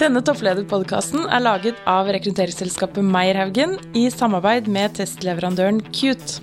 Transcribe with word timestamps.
Denne 0.00 0.22
topplederpodkasten 0.24 1.26
er 1.28 1.42
laget 1.44 1.80
av 1.84 2.06
rekrutteringsselskapet 2.08 3.04
Meierhaugen 3.04 3.74
i 3.92 4.06
samarbeid 4.08 4.70
med 4.72 4.94
testleverandøren 4.96 5.82
Cute. 5.92 6.40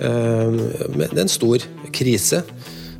Uh, 0.00 0.56
det 0.96 1.10
er 1.10 1.20
en 1.26 1.28
stor 1.28 1.60
krise. 1.92 2.40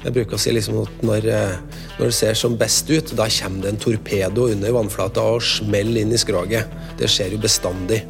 Jeg 0.03 0.13
bruker 0.13 0.37
å 0.37 0.43
si 0.43 0.53
liksom 0.53 0.83
at 0.83 1.01
når, 1.07 1.31
eh, 1.33 1.81
når, 1.97 2.11
det 2.11 2.17
ser 2.19 2.37
som 2.37 2.59
best 2.61 2.91
ut, 2.91 3.15
da 3.17 3.25
kommer 3.33 3.65
det 3.65 3.73
en 3.73 3.81
torpedo 3.81 4.51
under 4.53 4.75
vannflata 4.77 5.25
og 5.39 5.41
smeller 5.47 6.03
inn 6.03 6.13
i 6.13 6.21
skroget. 6.21 6.69
Det 7.01 7.09
skjer 7.09 7.33
jo 7.33 7.41
bestandig. 7.41 8.03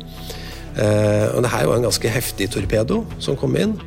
Uh, 0.74 1.36
og 1.36 1.44
det 1.44 1.52
her 1.54 1.68
var 1.70 1.78
en 1.78 1.86
ganske 1.86 2.16
heftig 2.16 2.50
torpedo 2.50 3.04
som 3.22 3.38
kom 3.38 3.54
inn. 3.60 3.78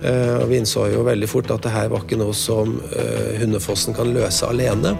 Og 0.00 0.46
vi 0.48 0.56
innså 0.56 0.86
jo 0.94 1.02
veldig 1.04 1.26
fort 1.28 1.50
at 1.52 1.66
det 1.66 1.74
her 1.74 1.90
var 1.92 2.06
ikke 2.06 2.16
noe 2.16 2.32
som 2.32 2.78
Hundefossen 3.36 3.92
kan 3.92 4.14
løse 4.14 4.48
alene. 4.48 4.94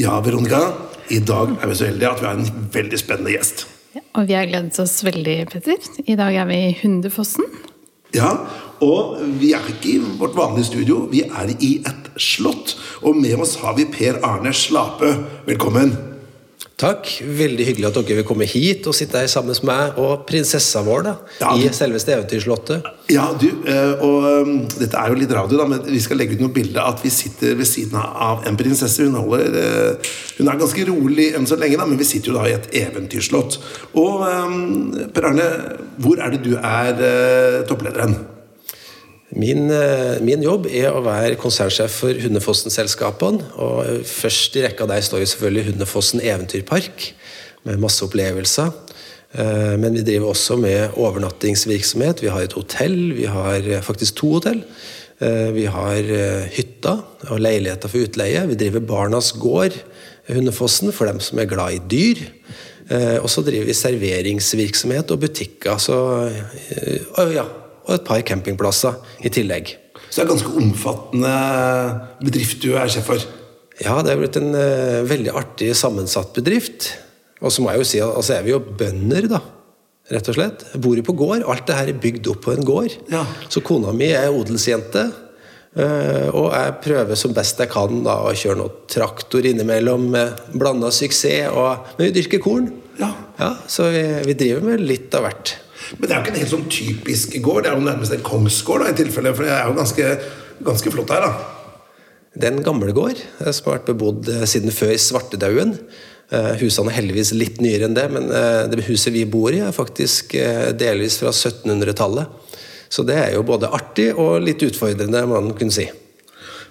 Ja, 0.00 0.14
Veronica. 0.24 0.72
I 1.12 1.18
dag 1.20 1.50
er 1.60 1.68
vi 1.68 1.74
så 1.76 1.90
heldige 1.90 2.08
at 2.08 2.20
vi 2.22 2.28
har 2.30 2.38
en 2.38 2.68
veldig 2.72 2.98
spennende 3.02 3.34
gjest. 3.34 3.66
Ja, 3.92 4.00
og 4.16 4.30
vi 4.30 4.36
har 4.38 4.46
gledet 4.48 4.78
oss 4.80 4.94
veldig, 5.04 5.34
Petter. 5.52 5.88
I 6.06 6.16
dag 6.16 6.38
er 6.40 6.46
vi 6.48 6.56
i 6.70 6.76
Hundefossen. 6.78 7.44
Ja, 8.16 8.30
og 8.80 9.18
vi 9.42 9.52
er 9.52 9.66
ikke 9.68 9.90
i 9.92 9.98
vårt 10.22 10.38
vanlige 10.38 10.70
studio. 10.70 11.02
Vi 11.12 11.26
er 11.26 11.52
i 11.58 11.74
et 11.84 12.08
slott. 12.16 12.78
Og 13.04 13.18
med 13.20 13.44
oss 13.44 13.58
har 13.60 13.76
vi 13.76 13.90
Per 13.92 14.22
Arne 14.24 14.54
Slape. 14.56 15.12
Velkommen. 15.50 15.92
Takk. 16.80 17.08
Veldig 17.20 17.64
hyggelig 17.68 17.88
at 17.90 17.96
dere 17.98 18.16
vil 18.20 18.26
komme 18.28 18.46
hit 18.48 18.86
og 18.88 18.96
sitte 18.96 19.20
her 19.20 19.28
sammen 19.28 19.52
med 19.52 19.68
meg 19.68 19.98
og 20.00 20.22
prinsessa 20.28 20.80
vår 20.84 21.02
da, 21.04 21.12
ja, 21.42 21.50
i 21.56 21.68
selveste 21.76 22.14
Eventyrslottet. 22.14 22.88
Ja, 23.12 23.26
du, 23.36 23.48
eh, 23.68 24.00
og 24.06 24.24
um, 24.46 24.54
dette 24.78 24.96
er 24.96 25.12
jo 25.12 25.18
litt 25.20 25.34
radio, 25.34 25.58
da, 25.60 25.66
men 25.68 25.82
vi 25.84 26.00
skal 26.00 26.20
legge 26.20 26.38
ut 26.38 26.44
noe 26.44 26.54
bilde 26.56 26.80
at 26.80 27.04
vi 27.04 27.12
sitter 27.12 27.52
ved 27.58 27.68
siden 27.68 28.00
av 28.00 28.46
en 28.48 28.56
prinsesse. 28.60 29.04
Hun, 29.04 29.18
holder, 29.20 29.60
eh, 29.60 30.10
hun 30.38 30.48
er 30.48 30.60
ganske 30.62 30.88
rolig 30.88 31.30
enn 31.36 31.48
så 31.50 31.60
lenge, 31.60 31.76
da, 31.80 31.88
men 31.90 32.00
vi 32.00 32.08
sitter 32.08 32.32
jo 32.32 32.38
da 32.38 32.48
i 32.48 32.56
et 32.56 32.72
eventyrslott. 32.86 33.60
Og 34.00 34.24
um, 34.24 34.60
Per 35.12 35.30
Arne, 35.32 35.52
hvor 36.00 36.20
er 36.22 36.36
det 36.36 36.44
du 36.48 36.54
er 36.56 36.92
uh, 36.96 37.62
topplederen? 37.68 38.16
Min, 39.30 39.70
eh, 39.70 40.18
min, 40.26 40.42
jobb 40.42 40.66
er 40.66 40.90
å 40.90 41.02
være 41.04 41.38
konsernsjef 41.38 42.00
for 42.02 42.18
Hundefossen-selskapene. 42.18 43.52
og 43.62 44.02
Først 44.06 44.56
i 44.58 44.64
rekka 44.64 44.88
der 44.90 45.04
står 45.06 45.22
jo 45.22 45.30
selvfølgelig 45.30 45.66
Hundefossen 45.70 46.22
eventyrpark, 46.24 47.12
med 47.62 47.78
masse 47.78 48.02
opplevelser. 48.02 48.72
Eh, 49.38 49.76
men 49.78 49.94
vi 49.94 50.02
driver 50.02 50.32
også 50.32 50.56
med 50.58 50.96
overnattingsvirksomhet. 50.98 52.24
Vi 52.24 52.32
har 52.32 52.42
et 52.42 52.56
hotell, 52.58 53.14
vi 53.14 53.28
har 53.30 53.60
faktisk 53.86 54.16
to 54.16 54.32
hotell. 54.32 54.64
Eh, 55.20 55.52
vi 55.54 55.68
har 55.70 56.02
hytta 56.50 56.96
og 57.30 57.38
leiligheter 57.38 57.88
for 57.88 58.02
utleie. 58.02 58.48
Vi 58.48 58.58
driver 58.58 58.80
Barnas 58.80 59.30
gård, 59.38 59.78
Hundefossen, 60.26 60.90
for 60.92 61.06
dem 61.06 61.20
som 61.20 61.38
er 61.38 61.46
glad 61.46 61.72
i 61.72 61.86
dyr. 61.86 62.26
Og 63.22 63.28
så 63.30 63.44
driver 63.46 63.68
vi 63.68 63.74
serveringsvirksomhet 63.74 65.10
og 65.14 65.20
butikker. 65.22 65.78
Så 65.78 65.94
ja, 67.30 67.44
og 67.86 67.94
et 67.96 68.06
par 68.06 68.24
campingplasser 68.26 68.98
i 69.24 69.32
tillegg. 69.32 69.76
Så 70.10 70.20
det 70.20 70.24
er 70.24 70.32
ganske 70.32 70.56
omfattende 70.58 71.34
bedrift 72.24 72.64
du 72.64 72.72
er 72.74 72.90
sjef 72.90 73.06
for? 73.12 73.22
Ja, 73.80 74.00
det 74.04 74.12
er 74.12 74.20
blitt 74.20 74.36
en 74.40 74.50
uh, 74.52 75.06
veldig 75.08 75.32
artig 75.38 75.70
sammensatt 75.78 76.34
bedrift. 76.36 76.90
Og 77.40 77.54
så 77.54 77.62
må 77.62 77.72
jeg 77.72 77.80
jo 77.80 77.88
si 77.88 78.02
at 78.02 78.12
altså, 78.12 78.36
er 78.36 78.44
vi 78.44 78.52
jo 78.52 78.60
bønder, 78.60 79.30
da. 79.30 79.40
Rett 80.10 80.28
og 80.32 80.36
slett. 80.36 80.64
Jeg 80.74 80.82
bor 80.82 80.98
jo 80.98 81.06
på 81.06 81.14
gård. 81.16 81.46
Alt 81.48 81.68
det 81.70 81.78
her 81.78 81.92
er 81.92 82.02
bygd 82.02 82.28
opp 82.32 82.42
på 82.44 82.52
en 82.52 82.66
gård. 82.66 82.96
Ja. 83.12 83.22
Så 83.48 83.62
kona 83.64 83.94
mi 83.96 84.10
er 84.10 84.34
odelsjente. 84.34 85.06
Uh, 85.70 86.26
og 86.34 86.50
jeg 86.50 86.76
prøver 86.82 87.16
som 87.18 87.32
best 87.32 87.62
jeg 87.62 87.70
kan 87.70 88.02
da, 88.02 88.18
å 88.26 88.34
kjøre 88.34 88.58
noe 88.58 88.84
traktor 88.90 89.46
innimellom 89.46 90.08
med 90.12 90.44
blanda 90.58 90.90
suksess. 90.92 91.48
Og, 91.54 91.94
men 91.96 92.10
vi 92.10 92.16
dyrker 92.18 92.42
korn. 92.42 92.68
Ja. 92.98 93.14
ja 93.38 93.54
så 93.70 93.88
vi, 93.94 94.04
vi 94.26 94.36
driver 94.42 94.72
med 94.72 94.82
litt 94.82 95.14
av 95.16 95.28
hvert. 95.28 95.54
Men 95.98 96.04
det 96.06 96.12
er 96.12 96.18
jo 96.18 96.24
ikke 96.24 96.34
en 96.34 96.42
helt 96.42 96.52
sånn 96.52 96.68
typisk 96.70 97.32
gård. 97.42 97.64
Det 97.64 97.72
er 97.72 97.78
jo 97.78 97.86
nærmest 97.86 98.14
en 98.14 98.26
kongsgård, 98.26 98.84
da, 98.84 98.92
i 98.92 98.98
tilfelle, 99.00 99.32
for 99.34 99.46
det 99.46 99.54
er 99.54 99.66
jo 99.66 99.78
ganske, 99.78 100.12
ganske 100.66 100.92
flott 100.94 101.14
her. 101.14 101.26
da. 101.26 101.56
Det 102.30 102.46
er 102.46 102.54
en 102.54 102.62
gamle 102.62 102.94
gård 102.94 103.18
som 103.40 103.66
har 103.66 103.80
vært 103.80 103.88
bebodd 103.90 104.28
eh, 104.30 104.46
siden 104.48 104.70
før 104.74 104.94
svartedauden. 105.02 105.74
Eh, 106.30 106.52
husene 106.60 106.92
er 106.92 107.00
heldigvis 107.00 107.32
litt 107.34 107.58
nyere 107.62 107.88
enn 107.88 107.96
det, 107.96 108.06
men 108.14 108.30
eh, 108.30 108.68
det 108.70 108.86
huset 108.86 109.14
vi 109.16 109.24
bor 109.26 109.50
i, 109.50 109.64
er 109.66 109.74
faktisk 109.74 110.36
delvis 110.78 111.18
fra 111.22 111.34
1700-tallet. 111.34 112.38
Så 112.90 113.02
det 113.06 113.18
er 113.18 113.34
jo 113.34 113.46
både 113.46 113.70
artig 113.74 114.12
og 114.14 114.38
litt 114.42 114.62
utfordrende, 114.66 115.26
må 115.26 115.42
man 115.42 115.58
kunne 115.58 115.74
si. 115.74 115.88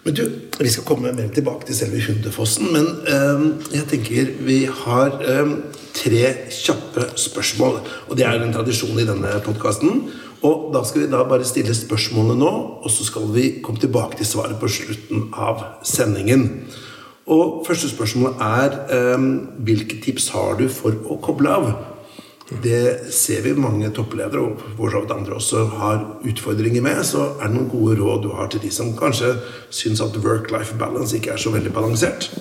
Men 0.04 0.16
du, 0.16 0.24
Vi 0.60 0.70
skal 0.70 0.84
komme 0.84 1.12
mer 1.16 1.30
tilbake 1.32 1.66
til 1.66 1.76
selve 1.76 2.02
Hundefossen, 2.04 2.68
men 2.74 2.88
øh, 3.08 3.44
jeg 3.74 3.86
tenker 3.88 4.32
vi 4.44 4.66
har 4.66 5.20
øh, 5.24 5.52
tre 5.94 6.34
kjappe 6.52 7.06
spørsmål. 7.16 7.80
Og 8.08 8.18
det 8.18 8.26
er 8.26 8.44
en 8.44 8.54
tradisjon 8.54 9.00
i 9.00 9.08
denne 9.08 9.40
podkasten. 9.46 10.10
Og 10.44 10.72
da 10.74 10.84
skal 10.88 11.04
vi 11.04 11.12
da 11.12 11.24
bare 11.28 11.48
stille 11.48 11.76
spørsmålene 11.76 12.40
nå, 12.40 12.52
og 12.84 12.92
så 12.92 13.06
skal 13.08 13.28
vi 13.34 13.60
komme 13.64 13.80
tilbake 13.80 14.18
til 14.18 14.28
svaret 14.28 14.60
på 14.60 14.68
slutten 14.72 15.30
av 15.36 15.64
sendingen. 15.84 16.46
Og 17.28 17.64
første 17.68 17.90
spørsmål 17.90 18.36
er 18.42 18.80
øh, 18.92 19.26
hvilke 19.64 20.02
tips 20.04 20.30
har 20.36 20.60
du 20.60 20.68
for 20.72 20.96
å 21.08 21.20
koble 21.24 21.56
av? 21.56 21.72
Det 22.50 23.14
ser 23.14 23.44
vi 23.46 23.54
mange 23.54 23.92
toppledere, 23.94 24.42
og 24.42 24.62
for 24.78 24.90
så 24.90 25.04
vidt 25.04 25.12
andre 25.14 25.34
også, 25.38 25.66
har 25.66 26.00
utfordringer 26.26 26.82
med. 26.82 27.04
Så 27.06 27.28
er 27.38 27.46
det 27.46 27.54
noen 27.54 27.70
gode 27.70 28.00
råd 28.02 28.24
du 28.24 28.32
har 28.34 28.50
til 28.50 28.64
de 28.64 28.72
som 28.74 28.96
kanskje 28.98 29.36
syns 29.70 30.02
at 30.02 30.18
work-life 30.24 30.78
balance 30.80 31.16
ikke 31.16 31.36
er 31.36 31.42
så 31.42 31.54
veldig 31.54 31.74
balansert. 31.74 32.32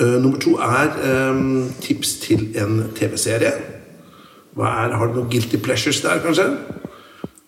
Uh, 0.00 0.20
nummer 0.20 0.38
to 0.40 0.58
er 0.60 0.92
um, 1.32 1.72
tips 1.80 2.18
til 2.26 2.50
en 2.60 2.90
TV-serie. 2.96 3.52
Har 4.60 5.08
du 5.08 5.16
noen 5.16 5.32
guilty 5.32 5.56
pleasures 5.56 6.02
der, 6.04 6.20
kanskje? 6.20 6.50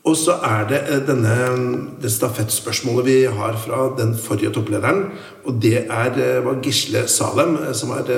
Og 0.09 0.17
så 0.17 0.39
er 0.43 0.65
det 0.71 1.03
denne, 1.07 1.37
det 2.03 2.11
stafettspørsmålet 2.11 3.07
vi 3.07 3.19
har 3.29 3.59
fra 3.61 3.85
den 3.99 4.17
forrige 4.19 4.51
topplederen. 4.57 5.05
Og 5.45 5.61
det 5.63 5.85
er, 5.85 6.41
var 6.43 6.63
Gisle 6.65 7.05
Salem, 7.09 7.59
som 7.77 7.93
er 7.95 8.09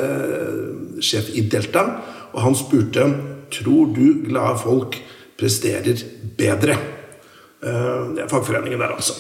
sjef 1.03 1.35
i 1.35 1.43
Delta. 1.51 1.89
Og 2.35 2.43
han 2.43 2.59
spurte 2.59 3.07
tror 3.55 3.93
du 3.95 4.25
glade 4.27 4.59
folk 4.63 4.99
presterer 5.39 6.03
bedre. 6.39 6.77
Eh, 7.65 8.03
det 8.15 8.25
er 8.25 8.31
fagforeningen 8.31 8.81
der, 8.81 8.97
altså. 8.97 9.17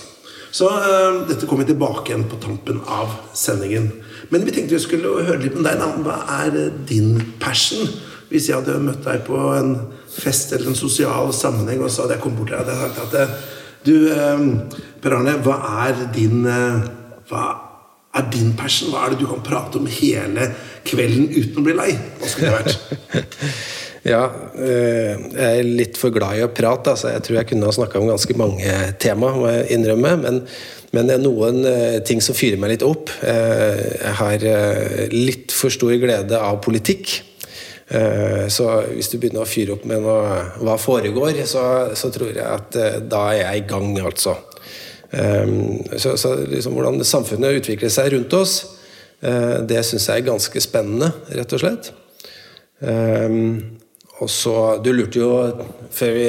Så 0.55 0.69
uh, 0.71 1.25
dette 1.27 1.49
kommer 1.51 1.65
vi 1.65 1.73
tilbake 1.73 2.13
igjen 2.13 2.29
på 2.31 2.39
tampen 2.39 2.77
av 2.87 3.11
sendingen. 3.35 3.89
Men 4.31 4.45
vi 4.47 4.53
tenkte 4.55 4.77
vi 4.77 4.85
skulle 4.85 5.25
høre 5.27 5.41
litt 5.43 5.57
med 5.59 5.67
deg. 5.67 5.81
Da. 5.81 5.89
Hva 6.07 6.19
er 6.45 6.69
din 6.87 7.17
passion? 7.43 7.91
Hvis 8.31 8.47
jeg 8.47 8.61
hadde 8.61 8.77
møtt 8.85 9.03
deg 9.03 9.25
på 9.27 9.41
en 9.57 9.75
fest 10.15 10.55
eller 10.55 10.71
en 10.71 10.79
sosial 10.79 11.35
sammenheng, 11.35 11.83
og 11.83 11.91
så 11.91 12.05
hadde 12.05 12.15
jeg 12.17 12.23
kommet 12.23 12.45
bort 12.45 12.55
til 12.55 12.71
deg 12.71 12.85
og 12.87 12.95
sagt 12.95 13.19
at 13.19 13.51
Du, 13.85 13.97
Per 15.03 15.13
Arne, 15.19 15.35
hva 15.45 15.59
er 15.85 16.07
din 16.15 16.47
Hva 16.47 17.43
er 18.19 18.29
din 18.33 18.53
passion? 18.59 18.93
Hva 18.93 19.07
er 19.07 19.15
det 19.15 19.23
du 19.23 19.29
kan 19.31 19.43
prate 19.45 19.81
om 19.81 19.89
hele 19.91 20.51
kvelden 20.87 21.31
uten 21.33 21.59
å 21.61 21.65
bli 21.67 21.75
lei? 21.77 21.91
Hva 22.21 22.31
skulle 22.31 22.53
det 22.53 22.61
vært? 22.61 23.35
ja, 24.15 24.23
eh, 24.55 25.11
jeg 25.35 25.59
er 25.65 25.75
litt 25.81 26.01
for 26.01 26.15
glad 26.15 26.39
i 26.39 26.47
å 26.47 26.53
prate. 26.55 26.95
Altså. 26.95 27.11
Jeg 27.15 27.27
tror 27.27 27.41
jeg 27.41 27.51
kunne 27.51 27.69
ha 27.69 27.75
snakka 27.75 28.01
om 28.01 28.13
ganske 28.13 28.39
mange 28.39 28.79
tema, 29.03 29.35
må 29.35 29.51
jeg 29.51 29.69
innrømme. 29.79 30.15
Men, 30.23 30.41
men, 30.95 31.11
det 31.11 31.19
er 31.19 31.25
noen 31.25 31.63
eh, 31.69 32.01
ting 32.07 32.23
som 32.25 32.39
fyrer 32.39 32.61
meg 32.61 32.77
litt 32.77 32.87
opp. 32.87 33.13
Eh, 33.27 33.85
jeg 33.99 34.17
har 34.23 34.49
litt 35.15 35.55
for 35.55 35.75
stor 35.75 35.95
glede 35.99 36.41
av 36.41 36.63
politikk. 36.65 37.21
Så 37.85 38.65
hvis 38.89 39.11
du 39.13 39.19
begynner 39.21 39.43
å 39.45 39.47
fyre 39.47 39.75
opp 39.75 39.83
med 39.87 40.01
noe, 40.03 40.39
hva 40.65 40.79
foregår, 40.81 41.43
så, 41.47 41.93
så 41.95 42.09
tror 42.11 42.31
jeg 42.33 42.41
at 42.41 42.79
da 43.13 43.27
er 43.29 43.43
jeg 43.43 43.61
i 43.61 43.67
gang, 43.69 43.91
altså. 44.01 44.33
Så, 45.15 46.17
så 46.19 46.31
liksom, 46.49 46.75
hvordan 46.75 46.97
samfunnet 47.07 47.61
utvikler 47.61 47.93
seg 47.93 48.09
rundt 48.17 48.33
oss, 48.35 48.55
Eh, 49.25 49.61
det 49.69 49.85
syns 49.87 50.09
jeg 50.11 50.23
er 50.23 50.27
ganske 50.27 50.63
spennende, 50.63 51.13
rett 51.39 51.57
og 51.57 51.63
slett. 51.63 51.93
Um, 52.85 53.79
og 54.21 54.29
så, 54.31 54.53
Du 54.83 54.91
lurte 54.93 55.19
jo, 55.19 55.29
før 55.95 56.13
vi 56.15 56.27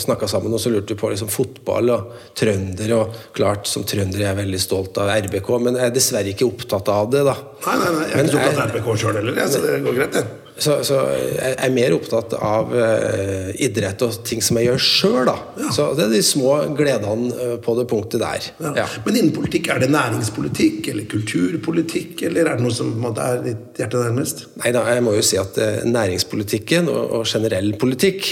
snakka 0.00 0.28
sammen, 0.30 0.54
og 0.54 0.62
så 0.62 0.72
lurte 0.72 0.94
du 0.94 0.98
på 0.98 1.10
liksom 1.12 1.28
fotball 1.30 1.92
og 1.94 2.14
trønder. 2.38 2.94
og 2.96 3.14
klart, 3.36 3.66
Som 3.66 3.84
trønder 3.84 4.20
er 4.20 4.30
jeg 4.30 4.40
veldig 4.40 4.60
stolt 4.60 4.98
av 4.98 5.12
RBK, 5.26 5.50
men 5.60 5.76
jeg 5.76 5.90
er 5.90 5.94
dessverre 5.94 6.32
ikke 6.32 6.48
opptatt 6.48 6.88
av 6.88 7.10
det. 7.10 7.24
da. 7.24 7.36
Nei, 7.66 7.76
nei, 7.76 7.92
nei, 7.92 8.04
jeg 8.08 8.12
er 8.12 8.16
men 8.16 8.30
ikke 8.30 8.38
opptatt 8.38 8.62
av 8.62 8.70
RBK 8.72 9.00
sjøl 9.02 9.20
heller, 9.20 9.42
så 9.46 9.64
det 9.66 9.80
går 9.84 9.98
greit. 10.00 10.12
det. 10.12 10.26
Så, 10.58 10.74
så 10.86 10.96
jeg 11.14 11.54
er 11.54 11.70
mer 11.74 11.94
opptatt 11.94 12.34
av 12.34 12.72
uh, 12.74 13.50
idrett 13.62 14.02
og 14.02 14.16
ting 14.26 14.42
som 14.42 14.58
jeg 14.58 14.66
gjør 14.66 14.82
sjøl. 14.82 15.30
Ja. 15.60 15.70
Så 15.74 15.86
det 15.94 16.08
er 16.08 16.14
de 16.16 16.22
små 16.26 16.56
gledene 16.78 17.30
uh, 17.30 17.54
på 17.62 17.76
det 17.78 17.86
punktet 17.90 18.22
der. 18.24 18.48
Ja. 18.64 18.72
Ja. 18.80 18.86
Men 19.06 19.20
innen 19.20 19.34
politikk, 19.36 19.70
er 19.74 19.84
det 19.84 19.90
næringspolitikk 19.94 20.90
eller 20.92 21.06
kulturpolitikk, 21.10 22.24
eller 22.26 22.50
er 22.50 22.58
det 22.58 22.66
noe 22.66 22.74
som 22.74 22.90
måte, 22.98 23.22
er 23.22 23.44
ditt 23.46 23.78
hjerte 23.78 24.02
nærmest? 24.02 24.44
Nei 24.64 24.74
da, 24.74 24.82
jeg 24.90 25.06
må 25.06 25.14
jo 25.14 25.24
si 25.30 25.38
at 25.38 25.62
uh, 25.62 25.78
næringspolitikken 25.86 26.90
og, 26.90 27.00
og, 27.20 27.24
generell 27.28 27.70
politikk, 27.78 28.26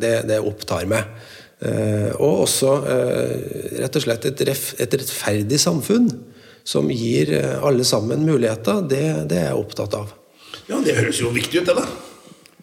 det, 0.00 0.12
det, 0.26 0.36
opptar 0.40 0.86
meg. 0.88 1.08
og 2.16 2.42
også 2.46 2.70
rett 3.80 3.98
og 3.98 4.04
slett 4.04 4.26
et, 4.30 4.42
ref, 4.48 4.62
et 4.80 4.94
rettferdig 4.98 5.58
samfunn 5.60 6.08
som 6.66 6.88
gir 6.90 7.32
alle 7.36 7.84
sammen 7.84 8.24
muligheter, 8.26 8.82
det, 8.88 9.02
det 9.30 9.40
er 9.42 9.50
jeg 9.50 9.60
opptatt 9.60 9.98
av. 9.98 10.14
Ja, 10.66 10.80
Det 10.82 10.96
høres 10.96 11.20
jo 11.22 11.30
viktig 11.34 11.62
ut, 11.62 11.68
det, 11.68 11.76
da. 11.76 11.86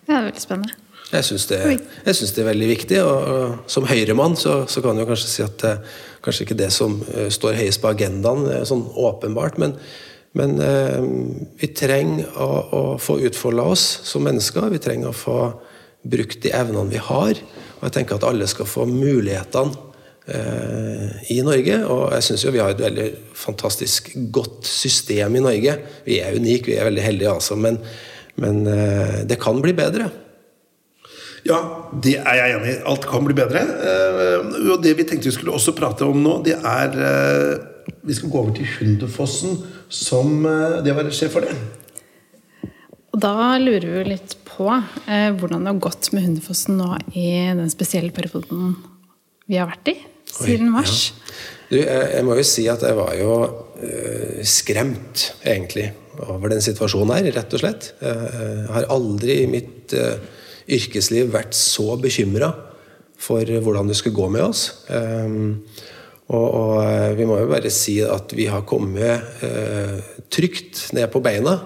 Ja, 0.03 0.07
det 0.07 0.15
er 0.17 0.25
veldig 0.27 0.43
spennende. 0.43 0.79
Jeg 1.13 1.27
syns 1.27 1.45
det, 1.45 1.59
det, 2.05 2.41
er 2.41 2.47
veldig 2.47 2.67
viktig. 2.71 2.97
og, 3.05 3.27
og 3.33 3.69
Som 3.69 3.85
høyremann 3.87 4.35
så, 4.39 4.63
så 4.67 4.81
kan 4.81 4.97
jeg 4.97 5.07
kanskje 5.07 5.29
si 5.29 5.45
at 5.45 5.59
det 5.61 5.75
kanskje 6.25 6.47
ikke 6.47 6.57
det 6.57 6.71
som 6.73 6.97
uh, 7.03 7.27
står 7.31 7.59
høyest 7.59 7.83
på 7.83 7.91
agendaen, 7.91 8.47
uh, 8.49 8.63
sånn 8.67 8.87
åpenbart. 8.97 9.59
Men, 9.61 9.77
men 10.39 10.57
uh, 10.57 10.99
vi 11.61 11.69
trenger 11.77 12.33
å, 12.33 12.49
å 12.49 12.83
få 12.99 13.19
utfolda 13.29 13.67
oss 13.75 13.85
som 14.09 14.25
mennesker. 14.25 14.71
Vi 14.73 14.81
trenger 14.83 15.11
å 15.11 15.17
få 15.17 15.37
brukt 16.03 16.41
de 16.43 16.51
evnene 16.55 16.91
vi 16.91 16.99
har. 16.99 17.39
Og 17.77 17.87
jeg 17.87 17.97
tenker 17.99 18.17
at 18.17 18.27
alle 18.27 18.49
skal 18.49 18.67
få 18.69 18.87
mulighetene 18.89 19.92
i 20.23 21.39
Norge. 21.43 21.77
Og 21.91 22.13
jeg 22.15 22.23
syns 22.29 22.45
vi 22.47 22.61
har 22.61 22.71
et 22.71 22.83
veldig 22.83 23.07
fantastisk 23.35 24.13
godt 24.31 24.67
system 24.69 25.35
i 25.35 25.43
Norge. 25.43 25.77
Vi 26.05 26.19
er 26.23 26.37
unike, 26.37 26.71
vi 26.71 26.77
er 26.79 26.87
veldig 26.87 27.03
heldige, 27.03 27.33
altså. 27.33 27.57
Men, 27.59 27.81
men 28.39 28.63
det 29.27 29.39
kan 29.43 29.59
bli 29.63 29.75
bedre. 29.75 30.07
Ja, 31.43 31.59
det 31.99 32.15
er 32.21 32.39
jeg 32.39 32.55
enig 32.55 32.71
i. 32.71 32.79
Alt 32.87 33.09
kan 33.11 33.27
bli 33.27 33.35
bedre. 33.35 33.65
Og 34.63 34.79
det 34.85 34.95
vi 34.95 35.03
tenkte 35.09 35.27
vi 35.27 35.35
skulle 35.35 35.55
også 35.59 35.75
prate 35.75 36.07
om 36.07 36.23
nå, 36.23 36.39
det 36.47 36.55
er 36.55 36.97
Vi 38.07 38.15
skal 38.15 38.31
gå 38.31 38.39
over 38.39 38.55
til 38.55 38.67
Hunderfossen 38.77 39.57
som 39.91 40.45
det 40.47 40.91
å 40.93 40.99
være 41.01 41.11
sjef 41.11 41.35
for 41.35 41.43
det. 41.43 41.55
Og 43.13 43.21
da 43.21 43.59
lurer 43.61 43.85
vi 43.99 44.07
litt 44.15 44.33
på 44.47 44.65
eh, 44.73 45.29
hvordan 45.37 45.65
det 45.65 45.69
har 45.69 45.83
gått 45.85 46.09
med 46.15 46.25
Hunderfossen 46.25 46.79
nå 46.79 46.95
i 47.13 47.27
den 47.53 47.69
spesielle 47.69 48.13
perioden 48.15 48.73
vi 49.45 49.59
har 49.59 49.69
vært 49.69 49.91
i 49.93 49.95
siden 50.39 50.71
mars. 50.73 51.11
Ja. 51.11 51.19
Du, 51.69 51.77
jeg, 51.79 52.07
jeg, 52.13 52.25
må 52.27 52.37
jo 52.37 52.45
si 52.45 52.67
at 52.69 52.83
jeg 52.85 52.97
var 52.99 53.13
jo 53.17 53.33
uh, 53.43 54.41
skremt, 54.45 55.29
egentlig, 55.41 55.89
over 56.21 56.51
den 56.53 56.61
situasjonen 56.61 57.15
her, 57.17 57.31
rett 57.39 57.55
og 57.57 57.63
slett. 57.63 57.87
Jeg 58.03 58.69
har 58.69 58.91
aldri 58.93 59.39
i 59.41 59.49
mitt 59.49 59.95
uh, 59.97 60.19
yrkesliv 60.69 61.31
vært 61.33 61.57
så 61.57 61.95
bekymra 61.99 62.51
for 63.23 63.47
hvordan 63.47 63.89
det 63.89 63.97
skulle 63.97 64.17
gå 64.17 64.29
med 64.33 64.45
oss. 64.45 64.63
Um, 64.89 65.63
og, 66.33 66.47
og, 66.47 67.17
vi 67.17 67.27
må 67.27 67.37
jo 67.41 67.51
bare 67.51 67.71
si 67.73 67.97
at 68.03 68.31
vi 68.35 68.47
har 68.51 68.65
kommet 68.67 69.43
uh, 69.43 69.99
trygt 70.31 70.89
ned 70.95 71.09
på 71.13 71.21
beina. 71.23 71.57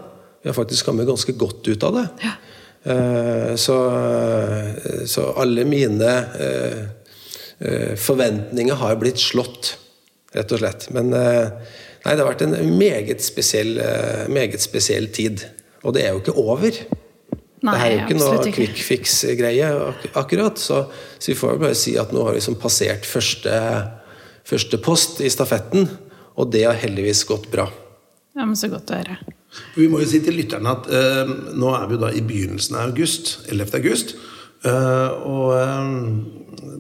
Vi 0.42 0.50
har 0.50 0.58
faktisk 0.58 0.90
kommet 0.90 1.08
ganske 1.10 1.34
godt 1.38 1.68
ut 1.70 1.88
av 1.88 1.98
det. 2.00 2.06
Ja. 2.26 2.36
Uh, 2.88 3.54
så, 3.60 3.76
så, 5.10 5.32
alle 5.42 5.66
mine 5.68 6.12
uh, 6.40 6.84
forventninger 7.98 8.78
har 8.78 9.00
blitt 9.02 9.18
slått, 9.18 9.72
rett 10.36 10.52
og 10.54 10.60
slett. 10.62 10.84
Men 10.94 11.10
nei, 11.10 12.12
det 12.12 12.20
har 12.20 12.28
vært 12.28 12.44
en 12.46 12.54
meget 12.78 13.24
spesiell, 13.26 13.80
meget 14.30 14.62
spesiell 14.62 15.10
tid. 15.10 15.42
Og 15.82 15.96
det 15.96 16.04
er 16.06 16.14
jo 16.14 16.22
ikke 16.22 16.38
over. 16.38 16.78
Nei, 17.66 17.74
det 17.74 17.86
er 17.86 17.94
jo 17.96 18.02
ikke 18.04 18.18
noe 18.20 18.52
quick 18.54 18.82
fix-greie, 18.86 19.70
akkurat. 20.20 20.60
Så, 20.62 20.84
så, 21.18 21.32
vi 21.32 21.38
får 21.38 21.56
jo 21.56 21.62
bare 21.64 21.78
si 21.80 21.96
at 21.98 22.14
nå 22.14 22.22
har 22.28 22.36
vi 22.36 22.42
liksom 22.42 22.60
passert 22.62 23.08
første, 23.10 23.56
første 24.46 24.80
post 24.84 25.24
i 25.26 25.32
stafetten. 25.34 25.90
Og 26.38 26.52
det 26.54 26.68
har 26.68 26.78
heldigvis 26.78 27.24
gått 27.26 27.50
bra. 27.54 27.66
Ja, 28.38 28.46
men 28.46 28.54
Så 28.60 28.70
godt 28.70 28.94
å 28.94 29.00
høre. 29.00 29.18
Vi 29.74 29.88
må 29.90 30.04
jo 30.04 30.10
si 30.12 30.20
til 30.22 30.36
lytterne 30.38 30.76
at 30.76 30.90
uh, 30.92 31.30
nå 31.58 31.72
er 31.74 31.88
vi 31.90 31.98
jo 31.98 32.02
da 32.04 32.12
i 32.14 32.22
begynnelsen 32.22 32.78
av 32.78 32.92
august. 32.92 33.40
11. 33.50 33.74
august. 33.80 34.14
Uh, 34.66 35.10
og 35.28 35.48
uh, 35.54 36.38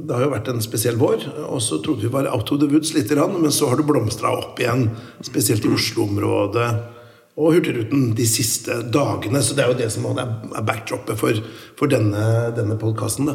det 0.08 0.16
har 0.16 0.24
jo 0.24 0.34
vært 0.34 0.52
en 0.52 0.64
spesiell 0.64 0.98
vår. 1.00 1.26
Og 1.48 1.62
så 1.64 1.82
trodde 1.84 2.06
vi 2.06 2.14
var 2.14 2.30
out 2.32 2.52
of 2.54 2.62
the 2.62 2.70
woods 2.72 2.94
litt, 2.96 3.12
men 3.12 3.52
så 3.54 3.72
har 3.72 3.80
det 3.80 3.88
blomstra 3.88 4.32
opp 4.34 4.60
igjen. 4.62 4.90
Spesielt 5.26 5.66
i 5.68 5.74
Oslo-området 5.76 6.70
og 7.38 7.54
Hurtigruten 7.54 8.12
de 8.18 8.26
siste 8.26 8.80
dagene. 8.94 9.44
Så 9.46 9.58
det 9.58 9.66
er 9.66 9.72
jo 9.72 9.78
det 9.78 9.92
som 9.94 10.08
er 10.10 10.66
backdropet 10.66 11.20
for, 11.20 11.44
for 11.78 11.92
denne, 11.92 12.24
denne 12.58 12.80
podkasten. 12.82 13.30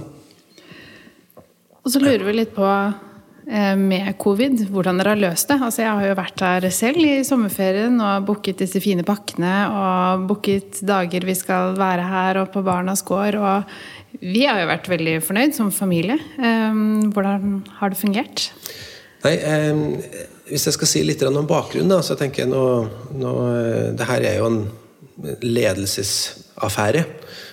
Og 1.82 1.90
så 1.90 2.02
lurer 2.02 2.24
vi 2.26 2.36
litt 2.36 2.54
på 2.54 2.66
eh, 2.66 2.98
med 3.42 4.06
covid, 4.22 4.60
hvordan 4.70 5.00
dere 5.00 5.14
har 5.16 5.18
løst 5.18 5.50
det. 5.50 5.56
Altså, 5.58 5.82
jeg 5.82 5.90
har 5.98 6.06
jo 6.06 6.18
vært 6.18 6.42
her 6.44 6.66
selv 6.70 7.02
i 7.02 7.24
sommerferien 7.26 7.96
og 7.98 8.28
booket 8.28 8.60
disse 8.62 8.78
fine 8.82 9.02
pakkene. 9.06 9.54
Og 9.66 10.28
booket 10.28 10.78
dager 10.86 11.26
vi 11.26 11.34
skal 11.34 11.74
være 11.78 12.06
her 12.06 12.38
og 12.44 12.52
på 12.54 12.62
Barnas 12.62 13.02
gård. 13.06 13.40
Og 13.40 14.22
vi 14.22 14.44
har 14.46 14.60
jo 14.62 14.70
vært 14.70 14.90
veldig 14.92 15.16
fornøyd 15.26 15.56
som 15.56 15.72
familie. 15.74 16.18
Eh, 16.38 16.82
hvordan 17.14 17.62
har 17.80 17.92
det 17.92 17.98
fungert? 17.98 18.46
Nei, 19.24 19.34
eh, 19.38 19.82
hvis 20.50 20.66
jeg 20.68 20.76
skal 20.76 20.90
si 20.90 21.02
litt 21.06 21.22
om 21.26 21.46
bakgrunnen, 21.48 21.90
da, 21.90 22.02
så 22.04 22.16
tenker 22.18 22.44
jeg 22.44 22.52
nå, 22.52 22.64
nå 23.18 23.34
Det 23.96 24.08
her 24.08 24.26
er 24.26 24.38
jo 24.40 24.48
en 24.50 24.62
ledelsesaffære. 25.42 27.04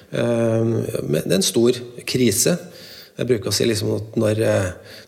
Det 0.09 1.19
er 1.21 1.35
en 1.35 1.45
stor 1.45 1.77
krise. 2.09 2.55
Jeg 3.19 3.27
bruker 3.27 3.51
å 3.51 3.55
si 3.55 3.65
liksom 3.67 3.89
at 3.97 4.13
når, 4.15 4.37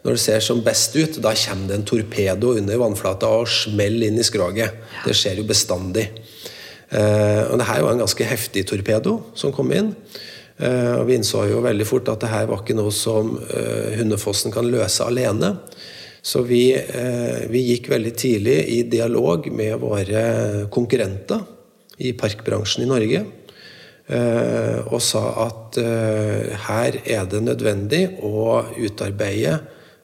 når, 0.03 0.17
det 0.17 0.19
ser 0.19 0.41
som 0.43 0.59
best 0.65 0.97
ut, 0.97 1.21
da 1.23 1.31
kommer 1.31 1.69
det 1.69 1.77
en 1.77 1.85
torpedo 1.87 2.51
under 2.59 2.81
vannflata 2.81 3.29
og 3.39 3.47
smeller 3.47 4.09
inn 4.09 4.19
i 4.19 4.25
skroget. 4.27 4.81
Det 5.05 5.15
skjer 5.15 5.39
jo 5.39 5.47
bestandig. 5.47 6.09
Og 6.91 7.55
det 7.55 7.67
her 7.69 7.85
var 7.85 7.93
en 7.93 8.03
ganske 8.03 8.27
heftig 8.27 8.65
torpedo 8.67 9.15
som 9.39 9.55
kom 9.55 9.71
inn. 9.71 9.93
Og 10.59 11.05
vi 11.07 11.15
innså 11.15 11.45
jo 11.47 11.63
veldig 11.63 11.87
fort 11.87 12.11
at 12.11 12.25
det 12.25 12.33
her 12.33 12.49
var 12.51 12.65
ikke 12.65 12.75
noe 12.75 12.91
som 12.91 13.31
Hundefossen 13.95 14.51
kan 14.51 14.67
løse 14.67 15.07
alene. 15.07 15.55
Så 16.21 16.43
vi, 16.45 16.65
vi 17.47 17.63
gikk 17.71 17.87
veldig 17.95 18.11
tidlig 18.19 18.57
i 18.75 18.81
dialog 18.91 19.47
med 19.55 19.79
våre 19.81 20.25
konkurrenter 20.73 21.47
i 22.03 22.11
parkbransjen 22.17 22.83
i 22.83 22.91
Norge. 22.91 23.23
Og 24.11 24.99
sa 25.03 25.21
at 25.45 25.77
her 26.67 26.97
er 26.99 27.27
det 27.31 27.39
nødvendig 27.45 28.01
å 28.27 28.59
utarbeide 28.75 29.59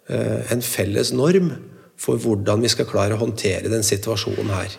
en 0.08 0.62
felles 0.64 1.12
norm 1.12 1.50
for 2.00 2.22
hvordan 2.22 2.62
vi 2.64 2.72
skal 2.72 2.88
klare 2.88 3.18
å 3.18 3.20
håndtere 3.20 3.72
den 3.72 3.84
situasjonen 3.84 4.54
her. 4.54 4.78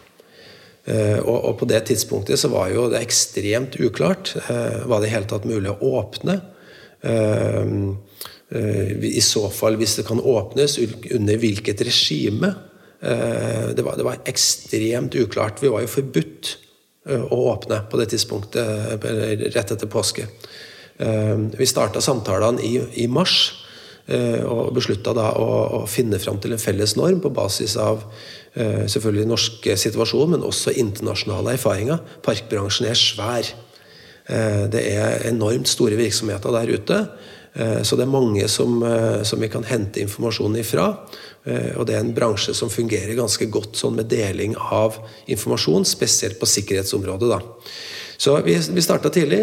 Og, 1.29 1.51
på 1.61 1.67
det 1.69 1.83
tidspunktet 1.91 2.41
så 2.41 2.49
var 2.53 2.71
jo 2.73 2.87
det 2.89 3.03
ekstremt 3.05 3.77
uklart. 3.85 4.33
Var 4.49 5.03
det 5.03 5.11
i 5.11 5.13
hele 5.13 5.29
tatt 5.29 5.45
mulig 5.49 5.75
å 5.75 5.91
åpne? 5.99 6.39
I 8.49 9.21
så 9.25 9.45
fall, 9.53 9.77
hvis 9.77 9.99
det 9.99 10.07
kan 10.09 10.23
åpnes, 10.25 10.79
under 11.13 11.43
hvilket 11.43 11.85
regime? 11.85 12.55
Det 12.99 13.85
var, 13.85 13.99
det 13.99 14.07
var 14.07 14.23
ekstremt 14.31 15.19
uklart. 15.21 15.61
Vi 15.61 15.69
var 15.75 15.85
jo 15.85 15.93
forbudt 15.99 16.55
å 17.09 17.39
åpne 17.53 17.83
på 17.91 18.01
det 18.01 18.11
tidspunktet 18.13 19.05
rett 19.55 19.73
etter 19.75 19.91
påske. 19.91 20.27
Vi 21.59 21.67
starta 21.69 22.03
samtalene 22.03 22.63
i, 22.65 22.75
i 23.05 23.07
mars 23.11 23.39
og 24.49 24.73
beslutta 24.75 25.13
da 25.15 25.29
å, 25.37 25.49
å, 25.79 25.81
finne 25.87 26.19
fram 26.19 26.41
til 26.41 26.55
en 26.57 26.63
felles 26.63 26.97
norm 26.97 27.21
på 27.21 27.31
basis 27.37 27.77
av 27.79 28.07
selvfølgelig 28.57 29.29
norske 29.29 29.77
situasjonen, 29.79 30.35
men 30.35 30.47
også 30.49 30.73
internasjonale 30.81 31.55
erfaringer. 31.59 32.01
Parkbransjen 32.25 32.89
er 32.89 32.99
svær. 32.99 33.51
Det 34.73 34.81
er 34.81 35.29
enormt 35.29 35.69
store 35.71 36.01
virksomheter 36.01 36.57
der 36.57 36.73
ute. 36.73 37.03
Så 37.85 37.97
det 37.99 38.05
er 38.07 38.11
mange 38.13 38.49
som, 38.51 38.81
som, 39.29 39.41
vi 39.41 39.53
kan 39.53 39.65
hente 39.69 40.01
informasjon 40.03 40.57
ifra. 40.61 40.89
Og 41.79 41.87
det 41.89 41.97
er 41.97 42.03
en 42.03 42.15
bransje 42.17 42.55
som 42.57 42.73
fungerer 42.73 43.17
ganske 43.19 43.47
godt 43.53 43.79
sånn 43.79 43.97
med 43.99 44.11
deling 44.11 44.57
av 44.59 44.99
informasjon, 45.31 45.87
spesielt 45.89 46.41
på 46.41 46.49
sikkerhetsområdet. 46.49 47.31
da. 47.31 47.41
Så 48.19 48.35
vi, 48.43 48.57
vi 48.75 48.83
starta 48.83 49.13
tidlig, 49.15 49.41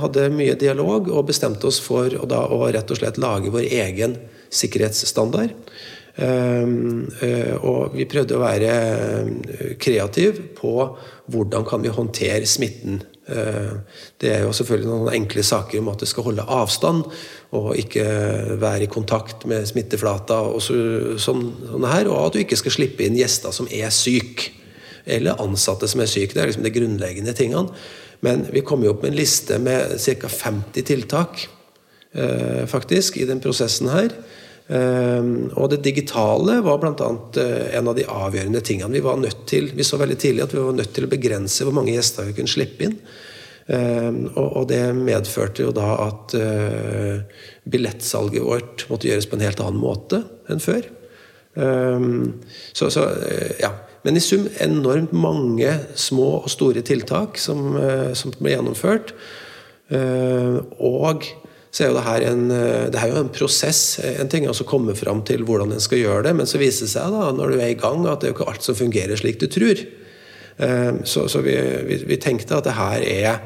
hadde 0.00 0.28
mye 0.30 0.54
dialog 0.58 1.10
og 1.10 1.26
bestemte 1.28 1.66
oss 1.66 1.80
for 1.82 2.06
å, 2.14 2.26
da, 2.30 2.44
å 2.46 2.62
rett 2.70 2.90
og 2.94 3.00
slett 3.00 3.18
lage 3.18 3.50
vår 3.50 3.66
egen 3.66 4.14
sikkerhetsstandard. 4.54 5.56
Og 7.58 7.98
vi 7.98 8.06
prøvde 8.10 8.38
å 8.38 8.42
være 8.42 8.72
kreative 9.82 10.46
på 10.54 10.72
hvordan 11.30 11.66
kan 11.66 11.82
vi 11.82 11.94
håndtere 11.94 12.46
smitten 12.46 13.02
det 13.28 14.30
er 14.32 14.46
jo 14.46 14.54
selvfølgelig 14.56 14.88
noen 14.88 15.10
enkle 15.12 15.42
saker 15.44 15.82
om 15.82 15.90
at 15.92 16.00
det 16.00 16.08
skal 16.08 16.24
holde 16.30 16.46
avstand 16.48 17.04
og 17.56 17.70
ikke 17.80 18.04
være 18.60 18.84
i 18.84 18.90
kontakt 18.92 19.46
med 19.48 19.64
smitteflata, 19.68 20.36
og, 20.50 20.60
så, 20.60 20.74
sånn, 21.20 21.46
sånn 21.70 21.86
her, 21.88 22.10
og 22.10 22.26
at 22.26 22.36
du 22.36 22.42
ikke 22.42 22.58
skal 22.60 22.74
slippe 22.74 23.06
inn 23.06 23.16
gjester 23.16 23.54
som 23.56 23.70
er 23.72 23.88
syke. 23.94 24.52
Eller 25.08 25.40
ansatte 25.40 25.88
som 25.88 26.02
er 26.04 26.10
syke. 26.10 26.34
Det 26.34 26.42
er 26.42 26.50
liksom 26.50 26.66
de 26.66 26.74
grunnleggende 26.74 27.32
tingene. 27.32 27.72
Men 28.20 28.44
vi 28.52 28.60
kom 28.66 28.82
jo 28.84 28.92
opp 28.92 29.06
med 29.06 29.14
en 29.14 29.20
liste 29.20 29.56
med 29.62 29.94
ca. 29.96 30.28
50 30.28 30.84
tiltak 30.84 31.46
eh, 32.12 32.66
faktisk 32.68 33.16
i 33.16 33.24
den 33.28 33.40
prosessen 33.40 33.88
her. 33.92 34.12
Eh, 34.68 35.30
og 35.56 35.70
det 35.72 35.80
digitale 35.86 36.58
var 36.66 36.82
bl.a. 36.82 37.08
Eh, 37.40 37.78
en 37.78 37.88
av 37.88 37.96
de 37.96 38.04
avgjørende 38.04 38.60
tingene. 38.60 38.92
Vi 38.98 39.04
var 39.06 39.16
nødt 39.22 39.46
til, 39.48 39.70
vi 39.72 39.86
så 39.86 40.00
veldig 40.02 40.18
tidlig 40.20 40.44
at 40.44 40.52
vi 40.52 40.60
var 40.66 40.76
nødt 40.76 40.92
til 40.98 41.08
å 41.08 41.12
begrense 41.14 41.64
hvor 41.64 41.78
mange 41.78 41.94
gjester 41.96 42.28
vi 42.28 42.36
kunne 42.36 42.52
slippe 42.52 42.90
inn. 42.90 42.98
Og, 43.68 44.46
og 44.46 44.62
det 44.70 44.80
medførte 44.96 45.60
jo 45.66 45.74
da 45.76 45.90
at 46.06 46.32
billettsalget 47.68 48.46
vårt 48.46 48.86
måtte 48.88 49.10
gjøres 49.10 49.28
på 49.28 49.36
en 49.36 49.44
helt 49.44 49.60
annen 49.60 49.82
måte 49.82 50.22
enn 50.48 50.62
før. 50.64 50.88
Så, 52.72 52.88
så 52.88 53.04
ja, 53.60 53.74
men 54.06 54.16
i 54.16 54.22
sum 54.22 54.46
enormt 54.62 55.12
mange 55.16 55.72
små 55.98 56.38
og 56.38 56.48
store 56.52 56.84
tiltak 56.86 57.38
som, 57.40 57.74
eh, 57.76 58.14
som 58.16 58.32
ble 58.38 58.54
gjennomført. 58.54 59.12
Eh, 59.90 60.58
og 60.78 61.26
så 61.70 61.84
er 61.84 61.90
jo 61.90 61.96
det 61.98 62.06
her 62.06 62.24
en, 62.30 62.50
eh, 62.50 62.86
det 62.88 63.00
er 63.00 63.10
jo 63.12 63.20
en 63.20 63.32
prosess. 63.32 63.98
En 63.98 64.28
ting 64.28 64.46
er 64.46 64.54
å 64.54 64.68
komme 64.68 64.94
fram 64.96 65.22
til 65.22 65.44
hvordan 65.44 65.72
en 65.72 65.80
skal 65.80 65.98
gjøre 65.98 66.24
det, 66.24 66.36
men 66.36 66.46
så 66.46 66.58
viser 66.58 66.86
det 66.86 66.94
seg 66.94 67.12
da, 67.12 67.32
når 67.32 67.52
du 67.52 67.58
er 67.58 67.72
i 67.72 67.80
gang, 67.80 68.06
at 68.06 68.20
det 68.20 68.28
er 68.28 68.32
jo 68.32 68.38
ikke 68.38 68.50
alt 68.52 68.62
som 68.62 68.78
fungerer 68.78 69.16
slik 69.16 69.40
du 69.40 69.46
tror. 69.46 69.84
Så, 70.58 71.28
så 71.30 71.38
vi, 71.44 71.52
vi, 71.86 72.00
vi, 72.02 72.16
tenkte 72.18 72.56
at 72.58 72.66
det 72.66 72.72
her 72.74 73.04
er 73.06 73.36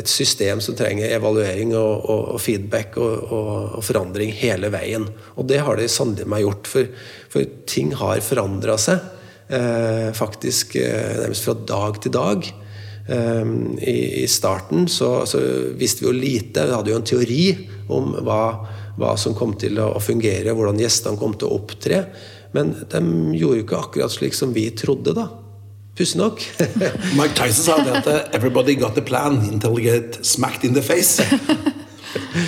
et 0.00 0.08
system 0.08 0.60
som 0.64 0.76
trenger 0.76 1.12
evaluering 1.12 1.74
og, 1.76 2.06
og, 2.08 2.22
og 2.32 2.40
feedback 2.40 2.96
og, 2.96 3.26
og, 3.28 3.76
forandring 3.84 4.32
hele 4.38 4.70
veien. 4.72 5.04
Og 5.36 5.50
det 5.50 5.60
har 5.66 5.76
det 5.76 5.90
sannelig 5.92 6.24
meg 6.32 6.46
gjort, 6.46 6.70
for, 6.72 6.88
for 7.34 7.52
ting 7.68 7.92
har 8.00 8.24
forandra 8.24 8.78
seg. 8.80 9.04
Eh, 9.52 10.12
faktisk 10.16 10.76
eh, 10.76 11.18
nærmest 11.20 11.44
fra 11.44 11.54
dag 11.68 11.98
til 12.00 12.12
dag. 12.14 12.46
Eh, 13.08 13.50
I, 13.84 14.26
starten 14.30 14.86
så, 14.88 15.26
så, 15.26 15.40
visste 15.76 16.04
vi 16.04 16.08
jo 16.08 16.14
lite. 16.16 16.64
Vi 16.68 16.76
hadde 16.76 16.92
jo 16.92 17.00
en 17.00 17.08
teori 17.08 17.44
om 17.92 18.14
hva, 18.24 18.42
hva 18.96 19.12
som 19.20 19.36
kom 19.36 19.52
til 19.60 19.80
å 19.82 20.00
fungere, 20.00 20.54
hvordan 20.56 20.80
gjestene 20.80 21.20
kom 21.20 21.36
til 21.36 21.50
å 21.50 21.58
opptre. 21.60 22.06
Men 22.56 22.72
de 22.80 23.02
gjorde 23.36 23.60
jo 23.60 23.66
ikke 23.66 23.82
akkurat 23.82 24.14
slik 24.14 24.36
som 24.36 24.56
vi 24.56 24.70
trodde, 24.76 25.16
da. 25.16 25.28
Pussig 25.96 26.16
nok. 26.16 26.40
Mike 27.18 27.36
Tyson 27.36 27.64
sa 27.64 27.76
det 27.84 27.96
at 28.00 28.34
'everybody 28.34 28.78
got 28.80 28.98
a 28.98 29.04
plan 29.04 29.38
until 29.52 29.76
they 29.76 29.84
get 29.84 30.18
smacked 30.22 30.64
in 30.64 30.74
the 30.74 30.82
face'. 30.82 31.20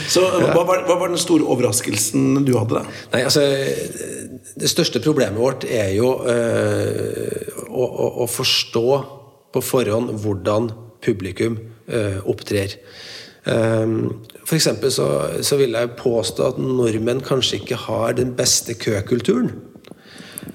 Så 0.08 0.20
hva 0.20 0.64
var, 0.64 0.84
hva 0.84 0.96
var, 1.00 1.08
den 1.12 1.20
store 1.20 1.44
overraskelsen 1.44 2.44
du 2.44 2.54
hadde? 2.58 2.80
da? 2.80 2.84
Nei, 3.12 3.22
altså 3.24 3.44
det 4.60 4.70
største 4.70 5.00
problemet 5.04 5.40
vårt 5.40 5.64
er 5.68 5.92
jo 5.96 6.10
øh, 6.20 7.64
å, 7.68 7.84
å, 7.84 8.08
å, 8.24 8.28
forstå 8.30 8.86
på 9.54 9.62
forhånd 9.64 10.12
hvordan 10.24 10.70
publikum 11.04 11.58
øh, 11.88 12.20
opptrer. 12.28 12.76
Um, 13.44 14.24
for 14.48 14.56
så, 14.56 15.08
så, 15.44 15.56
vil 15.60 15.76
jeg 15.76 15.96
påstå 16.00 16.46
at 16.54 16.60
nordmenn 16.60 17.20
kanskje 17.24 17.60
ikke 17.60 17.80
har 17.88 18.16
den 18.16 18.32
beste 18.36 18.76
køkulturen. 18.80 19.52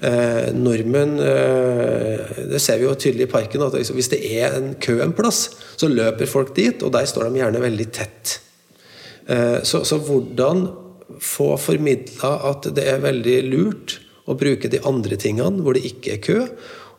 Uh, 0.00 0.48
nordmenn 0.56 1.18
eh, 1.20 2.20
Det 2.48 2.56
ser 2.56 2.78
vi 2.80 2.86
jo 2.86 2.94
tydelig 2.96 3.26
i 3.26 3.32
parken. 3.34 3.60
at 3.66 3.74
liksom, 3.76 3.98
Hvis 3.98 4.08
det 4.08 4.20
er 4.24 4.56
en 4.56 4.70
kø 4.80 4.96
en 5.04 5.12
plass, 5.12 5.50
så 5.76 5.90
løper 5.92 6.30
folk 6.30 6.54
dit, 6.56 6.82
og 6.82 6.94
der 6.94 7.04
står 7.04 7.28
de 7.28 7.42
gjerne 7.42 7.60
veldig 7.60 7.88
tett. 7.92 8.38
Eh, 9.28 9.60
så, 9.62 9.84
så 9.84 10.00
hvordan 10.00 10.68
få 11.20 11.52
formidla 11.60 12.36
at 12.48 12.70
det 12.74 12.86
er 12.88 13.02
veldig 13.02 13.38
lurt 13.50 13.98
å 14.30 14.36
bruke 14.38 14.70
de 14.70 14.80
andre 14.86 15.18
tingene 15.20 15.64
hvor 15.64 15.76
det 15.76 15.84
ikke 15.90 16.16
er 16.16 16.22
kø. 16.24 16.38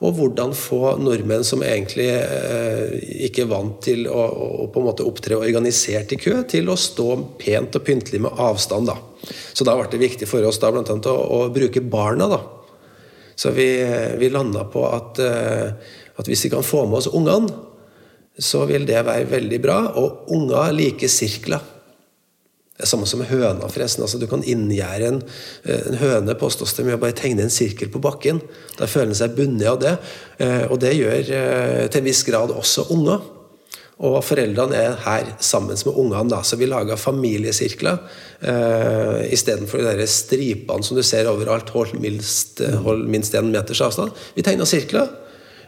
Og 0.01 0.15
hvordan 0.17 0.55
få 0.57 0.95
nordmenn 0.97 1.43
som 1.45 1.61
egentlig 1.61 2.07
eh, 2.09 2.95
ikke 3.27 3.43
er 3.43 3.51
vant 3.51 3.75
til 3.85 4.07
å, 4.09 4.17
å, 4.17 4.69
på 4.73 4.81
en 4.81 4.87
måte 4.87 5.05
opptre 5.05 5.37
organisert 5.37 6.15
i 6.15 6.17
kø, 6.17 6.39
til 6.49 6.71
å 6.73 6.77
stå 6.79 7.09
pent 7.41 7.77
og 7.77 7.85
pyntelig 7.85 8.23
med 8.25 8.41
avstand. 8.41 8.89
da. 8.89 8.97
Så 9.53 9.65
da 9.67 9.75
ble 9.77 9.85
det 9.91 10.01
viktig 10.01 10.29
for 10.29 10.45
oss 10.49 10.57
da 10.61 10.73
blant 10.73 10.89
annet 10.89 11.09
å, 11.11 11.17
å 11.37 11.43
bruke 11.53 11.85
barna. 11.85 12.29
da. 12.31 12.41
Så 13.35 13.51
vi, 13.55 13.67
vi 14.19 14.29
landa 14.29 14.65
på 14.69 14.85
at, 14.87 15.19
eh, 15.23 15.97
at, 16.15 16.27
hvis 16.27 16.45
vi 16.45 16.53
kan 16.53 16.65
få 16.65 16.85
med 16.85 17.01
oss 17.01 17.11
ungene, 17.11 17.49
så 18.41 18.63
vil 18.69 18.87
det 18.87 19.03
være 19.05 19.29
veldig 19.31 19.59
bra. 19.63 19.77
Og 20.01 20.31
unger 20.35 20.73
liker 20.75 21.11
sirkler. 21.11 21.63
Det 22.71 22.87
er 22.87 22.89
samme 22.89 23.09
som 23.09 23.21
høna, 23.27 23.67
forresten. 23.69 24.05
altså 24.05 24.17
Du 24.17 24.25
kan 24.29 24.43
inngjerde 24.43 25.09
en, 25.09 25.21
eh, 25.65 25.83
en 25.91 25.99
høne 26.01 26.37
påstås 26.37 26.73
det 26.77 26.85
med 26.87 26.97
å 26.97 27.01
bare 27.03 27.17
tegne 27.17 27.45
en 27.45 27.53
sirkel 27.53 27.91
på 27.93 28.01
bakken. 28.01 28.41
Da 28.77 28.87
føler 28.87 29.11
den 29.11 29.19
seg 29.19 29.35
bundet 29.37 29.67
av 29.67 29.79
det. 29.79 29.97
Eh, 30.39 30.65
og 30.71 30.79
det 30.79 30.95
gjør 30.97 31.89
til 31.89 32.01
en 32.01 32.09
viss 32.09 32.23
grad 32.23 32.55
også 32.55 32.89
unger. 32.91 33.21
Og 34.01 34.17
foreldrene 34.25 34.77
er 34.77 34.95
her 35.03 35.27
sammen 35.43 35.77
med 35.77 35.97
ungene. 36.01 36.39
Så 36.43 36.57
vi 36.57 36.69
laga 36.69 36.97
familiesirkler 36.97 37.99
eh, 38.41 39.27
istedenfor 39.33 39.83
de 39.83 39.91
der 39.99 40.09
stripene 40.09 40.85
som 40.85 40.97
du 40.97 41.03
ser 41.05 41.29
overalt. 41.29 41.69
Hold 41.75 41.99
minst, 42.01 42.63
hold 42.85 43.05
minst 43.11 43.37
en 43.37 43.51
meters 43.53 43.83
avstand. 43.85 44.15
Vi 44.33 44.45
tegna 44.45 44.65
sirkler, 44.65 45.11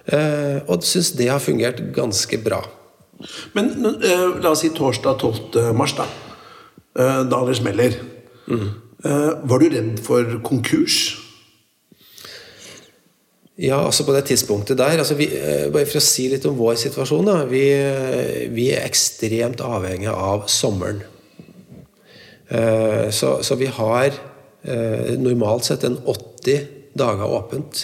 eh, 0.09 0.63
og 0.65 0.85
syns 0.87 1.13
det 1.19 1.29
har 1.29 1.43
fungert 1.43 1.83
ganske 1.93 2.41
bra. 2.41 2.63
Men 3.53 3.69
eh, 3.93 4.29
la 4.41 4.55
oss 4.55 4.65
si 4.65 4.73
torsdag 4.73 5.21
12. 5.21 5.69
mars, 5.77 5.93
da. 5.99 6.09
Eh, 6.97 7.21
da 7.29 7.43
det 7.45 7.59
smeller. 7.61 8.01
Mm. 8.49 8.71
Var 9.03 9.59
du 9.59 9.65
redd 9.67 9.97
for 9.99 10.39
konkurs? 10.47 11.23
Ja, 13.62 13.77
altså 13.86 14.05
på 14.07 14.15
det 14.15 14.24
tidspunktet 14.31 14.79
der 14.79 14.98
altså 14.98 15.13
vi, 15.13 15.27
eh, 15.29 15.67
Bare 15.69 15.86
for 15.86 16.00
å 16.00 16.03
si 16.03 16.25
litt 16.31 16.45
om 16.50 16.57
vår 16.57 16.77
situasjon. 16.81 17.27
Da, 17.29 17.36
vi, 17.50 17.65
vi 18.53 18.69
er 18.74 18.88
ekstremt 18.88 19.62
avhengige 19.62 20.13
av 20.13 20.48
sommeren. 20.51 21.03
Så, 22.53 23.29
så, 23.41 23.55
vi 23.57 23.65
har 23.65 24.13
normalt 25.17 25.65
sett 25.65 25.86
en 25.88 25.95
80 25.98 26.67
dager 27.00 27.31
åpent 27.33 27.79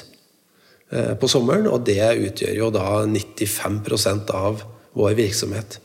på 1.17 1.29
sommeren. 1.31 1.65
Og 1.71 1.87
det 1.87 2.03
utgjør 2.27 2.53
jo 2.53 2.67
da 2.75 2.99
95% 3.09 4.29
av 4.35 4.61
vår 4.99 5.15
virksomhet 5.17 5.79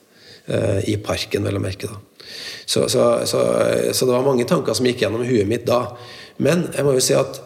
i 0.91 0.99
parken, 1.01 1.47
vel 1.49 1.57
å 1.57 1.65
merke. 1.65 1.89
da. 1.89 1.97
Så, 2.67 2.89
så, 2.93 3.27
så, 3.27 4.05
det 4.05 4.13
var 4.13 4.27
mange 4.27 4.45
tanker 4.49 4.77
som 4.77 4.87
gikk 4.89 5.05
gjennom 5.05 5.25
huet 5.25 5.49
mitt 5.49 5.67
da. 5.69 5.95
Men 6.43 6.67
jeg 6.75 6.87
må 6.87 6.97
jo 6.97 7.05
si 7.05 7.17
at 7.17 7.41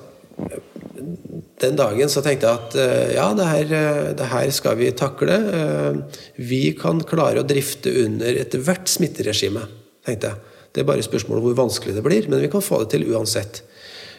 den 1.58 1.78
dagen 1.78 2.10
så 2.10 2.22
tenkte 2.22 2.46
jeg 2.46 2.60
at 2.60 2.76
eh, 2.78 3.14
ja, 3.16 3.26
det 3.34 3.46
her, 3.48 3.72
eh, 3.74 4.10
det 4.18 4.28
her 4.30 4.50
skal 4.54 4.78
vi 4.78 4.92
takle. 4.96 5.38
Eh, 5.58 6.20
vi 6.38 6.62
kan 6.78 7.02
klare 7.02 7.42
å 7.42 7.46
drifte 7.46 7.92
under 8.04 8.38
ethvert 8.44 8.90
smitteregime, 8.90 9.64
tenkte 10.06 10.32
jeg. 10.32 10.54
Det 10.72 10.84
er 10.84 10.90
bare 10.90 11.02
spørsmålet 11.02 11.42
hvor 11.42 11.58
vanskelig 11.58 11.96
det 11.96 12.04
blir, 12.04 12.28
men 12.30 12.44
vi 12.44 12.50
kan 12.52 12.62
få 12.62 12.82
det 12.84 12.92
til 12.94 13.08
uansett. 13.10 13.62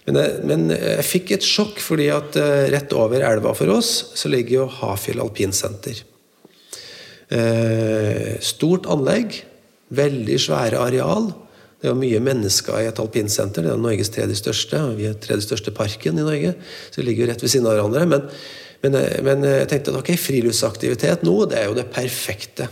Men 0.08 0.18
jeg, 0.20 0.38
men 0.50 0.68
jeg 0.74 1.06
fikk 1.06 1.36
et 1.36 1.46
sjokk, 1.46 1.80
fordi 1.84 2.10
at 2.12 2.36
rett 2.74 2.96
over 2.98 3.24
elva 3.24 3.54
for 3.56 3.72
oss 3.72 3.92
så 4.18 4.32
ligger 4.32 4.56
jo 4.56 4.70
Hafjell 4.80 5.22
alpinsenter. 5.22 6.02
stort 8.42 8.90
anlegg 8.90 9.44
Veldig 9.90 10.36
svære 10.38 10.78
areal. 10.78 11.32
Det 11.80 11.88
er 11.88 11.94
jo 11.94 12.00
mye 12.02 12.20
mennesker 12.20 12.82
i 12.82 12.90
et 12.90 13.00
alpinsenter. 13.00 13.64
Det 13.64 13.72
er 13.72 13.80
Norges 13.80 14.12
tredje 14.12 14.36
største. 14.36 14.82
Vi 14.98 15.08
er 15.08 15.16
tredje 15.16 15.46
største 15.46 15.72
parken 15.76 16.20
i 16.20 16.26
Norge, 16.28 16.52
så 16.90 17.00
det 17.00 17.08
ligger 17.08 17.24
jo 17.24 17.30
rett 17.32 17.46
ved 17.46 17.54
siden 17.54 17.70
av 17.72 17.78
hverandre. 17.78 18.04
Men, 18.12 18.26
men, 18.84 18.98
men 19.24 19.48
jeg 19.48 19.70
tenkte 19.72 19.94
at 19.94 20.02
ok, 20.02 20.12
friluftsaktivitet 20.20 21.24
nå, 21.24 21.38
det 21.48 21.62
er 21.62 21.70
jo 21.70 21.78
det 21.80 21.88
perfekte. 21.96 22.68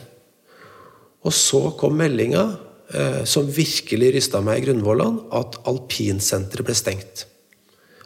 Og 1.24 1.32
så 1.36 1.64
kom 1.80 1.96
meldinga, 2.00 2.44
eh, 2.92 3.24
som 3.24 3.48
virkelig 3.48 4.12
rysta 4.18 4.44
meg 4.44 4.60
i 4.60 4.68
grunnvollene, 4.68 5.30
at 5.40 5.56
alpinsenteret 5.72 6.68
ble 6.68 6.76
stengt 6.76 7.26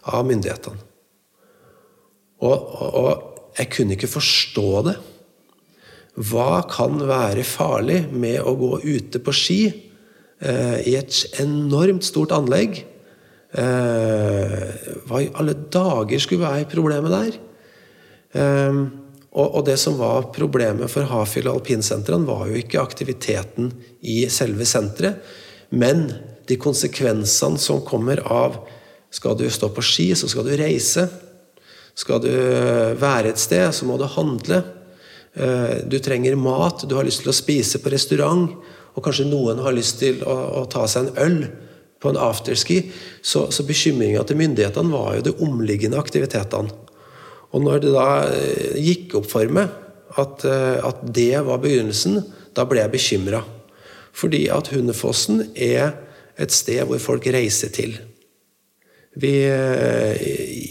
av 0.05 0.25
myndighetene. 0.29 0.89
Og, 2.45 2.57
og, 2.57 2.89
og 3.01 3.57
jeg 3.57 3.73
kunne 3.73 3.97
ikke 3.97 4.09
forstå 4.09 4.69
det. 4.85 4.99
Hva 6.29 6.61
kan 6.69 7.01
være 7.09 7.45
farlig 7.47 8.03
med 8.13 8.37
å 8.45 8.53
gå 8.59 8.75
ute 8.85 9.21
på 9.23 9.33
ski 9.33 9.63
eh, 9.71 9.87
i 10.41 10.95
et 10.97 11.39
enormt 11.43 12.05
stort 12.07 12.31
anlegg? 12.33 12.79
Eh, 13.51 14.67
hva 15.09 15.19
i 15.19 15.27
alle 15.35 15.57
dager 15.73 16.21
skulle 16.23 16.47
være 16.47 16.69
problemet 16.71 17.11
der? 17.11 17.39
Eh, 18.39 18.81
og, 19.31 19.61
det 19.67 19.77
som 19.79 19.95
var 19.99 20.29
problemet 20.35 20.91
for 20.91 21.07
Hafjell 21.07 21.47
og 21.47 21.61
alpinsentrene, 21.61 22.27
var 22.27 22.49
jo 22.49 22.59
ikke 22.59 22.81
aktiviteten 22.81 23.69
i 24.03 24.25
selve 24.31 24.67
senteret, 24.67 25.23
men 25.71 26.09
de 26.47 26.57
konsekvensene 26.59 27.59
som 27.59 27.83
kommer 27.87 28.23
av 28.27 28.61
Skal 29.11 29.35
du 29.35 29.43
stå 29.51 29.67
på 29.75 29.83
ski, 29.83 30.05
så 30.15 30.29
skal 30.31 30.45
du 30.47 30.53
reise. 30.55 31.01
Skal 31.99 32.21
du 32.23 32.29
være 32.95 33.33
et 33.33 33.41
sted, 33.41 33.65
så 33.75 33.83
må 33.83 33.97
du 33.99 34.05
handle. 34.07 34.61
Eh, 35.35 35.83
du 35.83 35.97
trenger 35.99 36.37
mat, 36.39 36.85
du 36.87 36.95
har 36.95 37.03
lyst 37.03 37.25
til 37.25 37.33
å 37.33 37.35
spise 37.35 37.81
på 37.83 37.91
restaurant, 37.91 38.45
og 38.95 39.03
kanskje 39.05 39.27
noen 39.29 39.61
har 39.63 39.75
lyst 39.75 39.99
til 40.01 40.21
å, 40.27 40.35
å 40.61 40.65
ta 40.71 40.87
seg 40.89 41.11
en 41.11 41.21
øl 41.25 41.37
på 42.01 42.11
en 42.11 42.19
afterski, 42.19 42.81
så, 43.21 43.45
så 43.53 43.65
bekymringa 43.67 44.23
til 44.27 44.39
myndighetene 44.39 44.91
var 44.93 45.17
jo 45.17 45.25
de 45.29 45.35
omliggende 45.45 45.99
aktivitetene. 46.01 46.73
Og 47.51 47.63
når 47.65 47.83
det 47.83 47.93
da 47.93 48.09
eh, 48.31 48.77
gikk 48.81 49.17
opp 49.19 49.27
for 49.31 49.51
meg 49.53 49.71
at, 50.19 50.43
at 50.43 51.03
det 51.15 51.39
var 51.47 51.61
begynnelsen, 51.63 52.19
da 52.57 52.65
ble 52.67 52.81
jeg 52.81 52.91
bekymra. 52.91 53.43
Fordi 54.11 54.45
at 54.51 54.71
Hundefossen 54.73 55.45
er 55.55 55.93
et 56.41 56.51
sted 56.51 56.83
hvor 56.87 56.99
folk 56.99 57.27
reiser 57.31 57.71
til. 57.71 57.95
Vi, 59.13 59.43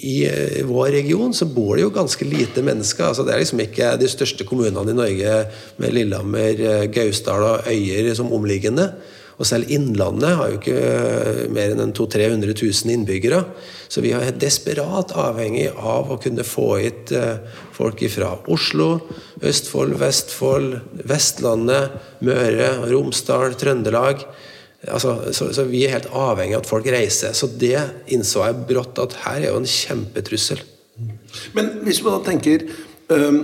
I 0.02 0.64
vår 0.64 0.86
region 0.94 1.34
så 1.36 1.44
bor 1.44 1.76
det 1.76 1.84
jo 1.84 1.92
ganske 1.92 2.24
lite 2.24 2.62
mennesker. 2.64 3.10
altså 3.10 3.24
Det 3.26 3.34
er 3.34 3.42
liksom 3.42 3.60
ikke 3.60 3.94
de 4.00 4.08
største 4.08 4.46
kommunene 4.48 4.94
i 4.94 4.96
Norge 4.96 5.34
med 5.76 5.92
Lillehammer, 5.92 6.86
Gausdal 6.88 7.44
og 7.44 7.68
Øyer 7.68 8.14
som 8.16 8.32
omliggende. 8.32 8.88
Og 9.40 9.48
selv 9.48 9.70
Innlandet 9.72 10.34
har 10.36 10.50
jo 10.52 10.58
ikke 10.58 10.80
mer 11.52 11.72
enn 11.72 11.94
200 11.96 12.26
000-300 12.44 12.56
000 12.60 12.92
innbyggere. 12.92 13.38
Så 13.88 14.02
vi 14.04 14.12
er 14.12 14.36
desperat 14.36 15.14
avhengig 15.16 15.70
av 15.72 16.12
å 16.12 16.18
kunne 16.20 16.44
få 16.44 16.74
hit 16.82 17.12
folk 17.76 18.04
fra 18.12 18.34
Oslo, 18.52 18.90
Østfold, 19.40 19.96
Vestfold, 20.00 20.76
Vestlandet, 21.08 21.96
Møre, 22.24 22.68
Romsdal, 22.92 23.56
Trøndelag. 23.60 24.26
Altså, 24.88 25.32
så, 25.36 25.50
så, 25.52 25.66
vi 25.68 25.82
er 25.84 25.92
helt 25.98 26.08
avhengig 26.16 26.56
av 26.56 26.62
at 26.62 26.70
folk 26.70 26.86
reiser. 26.88 27.34
Så 27.36 27.50
det 27.60 27.76
innså 28.14 28.46
jeg 28.46 28.62
brått 28.68 29.00
at 29.02 29.18
her 29.26 29.42
er 29.42 29.50
jo 29.50 29.60
en 29.60 29.68
kjempetrussel. 29.68 30.62
Men 31.56 31.74
hvis 31.84 32.00
man 32.04 32.16
da 32.16 32.30
tenker 32.30 32.64
øh, 33.12 33.40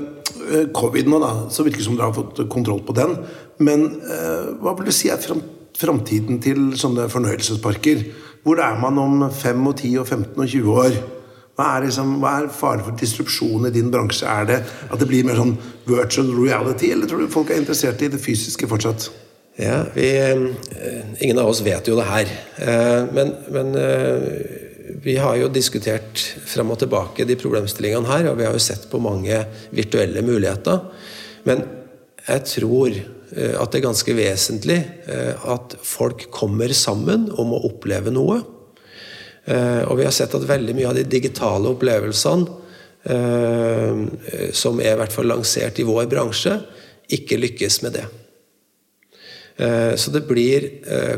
covid 0.77 1.11
nå, 1.11 1.21
da, 1.21 1.33
så 1.53 1.67
virker 1.67 1.83
det 1.83 1.89
som 1.89 1.99
dere 1.99 2.09
har 2.09 2.17
fått 2.17 2.41
kontroll 2.53 2.81
på 2.87 2.97
den. 2.97 3.19
Men 3.61 3.85
øh, 4.01 4.57
hva 4.63 4.73
vil 4.79 4.89
du 4.89 4.95
si 4.97 5.13
er 5.13 5.21
framtiden 5.77 6.41
til 6.45 6.71
sånne 6.81 7.11
fornøyelsesparker? 7.13 8.07
Hvor 8.47 8.63
er 8.63 8.81
man 8.81 8.99
om 9.03 9.29
5 9.29 9.69
og 9.69 9.77
10 9.77 9.93
og 10.01 10.09
15 10.09 10.41
og 10.41 10.49
20 10.49 10.81
år? 10.87 10.99
Hva 11.57 11.69
er, 11.73 11.87
liksom, 11.87 12.19
hva 12.21 12.35
er 12.39 12.51
faren 12.53 12.85
for 12.85 12.97
disrupsjon 13.01 13.69
i 13.69 13.73
din 13.73 13.93
bransje? 13.93 14.29
Er 14.29 14.49
det 14.49 14.59
at 14.65 14.99
det 15.01 15.09
blir 15.09 15.25
mer 15.25 15.41
sånn 15.41 15.55
virtual 15.89 16.33
reality, 16.37 16.91
eller 16.93 17.09
tror 17.09 17.25
du 17.25 17.33
folk 17.33 17.53
er 17.53 17.63
interessert 17.63 18.05
i 18.05 18.11
det 18.13 18.21
fysiske 18.21 18.69
fortsatt? 18.69 19.09
Ja, 19.57 19.85
vi, 19.95 20.09
Ingen 21.19 21.39
av 21.39 21.49
oss 21.49 21.63
vet 21.65 21.89
jo 21.89 21.97
det 21.97 22.05
her. 22.05 22.29
Men, 23.13 23.33
men 23.49 23.73
vi 25.01 25.17
har 25.17 25.37
jo 25.41 25.49
diskutert 25.49 26.21
frem 26.45 26.71
og 26.75 26.79
tilbake 26.83 27.25
de 27.25 27.37
problemstillingene 27.41 28.11
her, 28.11 28.29
og 28.29 28.37
vi 28.37 28.45
har 28.45 28.53
jo 28.53 28.61
sett 28.61 28.85
på 28.91 29.01
mange 29.01 29.39
virtuelle 29.73 30.21
muligheter. 30.27 30.81
Men 31.49 31.65
jeg 32.27 32.45
tror 32.51 32.99
at 33.37 33.73
det 33.73 33.79
er 33.81 33.85
ganske 33.87 34.17
vesentlig 34.17 34.77
at 35.49 35.79
folk 35.85 36.29
kommer 36.35 36.73
sammen 36.77 37.31
om 37.41 37.57
å 37.57 37.63
oppleve 37.71 38.13
noe. 38.13 38.43
Og 39.47 39.95
vi 39.99 40.05
har 40.05 40.15
sett 40.15 40.35
at 40.37 40.49
veldig 40.49 40.75
mye 40.77 40.91
av 40.91 40.97
de 40.99 41.07
digitale 41.17 41.73
opplevelsene 41.73 42.47
som 44.53 44.81
er 44.83 44.93
i 44.93 45.01
hvert 45.01 45.15
fall 45.15 45.31
lansert 45.31 45.79
i 45.79 45.87
vår 45.87 46.07
bransje, 46.11 46.55
ikke 47.15 47.39
lykkes 47.39 47.83
med 47.87 47.93
det. 48.01 48.07
Så 49.57 50.11
det 50.13 50.27
blir 50.29 50.67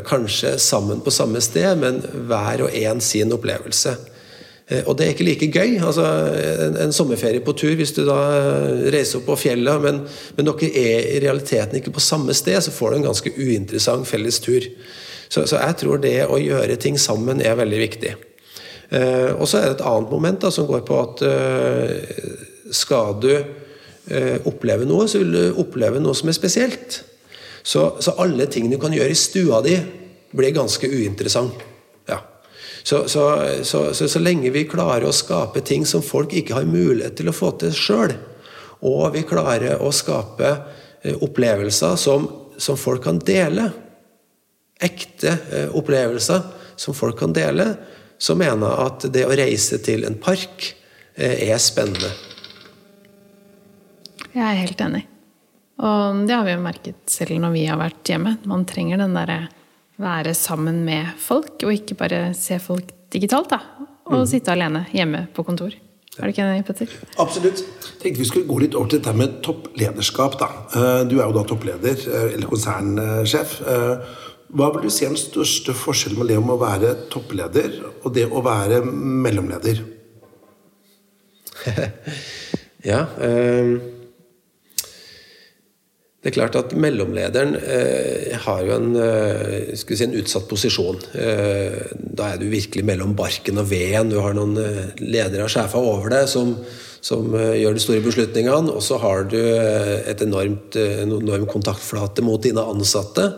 kanskje 0.07 0.53
sammen 0.63 1.01
på 1.03 1.11
samme 1.11 1.41
sted, 1.43 1.73
men 1.75 1.97
hver 2.29 2.61
og 2.63 2.75
en 2.79 3.01
sin 3.03 3.33
opplevelse. 3.35 3.91
Og 4.85 4.93
det 4.95 5.05
er 5.05 5.11
ikke 5.11 5.25
like 5.27 5.49
gøy. 5.51 5.73
altså 5.83 6.05
En, 6.67 6.77
en 6.85 6.95
sommerferie 6.95 7.43
på 7.43 7.51
tur, 7.57 7.73
hvis 7.75 7.91
du 7.97 8.05
da 8.07 8.15
reiser 8.93 9.19
opp 9.19 9.27
på 9.33 9.37
fjellet, 9.41 9.83
men, 9.83 9.99
men, 10.37 10.47
dere 10.47 10.71
er 10.71 11.09
i 11.17 11.19
realiteten 11.25 11.81
ikke 11.81 11.97
på 11.97 12.05
samme 12.05 12.31
sted, 12.37 12.61
så 12.63 12.71
får 12.71 12.93
du 12.93 12.99
en 13.01 13.07
ganske 13.09 13.33
uinteressant 13.35 14.07
felles 14.07 14.39
tur. 14.39 14.71
Så, 15.27 15.43
så 15.43 15.59
jeg 15.59 15.79
tror 15.83 15.99
det 16.01 16.17
å 16.29 16.39
gjøre 16.39 16.79
ting 16.79 16.95
sammen 17.01 17.43
er 17.43 17.59
veldig 17.59 17.83
viktig. 17.83 18.15
Eh, 18.89 19.31
og 19.37 19.45
så 19.49 19.59
er 19.59 19.67
det 19.67 19.77
et 19.77 19.85
annet 19.85 20.13
moment 20.13 20.41
da, 20.41 20.49
som 20.53 20.67
går 20.69 20.81
på 20.87 20.97
at 20.97 21.21
eh, 21.27 22.23
skal 22.73 23.19
du 23.21 23.31
eh, 23.35 24.37
oppleve 24.49 24.87
noe, 24.89 25.05
så 25.09 25.21
vil 25.21 25.35
du 25.35 25.61
oppleve 25.61 26.01
noe 26.01 26.17
som 26.17 26.31
er 26.31 26.37
spesielt. 26.37 27.03
Så, 27.63 27.97
så 27.99 28.15
alle 28.21 28.45
ting 28.51 28.69
du 28.71 28.77
kan 28.81 28.93
gjøre 28.93 29.13
i 29.13 29.17
stua 29.17 29.61
di, 29.65 29.75
blir 30.31 30.53
ganske 30.55 30.87
uinteressant. 30.87 31.53
Ja. 32.09 32.19
Så, 32.83 33.07
så, 33.07 33.93
så, 33.93 34.19
lenge 34.19 34.51
vi 34.53 34.67
klarer 34.69 35.07
å 35.09 35.15
skape 35.15 35.63
ting 35.65 35.85
som 35.85 36.03
folk 36.05 36.33
ikke 36.37 36.57
har 36.59 36.69
mulighet 36.69 37.17
til 37.19 37.31
å 37.31 37.35
få 37.35 37.51
til 37.61 37.73
sjøl, 37.75 38.15
og 38.85 39.11
vi 39.15 39.25
klarer 39.27 39.81
å 39.83 39.91
skape 39.91 40.53
opplevelser 41.19 41.97
som, 41.99 42.27
som 42.57 42.79
folk 42.79 43.03
kan 43.03 43.19
dele, 43.23 43.69
ekte 44.79 45.35
opplevelser 45.75 46.45
som 46.79 46.95
folk 46.95 47.19
kan 47.19 47.35
dele, 47.35 47.73
så 48.19 48.35
mener 48.39 48.67
jeg 48.67 48.87
at 48.87 49.07
det 49.15 49.25
å 49.27 49.35
reise 49.35 49.79
til 49.83 50.05
en 50.07 50.15
park 50.19 50.71
er 51.19 51.59
spennende. 51.59 52.11
Jeg 54.29 54.45
er 54.45 54.59
helt 54.61 54.81
enig. 54.83 55.07
Og 55.79 56.23
det 56.27 56.35
har 56.35 56.45
vi 56.47 56.55
jo 56.55 56.63
merket 56.63 56.99
selv 57.11 57.39
når 57.39 57.55
vi 57.55 57.65
har 57.69 57.79
vært 57.79 58.11
hjemme. 58.11 58.35
Man 58.49 58.65
trenger 58.67 58.99
den 58.99 59.15
derre 59.15 59.45
være 59.99 60.33
sammen 60.37 60.81
med 60.87 61.11
folk, 61.19 61.57
og 61.65 61.75
ikke 61.75 61.97
bare 61.99 62.21
se 62.37 62.59
folk 62.63 62.91
digitalt. 63.11 63.51
da. 63.51 63.59
Og 64.09 64.23
mm. 64.23 64.29
sitte 64.31 64.53
alene 64.53 64.85
hjemme 64.95 65.27
på 65.35 65.45
kontor. 65.47 65.75
Er 66.19 66.27
du 66.27 66.33
ikke 66.33 66.43
enig, 66.43 66.65
Petter? 66.67 66.91
Absolutt. 67.21 67.61
Tenkte 68.01 68.19
vi 68.19 68.27
skulle 68.27 68.47
gå 68.47 68.57
litt 68.63 68.75
over 68.75 68.89
til 68.91 68.99
dette 68.99 69.15
med 69.15 69.37
topplederskap. 69.45 70.39
da. 70.39 70.49
Du 71.07 71.19
er 71.19 71.27
jo 71.27 71.35
da 71.35 71.45
toppleder, 71.47 72.01
eller 72.33 72.49
konsernsjef. 72.49 73.59
Hva 74.49 74.71
vil 74.73 74.87
du 74.87 74.89
si 74.91 75.05
er 75.05 75.13
den 75.13 75.21
største 75.21 75.75
forskjellen 75.77 76.19
med 76.19 76.31
det 76.31 76.39
om 76.41 76.49
å 76.49 76.57
være 76.59 76.95
toppleder 77.13 77.75
og 78.01 78.09
det 78.15 78.25
å 78.25 78.41
være 78.43 78.81
mellomleder? 78.83 79.83
ja 82.89 83.03
øh, 83.19 83.98
Det 86.19 86.31
er 86.31 86.35
klart 86.35 86.57
at 86.59 86.73
mellomlederen 86.75 87.53
eh, 87.55 88.33
har 88.43 88.63
jo 88.67 88.73
en, 88.75 88.89
øh, 88.99 89.69
si, 89.79 89.95
en, 90.03 90.17
utsatt 90.19 90.49
posisjon. 90.49 90.99
da 91.15 92.33
er 92.33 92.41
du 92.41 92.49
virkelig 92.51 92.83
mellom 92.83 93.15
barken 93.15 93.61
og 93.61 93.69
veden. 93.71 94.11
Du 94.11 94.19
har 94.19 94.35
noen 94.35 94.57
ledere 94.99 95.45
og 95.45 95.53
sjefer 95.53 95.79
over 95.79 96.11
deg 96.11 96.27
som, 96.27 96.57
som 96.99 97.31
gjør 97.31 97.77
de 97.77 97.85
store 97.85 98.03
beslutningene. 98.03 98.75
Og 98.75 98.83
så 98.83 98.99
har 98.99 99.29
du 99.31 99.39
et 99.39 100.25
enormt, 100.25 100.75
en 100.75 101.15
enorm 101.21 101.47
kontaktflate 101.47 102.25
mot 102.27 102.43
dine 102.43 102.67
ansatte 102.67 103.31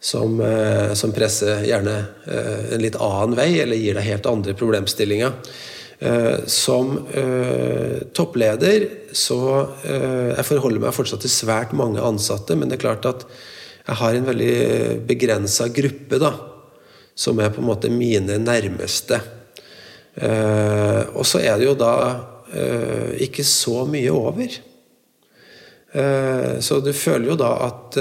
som, 0.00 0.40
eh, 0.40 0.92
som, 0.94 1.12
presser 1.12 1.64
gjerne 1.68 1.96
eh, 2.24 2.74
en 2.74 2.82
litt 2.82 2.96
annen 2.96 3.36
vei, 3.36 3.50
eller 3.60 3.76
gir 3.76 3.98
deg 3.98 4.08
helt 4.08 4.28
andre 4.30 4.56
problemstillinger. 4.56 5.36
Eh, 6.00 6.46
som 6.48 6.94
toppleder 8.16 8.86
så 9.12 9.36
Jeg 9.84 10.46
forholder 10.48 10.80
meg 10.80 10.94
fortsatt 10.96 11.20
til 11.20 11.32
svært 11.32 11.74
mange 11.76 12.00
ansatte, 12.00 12.56
men 12.56 12.70
det 12.70 12.78
er 12.78 12.84
klart 12.86 13.08
at 13.10 13.26
jeg 13.84 13.98
har 14.00 14.16
en 14.16 14.28
veldig 14.28 14.54
begrensa 15.08 15.66
gruppe, 15.68 16.20
da. 16.22 16.30
Som 17.12 17.40
er 17.42 17.52
på 17.52 17.60
en 17.60 17.68
måte 17.68 17.90
mine 17.92 18.38
nærmeste. 18.40 19.20
og 21.14 21.26
så 21.26 21.40
er 21.40 21.58
det 21.58 21.66
jo 21.66 21.74
da 21.74 21.94
ikke 23.18 23.44
så 23.44 23.84
mye 23.84 24.10
over. 24.10 24.56
så 26.60 26.80
du 26.80 26.92
føler 26.92 27.28
jo 27.28 27.36
da 27.36 27.50
at 27.66 27.98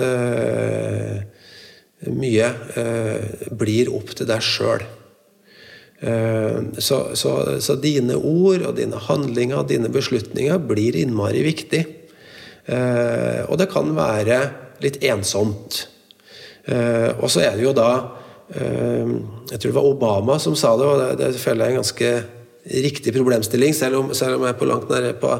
mye 2.07 2.47
eh, 2.79 3.47
blir 3.51 3.91
opp 3.91 4.13
til 4.15 4.29
deg 4.29 4.43
sjøl. 4.43 4.85
Eh, 5.99 6.61
så, 6.77 7.09
så, 7.13 7.31
så, 7.59 7.75
dine 7.75 8.15
ord 8.15 8.63
og 8.63 8.77
dine 8.77 8.99
handlinger 9.03 9.65
dine 9.67 9.91
beslutninger 9.91 10.61
blir 10.69 10.95
innmari 10.95 11.43
viktig. 11.43 11.81
Eh, 12.71 13.41
og 13.49 13.59
det 13.59 13.67
kan 13.73 13.91
være 13.97 14.39
litt 14.83 15.01
ensomt. 15.03 15.83
Eh, 16.69 17.11
og 17.19 17.27
så 17.31 17.43
er 17.43 17.57
det 17.57 17.67
jo 17.67 17.75
da 17.75 17.91
Jeg 18.49 19.59
tror 19.61 19.67
det 19.69 19.75
var 19.75 19.85
Obama 19.85 20.35
som 20.41 20.55
sa 20.57 20.71
det, 20.73 20.85
og 20.89 21.19
det, 21.19 21.27
det 21.35 21.37
føler 21.37 21.67
jeg 21.67 21.69
er 21.69 21.75
en 21.75 21.83
ganske 21.83 22.07
riktig 22.81 23.11
problemstilling, 23.13 23.75
selv 23.77 23.99
om, 23.99 24.07
selv 24.17 24.39
om 24.39 24.45
jeg 24.47 24.55
er 24.55 24.57
på 24.57 24.65
langt 24.65 24.89
nær 24.89 25.05
på 25.21 25.35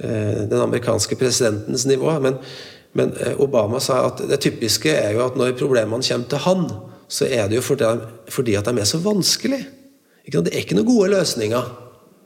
den 0.00 0.58
amerikanske 0.58 1.14
presidentens 1.14 1.86
nivå. 1.86 2.10
men 2.18 2.40
men 2.92 3.12
Obama 3.38 3.78
sa 3.78 4.00
at 4.08 4.24
det 4.26 4.40
typiske 4.42 4.90
er 4.90 5.12
jo 5.14 5.22
at 5.28 5.36
når 5.38 5.54
problemene 5.60 6.02
kommer 6.02 6.26
til 6.26 6.42
han, 6.42 6.64
så 7.06 7.28
er 7.30 7.46
det 7.46 7.60
jo 7.60 7.62
fordi, 7.62 8.56
at 8.58 8.66
de 8.66 8.80
er 8.80 8.90
så 8.90 8.98
vanskelig. 8.98 9.60
Det 10.26 10.52
er 10.52 10.62
ikke 10.62 10.78
noen 10.78 10.88
gode 10.88 11.10
løsninger. 11.14 11.70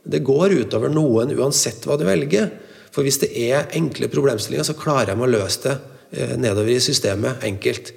Det 0.05 0.23
går 0.25 0.57
utover 0.61 0.91
noen 0.93 1.33
uansett 1.37 1.85
hva 1.87 1.97
du 1.97 2.05
velger. 2.07 2.51
For 2.93 3.05
hvis 3.05 3.19
det 3.23 3.31
er 3.47 3.71
enkle 3.75 4.09
problemstillinger, 4.11 4.67
så 4.67 4.77
klarer 4.77 5.13
de 5.13 5.25
å 5.25 5.29
løse 5.29 5.63
det 5.65 5.75
eh, 6.15 6.35
nedover 6.39 6.75
i 6.75 6.83
systemet 6.83 7.43
enkelt. 7.47 7.93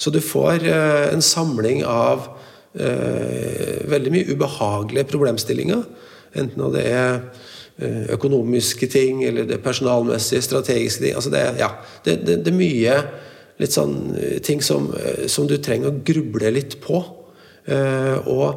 Så 0.00 0.10
du 0.12 0.20
får 0.24 0.66
eh, 0.66 1.12
en 1.12 1.24
samling 1.24 1.84
av 1.88 2.30
veldig 2.72 4.08
mye 4.14 4.32
ubehagelige 4.32 5.10
problemstillinger. 5.10 5.82
Enten 6.40 6.70
det 6.72 6.86
er 6.88 7.18
Eh, 7.82 8.10
økonomiske 8.12 8.86
ting, 8.86 9.24
eller 9.24 9.46
det 9.48 9.54
er 9.56 9.62
personalmessige, 9.64 10.42
strategiske 10.44 11.02
ting. 11.04 11.14
Altså 11.16 11.30
det, 11.32 11.40
ja, 11.58 11.70
det, 12.04 12.18
det, 12.26 12.36
det, 12.44 12.52
er 12.52 12.58
mye 12.58 12.96
litt 13.58 13.72
sånn 13.72 13.94
eh, 14.20 14.36
ting 14.44 14.60
som, 14.62 14.90
eh, 14.92 15.24
som, 15.24 15.48
du 15.48 15.56
trenger 15.56 15.88
å 15.88 16.02
gruble 16.04 16.52
litt 16.52 16.76
på. 16.84 17.00
Og 18.28 18.46
Eh, 18.52 18.54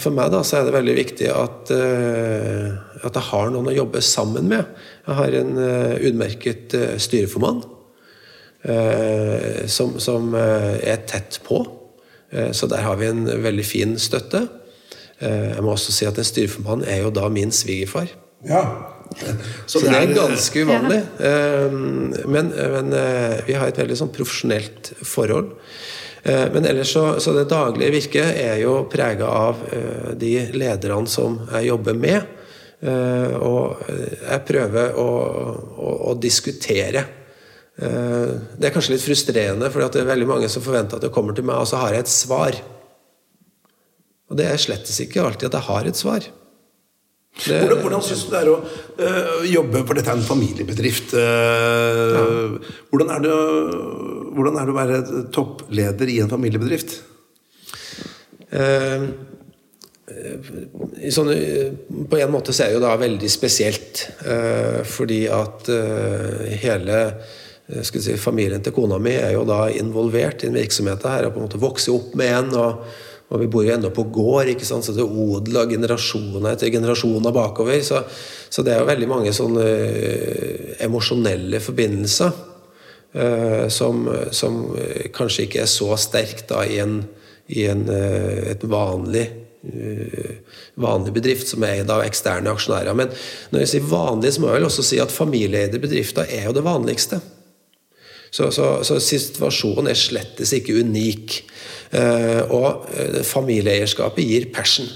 for 0.00 0.14
meg 0.16 0.30
da, 0.32 0.40
så 0.46 0.58
er 0.58 0.66
det 0.66 0.72
veldig 0.72 0.94
viktig 0.96 1.26
at, 1.28 1.70
eh, 1.74 2.70
at 3.04 3.16
jeg 3.16 3.26
har 3.28 3.50
noen 3.52 3.68
å 3.68 3.74
jobbe 3.76 4.00
sammen 4.02 4.48
med. 4.48 4.70
Jeg 5.04 5.18
har 5.18 5.36
en 5.42 5.60
eh, 5.60 5.98
utmerket 6.10 6.76
styreformann 7.02 7.62
som, 9.72 9.94
som 10.04 10.34
er 10.36 10.98
tett 11.08 11.38
på. 11.46 11.62
Så 12.52 12.66
der 12.68 12.82
har 12.84 12.98
vi 13.00 13.06
en 13.08 13.22
veldig 13.40 13.64
fin 13.64 13.94
støtte. 13.96 14.42
Jeg 15.16 15.64
må 15.64 15.72
også 15.72 15.94
si 15.96 16.04
at 16.04 16.20
en 16.20 16.28
styreformann 16.28 16.84
er 16.84 17.00
jo 17.06 17.14
da 17.16 17.30
min 17.32 17.54
svigerfar. 17.56 18.12
Ja. 18.44 18.60
Så, 19.16 19.78
så, 19.78 19.86
det 19.86 19.94
er 19.96 20.12
ganske 20.12 20.66
uvanlig. 20.66 21.00
Men, 22.28 22.52
men, 22.52 22.92
vi 23.48 23.56
har 23.56 23.72
et 23.72 23.80
veldig 23.80 23.96
sånn 24.02 24.12
profesjonelt 24.12 24.92
forhold. 25.00 25.54
Eh, 26.22 26.52
men 26.52 26.66
ellers 26.66 26.92
så, 26.92 27.20
så, 27.20 27.32
det 27.32 27.48
daglige 27.50 27.94
virket 27.94 28.36
er 28.42 28.58
jo 28.60 28.84
prega 28.92 29.28
av 29.28 29.62
eh, 29.72 30.10
de 30.20 30.34
lederne 30.52 31.08
som 31.08 31.38
jeg 31.46 31.70
jobber 31.70 31.96
med. 31.96 32.36
Eh, 32.80 33.36
og 33.40 33.80
jeg 33.88 34.44
prøver 34.48 35.00
å, 35.00 35.08
å, 35.76 35.94
å 36.12 36.18
diskutere. 36.20 37.06
Det 37.80 38.66
er 38.66 38.72
kanskje 38.74 38.92
litt 38.92 39.04
frustrerende, 39.06 39.70
for 39.72 39.80
det 39.80 40.02
er 40.02 40.08
veldig 40.10 40.26
mange 40.28 40.48
som 40.52 40.60
forventer 40.60 40.98
at 40.98 41.04
det 41.06 41.12
kommer 41.14 41.32
til 41.32 41.46
meg, 41.48 41.62
og 41.62 41.68
så 41.70 41.78
har 41.80 41.94
jeg 41.94 42.04
et 42.04 42.12
svar. 42.12 42.58
Og 44.28 44.36
det 44.36 44.50
er 44.50 44.60
slettes 44.60 44.98
ikke 45.00 45.22
alltid 45.24 45.48
at 45.48 45.56
jeg 45.56 45.68
har 45.70 45.88
et 45.88 45.96
svar. 45.96 46.26
Det, 47.38 47.56
hvordan 47.62 47.80
hvordan 47.80 48.02
syns 48.04 48.26
du 48.26 48.32
det 48.34 48.40
er 48.40 48.50
å 48.50 48.56
uh, 48.60 49.44
jobbe 49.48 49.84
For 49.86 49.96
dette 49.96 50.12
er 50.12 50.18
en 50.18 50.26
familiebedrift. 50.26 51.14
Uh, 51.14 52.00
ja. 52.12 52.24
hvordan, 52.90 53.12
er 53.14 53.24
det, 53.24 53.34
hvordan, 54.36 54.58
er 54.58 54.68
det, 54.68 54.74
å 54.74 54.78
være 54.78 55.24
toppleder 55.32 56.12
i 56.12 56.20
en 56.24 56.32
familiebedrift? 56.32 56.96
Uh, 58.50 59.06
sånn, 61.14 61.30
på 62.10 62.18
en 62.18 62.32
måte 62.34 62.52
så 62.52 62.64
er 62.64 62.72
det 62.72 62.80
jo 62.80 62.82
da 62.82 62.96
veldig 62.98 63.28
spesielt. 63.30 64.02
fordi 64.90 65.20
at 65.30 65.70
hele 66.60 66.96
si, 67.86 68.16
familien 68.18 68.64
til 68.64 68.74
kona 68.74 68.98
mi 68.98 69.14
er 69.14 69.36
jo 69.36 69.44
da 69.46 69.68
involvert 69.70 70.42
i 70.42 70.50
den 70.50 70.58
virksomheten 70.58 71.14
her. 71.14 71.28
Og 71.28 71.36
på 71.36 71.40
en 71.40 71.46
måte 71.46 71.62
vokser 71.62 71.94
opp 71.94 72.18
med 72.18 72.34
en. 72.40 72.50
og 72.58 73.06
og 73.30 73.38
vi 73.38 73.46
bor 73.50 73.62
jo 73.62 73.74
ennå 73.76 73.92
på 73.94 74.08
gård, 74.10 74.48
ikke 74.50 74.66
sant? 74.66 74.84
så 74.86 74.94
det 74.94 75.04
er 75.04 75.18
odel 75.24 75.60
av 75.60 75.70
generasjoner 75.70 76.48
etter 76.50 76.72
generasjoner 76.74 77.34
bakover. 77.34 77.78
Så, 77.86 78.02
så, 78.50 78.64
det 78.66 78.74
er 78.74 78.82
jo 78.82 78.88
veldig 78.88 79.10
mange 79.10 79.34
sånne 79.34 79.66
uh, 79.66 80.72
emosjonelle 80.82 81.60
forbindelser 81.62 82.32
uh, 82.34 83.68
som, 83.70 84.02
som, 84.34 84.64
kanskje 85.14 85.46
ikke 85.46 85.62
er 85.62 85.70
så 85.70 85.94
sterkt 86.00 86.48
da 86.50 86.64
i 86.66 86.80
en, 86.82 87.04
i 87.54 87.68
en 87.70 87.86
uh, 87.86 88.50
et 88.50 88.66
vanlig 88.70 89.28
vanlig 90.80 91.10
bedrift 91.12 91.50
som 91.50 91.60
er 91.66 91.82
eid 91.82 91.90
av 91.92 92.00
eksterne 92.00 92.48
aksjonærer. 92.48 92.96
Men 92.96 93.10
når 93.52 93.60
jeg 93.60 93.70
sier 93.74 93.90
vanlig, 93.90 94.30
så 94.32 94.40
må 94.40 94.48
jeg 94.48 94.56
vel 94.56 94.68
også 94.70 94.84
si 94.88 95.00
at 95.02 95.12
familieeide 95.12 95.76
bedrifter 95.82 96.24
er 96.32 96.46
jo 96.46 96.54
det 96.56 96.64
vanligste. 96.64 97.18
Så, 98.30 98.48
så, 98.54 98.70
så 98.86 98.96
situasjonen 99.02 99.90
er 99.90 99.98
slettes 99.98 100.54
ikke 100.56 100.78
unik. 100.80 101.42
Eh, 101.90 102.42
og 102.54 102.86
eh, 102.94 103.22
familieeierskapet 103.26 104.26
gir 104.26 104.50
passion. 104.54 104.86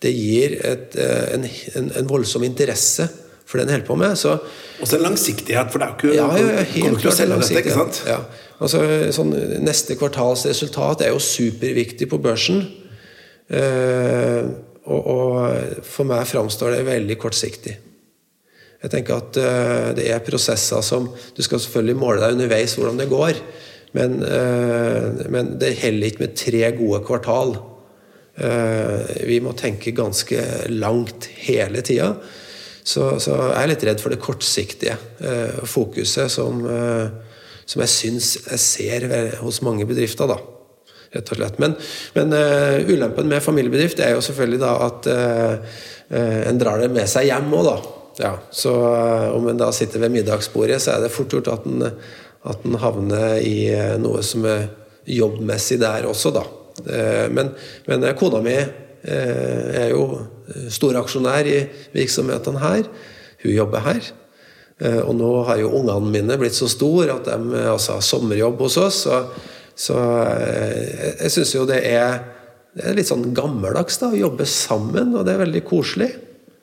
Det 0.00 0.12
gir 0.14 0.54
et, 0.64 0.94
eh, 0.94 1.24
en, 1.34 1.48
en, 1.76 1.90
en, 1.98 2.08
voldsom 2.08 2.44
interesse 2.46 3.08
for 3.44 3.58
det 3.58 3.66
en 3.66 3.74
holder 3.74 3.88
på 3.88 3.96
med. 3.98 4.14
Så, 4.18 4.36
Også 4.80 5.00
en 5.00 5.08
langsiktighet, 5.08 5.72
for 5.72 5.82
det 5.82 5.88
er 5.88 5.90
jo 5.90 6.12
ikke 6.12 6.16
ja, 6.16 6.28
ja, 6.38 6.64
helt 6.76 7.02
klart 7.02 7.20
en 7.24 7.32
langsiktighet. 7.34 7.66
Dette, 7.66 7.66
ikke 7.66 7.76
sant? 7.76 8.02
Ja. 8.06 8.20
Altså, 8.60 8.84
sånn, 9.16 9.34
neste 9.66 9.96
kvartals 9.98 10.46
resultat 10.46 11.02
er 11.02 11.14
jo 11.14 11.22
superviktig 11.24 12.06
på 12.12 12.20
børsen. 12.22 12.62
Eh, 13.50 14.44
og, 14.90 15.06
og, 15.10 15.82
for 15.86 16.08
meg 16.08 16.28
framstår 16.30 16.76
det 16.76 16.84
veldig 16.86 17.16
kortsiktig. 17.20 17.74
Jeg 18.80 18.92
tenker 18.94 19.18
at 19.18 19.36
uh, 19.36 19.88
det 19.92 20.06
er 20.08 20.22
prosesser 20.24 20.80
som 20.80 21.10
Du 21.36 21.42
skal 21.44 21.60
selvfølgelig 21.60 21.98
måle 22.00 22.22
deg 22.22 22.38
underveis 22.38 22.72
hvordan 22.78 22.96
det 22.96 23.10
går. 23.10 23.40
Men, 23.96 24.20
eh, 24.22 25.26
men 25.32 25.56
det 25.58 25.74
heller 25.80 26.10
ikke 26.10 26.24
med 26.24 26.36
tre 26.38 26.62
gode 26.78 27.02
kvartal. 27.06 27.56
Eh, 28.40 29.24
vi 29.26 29.40
må 29.42 29.54
tenke 29.58 29.94
ganske 29.96 30.44
langt 30.70 31.30
hele 31.46 31.82
tida. 31.86 32.12
Så, 32.80 33.18
så, 33.20 33.34
jeg 33.50 33.58
er 33.60 33.72
litt 33.74 33.84
redd 33.86 34.00
for 34.02 34.14
det 34.14 34.22
kortsiktige 34.22 34.96
eh, 35.20 35.60
fokuset 35.68 36.32
som, 36.32 36.62
som 37.68 37.82
jeg 37.84 37.92
syns 37.92 38.32
jeg 38.38 38.62
ser 38.64 39.10
hos 39.42 39.60
mange 39.66 39.86
bedrifter. 39.88 40.30
da 40.30 40.40
rett 41.10 41.30
og 41.32 41.40
slett. 41.40 41.56
Men, 41.58 41.72
men 42.14 42.34
uh, 42.34 42.76
ulempen 42.86 43.26
med 43.30 43.42
familiebedrift 43.42 43.98
er 44.02 44.14
jo 44.14 44.24
selvfølgelig 44.24 44.60
da 44.62 44.74
at 44.86 45.08
uh, 45.10 45.78
uh, 46.14 46.42
en 46.46 46.60
drar 46.60 46.82
det 46.82 46.90
med 46.94 47.10
seg 47.10 47.26
hjem 47.30 47.50
òg, 47.50 47.66
da. 47.66 47.96
Ja, 48.20 48.34
så 48.52 48.72
om 49.32 49.46
en 49.48 49.58
da 49.58 49.70
sitter 49.72 50.02
ved 50.02 50.12
middagsbordet, 50.12 50.80
så 50.82 50.92
er 50.92 51.06
det 51.06 51.12
fort 51.14 51.32
gjort 51.32 51.48
at 51.54 51.66
en 51.66 51.86
at 52.48 52.64
en 52.64 52.78
havner 52.80 53.40
i 53.44 53.68
eh, 53.72 53.96
noe 54.00 54.22
som 54.24 54.46
er 54.48 54.68
jobbmessig 55.10 55.80
der 55.80 56.08
også, 56.08 56.32
da. 56.34 56.44
Eh, 56.86 57.26
men, 57.32 57.52
men 57.88 58.06
kona 58.18 58.40
mi 58.44 58.56
eh, 58.56 59.66
er 59.82 59.92
jo 59.92 60.06
storaksjonær 60.72 61.48
i 61.50 61.58
virksomhetene 61.94 62.62
her. 62.62 62.88
Hun 63.44 63.56
jobber 63.56 63.86
her. 63.86 64.10
Og 64.80 65.12
nå 65.12 65.28
har 65.44 65.58
jo 65.60 65.74
ungene 65.76 66.08
mine 66.08 66.36
blitt 66.40 66.56
så 66.56 66.64
store 66.72 67.12
at 67.12 67.26
de 67.28 67.58
altså, 67.68 67.98
har 67.98 68.04
sommerjobb 68.04 68.62
hos 68.64 68.78
oss. 68.80 69.02
Så, 69.04 69.18
så 69.76 69.96
jeg 71.20 71.32
syns 71.34 71.52
jo 71.52 71.66
det 71.68 71.82
er, 71.84 72.22
det 72.72 72.86
er, 72.86 72.96
litt 72.96 73.10
sånn 73.10 73.26
gammeldags 73.36 74.00
da, 74.00 74.08
å 74.08 74.16
jobbe 74.16 74.46
sammen, 74.48 75.12
og 75.12 75.26
det 75.28 75.34
er 75.34 75.42
veldig 75.42 75.62
koselig. 75.68 76.08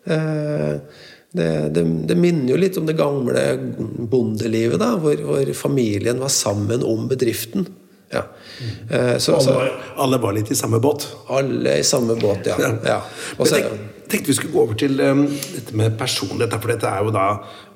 Eh, 0.10 1.06
det, 1.38 1.50
det, 1.76 1.84
det, 2.10 2.18
minner 2.20 2.54
jo 2.54 2.62
litt 2.62 2.78
om 2.80 2.88
det 2.90 2.98
gamle 2.98 3.44
bondelivet, 4.12 4.80
da, 4.82 4.96
hvor, 5.02 5.20
hvor 5.30 5.52
familien 5.58 6.22
var 6.24 6.34
sammen 6.34 6.86
om 6.86 7.06
bedriften. 7.12 7.68
Ja. 8.14 8.24
Mm. 8.90 9.20
Så, 9.20 9.36
alle, 9.36 9.54
var, 9.54 9.72
alle, 9.96 10.18
var, 10.18 10.34
litt 10.38 10.52
i 10.52 10.56
samme 10.56 10.80
båt? 10.80 11.08
Alle 11.28 11.78
i 11.80 11.84
samme 11.84 12.16
båt, 12.16 12.48
ja. 12.48 12.58
ja. 12.86 13.02
Også, 13.38 13.58
tenk, 13.58 13.88
tenkte 14.08 14.32
vi 14.32 14.36
skulle 14.38 14.54
gå 14.54 14.64
over 14.64 14.78
til 14.80 15.00
um, 15.04 15.26
dette 15.28 15.76
med 15.76 15.98
personlighet, 16.00 16.56
for 16.62 16.72
dette 16.72 16.88
er 16.92 17.04
jo 17.04 17.14
da 17.16 17.28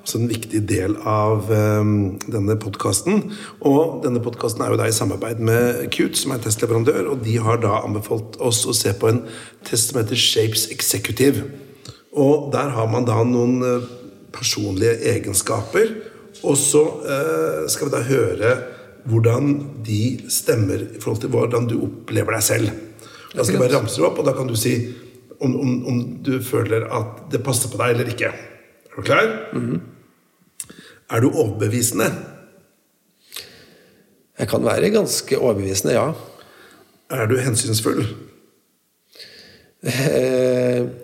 også 0.02 0.18
en 0.18 0.30
viktig 0.30 0.62
del 0.66 0.96
av 1.06 1.50
um, 1.52 1.92
denne 2.24 2.56
podkasten. 2.60 3.26
Og 3.68 4.00
denne 4.06 4.22
podkasten 4.24 4.64
er 4.64 4.72
jo 4.72 4.80
da 4.80 4.88
i 4.88 4.96
samarbeid 4.96 5.42
med 5.44 5.84
Cute, 5.94 6.18
som 6.18 6.34
er 6.34 6.42
testleverandør, 6.42 7.12
og 7.12 7.26
de 7.26 7.36
har 7.42 7.60
da 7.62 7.82
anbefalt 7.82 8.40
oss 8.42 8.64
å 8.66 8.74
se 8.76 8.94
på 8.96 9.12
en 9.12 9.22
test 9.68 9.92
som 9.92 10.00
heter 10.00 10.18
Shapes 10.18 10.70
Executive. 10.74 11.44
Og 12.12 12.50
der 12.52 12.72
har 12.74 12.88
man 12.92 13.06
da 13.08 13.22
noen 13.24 13.62
eh, 13.64 13.90
personlige 14.32 14.98
egenskaper. 15.14 15.94
Og 16.42 16.56
så 16.58 16.82
eh, 17.06 17.60
skal 17.72 17.88
vi 17.88 17.94
da 17.94 18.02
høre 18.08 18.54
hvordan 19.08 19.54
de 19.86 20.02
stemmer 20.30 20.84
i 20.84 21.00
forhold 21.02 21.22
til 21.24 21.32
hvordan 21.32 21.66
du 21.70 21.78
opplever 21.82 22.36
deg 22.36 22.44
selv. 22.46 22.68
Da 23.32 23.42
skal 23.42 23.56
jeg 23.56 23.64
bare 23.64 23.78
ramse 23.78 24.04
opp, 24.04 24.20
og 24.20 24.28
da 24.28 24.34
kan 24.36 24.50
du 24.50 24.54
si 24.58 24.76
om, 25.42 25.54
om, 25.56 25.70
om, 25.90 26.02
du 26.22 26.36
føler 26.44 26.84
at 26.86 27.24
det 27.32 27.42
passer 27.42 27.72
på 27.72 27.80
deg 27.80 27.96
eller 27.96 28.12
ikke. 28.12 28.30
Er 28.30 28.96
du 28.96 29.02
klar? 29.02 29.26
Mm 29.52 29.64
-hmm. 29.70 29.80
Er 31.10 31.20
du 31.20 31.30
overbevisende? 31.30 32.12
Jeg 34.38 34.48
kan 34.48 34.64
være 34.64 34.90
ganske 34.90 35.38
overbevisende, 35.38 35.94
ja. 35.94 36.12
Er 37.10 37.26
du 37.26 37.36
hensynsfull? 37.36 38.06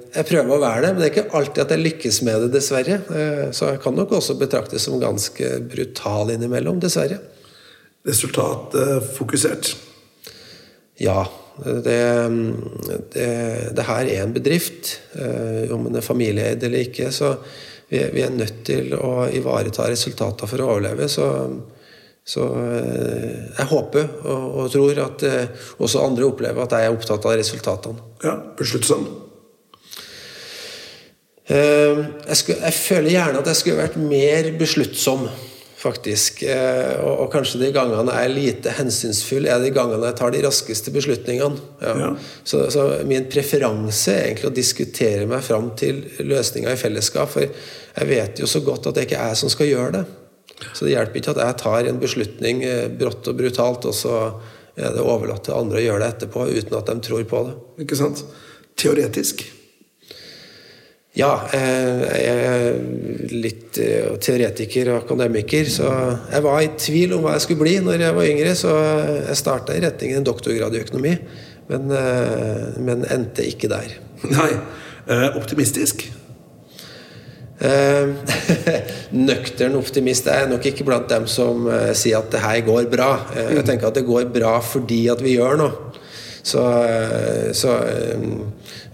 Eh, 0.09 0.21
jeg 0.21 0.29
prøver 0.31 0.55
å 0.55 0.63
være 0.63 0.85
det, 0.85 0.93
men 0.93 1.03
det 1.03 1.09
er 1.09 1.15
ikke 1.15 1.39
alltid 1.39 1.65
at 1.65 1.75
jeg 1.75 1.85
lykkes 1.85 2.21
med 2.27 2.45
det, 2.45 2.53
dessverre. 2.59 3.01
Eh, 3.15 3.45
så 3.57 3.73
jeg 3.73 3.83
kan 3.85 3.97
nok 3.97 4.15
også 4.19 4.39
betraktes 4.41 4.87
som 4.89 5.01
ganske 5.03 5.51
brutal 5.69 6.33
innimellom, 6.35 6.81
dessverre. 6.83 7.21
Resultatfokusert? 8.09 9.75
Ja. 11.05 11.23
Det, 11.59 11.83
det, 13.11 13.25
det, 13.75 13.85
her 13.89 14.07
er 14.07 14.21
en 14.23 14.35
bedrift. 14.37 14.93
Eh, 15.19 15.67
om 15.75 15.89
den 15.89 15.99
er 15.99 16.07
familieeid 16.07 16.63
eller 16.69 16.87
ikke. 16.87 17.11
Så 17.15 17.35
vi, 17.91 18.05
vi, 18.15 18.23
er 18.23 18.31
nødt 18.35 18.63
til 18.69 18.95
å 18.95 19.27
ivareta 19.35 19.89
resultatene 19.91 20.51
for 20.51 20.63
å 20.63 20.71
overleve. 20.77 21.11
Så 21.11 21.27
så 22.29 22.45
eh, 22.61 23.37
jeg 23.57 23.67
håper 23.71 24.09
og, 24.29 24.43
og 24.61 24.67
tror 24.73 24.99
at 25.01 25.23
eh, 25.25 25.69
også 25.81 26.03
andre 26.05 26.27
opplever 26.29 26.61
at 26.61 26.75
jeg 26.77 26.85
er 26.85 26.93
opptatt 26.93 27.25
av 27.25 27.39
resultatene. 27.41 28.05
Ja, 28.21 28.35
Besluttsom? 28.59 29.07
Eh, 31.49 32.01
jeg, 32.29 32.39
skulle, 32.41 32.59
jeg, 32.61 32.77
føler 32.77 33.15
gjerne 33.15 33.43
at 33.43 33.53
jeg 33.53 33.61
skulle 33.63 33.81
vært 33.81 34.01
mer 34.01 34.51
besluttsom, 34.61 35.29
faktisk. 35.79 36.43
Og, 36.45 37.13
og, 37.13 37.27
kanskje 37.33 37.61
de 37.63 37.71
gangene 37.73 38.11
jeg 38.11 38.29
er 38.29 38.35
lite 38.35 38.73
hensynsfull, 38.81 39.47
er 39.47 39.63
de 39.63 39.71
gangene 39.73 40.11
jeg 40.11 40.19
tar 40.19 40.35
de 40.35 40.43
raskeste 40.43 40.93
beslutningene. 40.95 41.61
Ja. 41.85 41.97
Ja. 42.03 42.13
Så, 42.43 42.65
så, 42.75 42.87
min 43.09 43.29
preferanse 43.31 44.17
er 44.17 44.31
egentlig 44.31 44.51
å 44.51 44.57
diskutere 44.57 45.29
meg 45.31 45.45
fram 45.47 45.71
til 45.79 46.03
løsninger 46.19 46.75
i 46.75 46.81
fellesskap. 46.81 47.31
For 47.31 47.47
jeg 47.47 48.11
vet 48.11 48.43
jo 48.43 48.51
så 48.51 48.65
godt 48.67 48.91
at 48.91 48.99
det 48.99 49.07
ikke 49.07 49.21
er 49.23 49.33
jeg 49.33 49.43
som 49.45 49.55
skal 49.55 49.71
gjøre 49.71 49.93
det. 50.01 50.07
Så 50.75 50.85
det 50.85 50.95
hjelper 50.97 51.21
ikke 51.21 51.35
at 51.37 51.43
jeg 51.45 51.59
tar 51.63 51.89
en 51.89 52.01
beslutning 52.03 52.65
eh, 52.67 52.87
brått 52.91 53.31
og 53.31 53.39
brutalt, 53.39 53.87
og 53.87 53.95
så 53.95 54.17
er 54.79 54.95
det 54.95 55.05
overlatt 55.05 55.47
til 55.47 55.59
andre 55.59 55.81
å 55.81 55.85
gjøre 55.85 56.03
det 56.03 56.11
etterpå 56.15 56.49
uten 56.51 56.79
at 56.79 56.91
de 56.91 56.99
tror 57.07 57.25
på 57.31 57.45
det. 57.47 57.55
Ikke 57.85 57.99
sant? 57.99 58.25
Teoretisk. 58.79 59.47
Ja, 61.19 61.33
eh, 61.51 62.03
jeg 62.23 62.43
er 62.47 62.77
litt 63.35 63.79
eh, 63.83 64.13
teoretiker 64.23 64.93
og 64.93 65.01
akademiker, 65.01 65.67
så 65.67 65.89
jeg 66.31 66.45
var 66.45 66.61
i 66.63 66.69
tvil 66.79 67.17
om 67.17 67.25
hva 67.25 67.33
jeg 67.35 67.43
skulle 67.43 67.65
bli 67.65 67.73
når 67.83 68.05
jeg 68.05 68.15
var 68.15 68.29
yngre, 68.31 68.53
så 68.59 68.75
jeg 69.25 69.41
starta 69.41 69.75
i 69.75 69.83
retning 69.83 70.15
en 70.15 70.29
doktorgrad 70.29 70.77
i 70.77 70.85
økonomi, 70.85 71.17
men, 71.73 71.91
eh, 71.91 72.79
men 72.87 73.03
endte 73.11 73.49
ikke 73.51 73.71
der. 73.73 73.99
Nei. 74.37 74.53
Optimistisk? 75.39 76.05
Nøktern 79.29 79.75
optimist 79.81 80.29
er 80.31 80.45
jeg 80.45 80.51
nok 80.53 80.67
ikke 80.69 80.85
blant 80.87 81.09
dem 81.11 81.25
som 81.27 81.65
sier 81.97 82.21
at 82.21 82.29
det 82.31 82.43
her 82.45 82.61
går 82.67 82.87
bra. 82.93 83.09
Jeg 83.35 83.65
tenker 83.67 83.89
at 83.89 83.97
det 83.99 84.05
går 84.07 84.29
bra 84.31 84.59
fordi 84.63 85.01
at 85.11 85.25
vi 85.25 85.35
gjør 85.35 85.59
noe. 85.59 86.05
Så, 86.47 86.61
så 87.57 87.73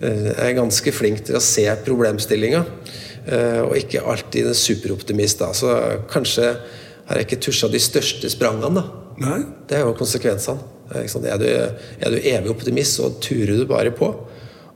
er 0.05 0.57
ganske 0.57 0.93
flink 0.95 1.25
til 1.27 1.38
å 1.38 1.43
se 1.43 1.64
problemstillinga, 1.87 2.64
eh, 3.27 3.61
og 3.64 3.77
ikke 3.79 4.05
alltid 4.05 4.51
en 4.51 4.59
superoptimist. 4.59 5.38
da, 5.38 5.53
Så 5.53 5.73
kanskje 6.11 6.57
har 7.07 7.17
jeg 7.21 7.27
ikke 7.27 7.43
tusja 7.49 7.69
de 7.69 7.81
største 7.83 8.31
sprangene. 8.31 8.75
da. 8.75 8.85
Nei. 9.19 9.45
Det 9.69 9.79
er 9.79 9.85
jo 9.87 9.95
konsekvensene. 9.95 10.59
Er 10.95 11.38
du, 11.38 11.47
er 11.49 12.11
du 12.11 12.17
evig 12.21 12.51
optimist, 12.51 12.99
så 12.99 13.11
turer 13.21 13.57
du 13.57 13.67
bare 13.67 13.90
på. 13.90 14.11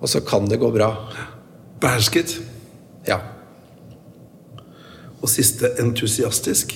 Og 0.01 0.09
så 0.09 0.21
kan 0.25 0.49
det 0.49 0.61
gå 0.61 0.71
bra. 0.73 0.93
Behersket. 1.81 2.38
Ja. 3.07 3.21
Og 5.21 5.29
siste 5.29 5.75
entusiastisk. 5.83 6.75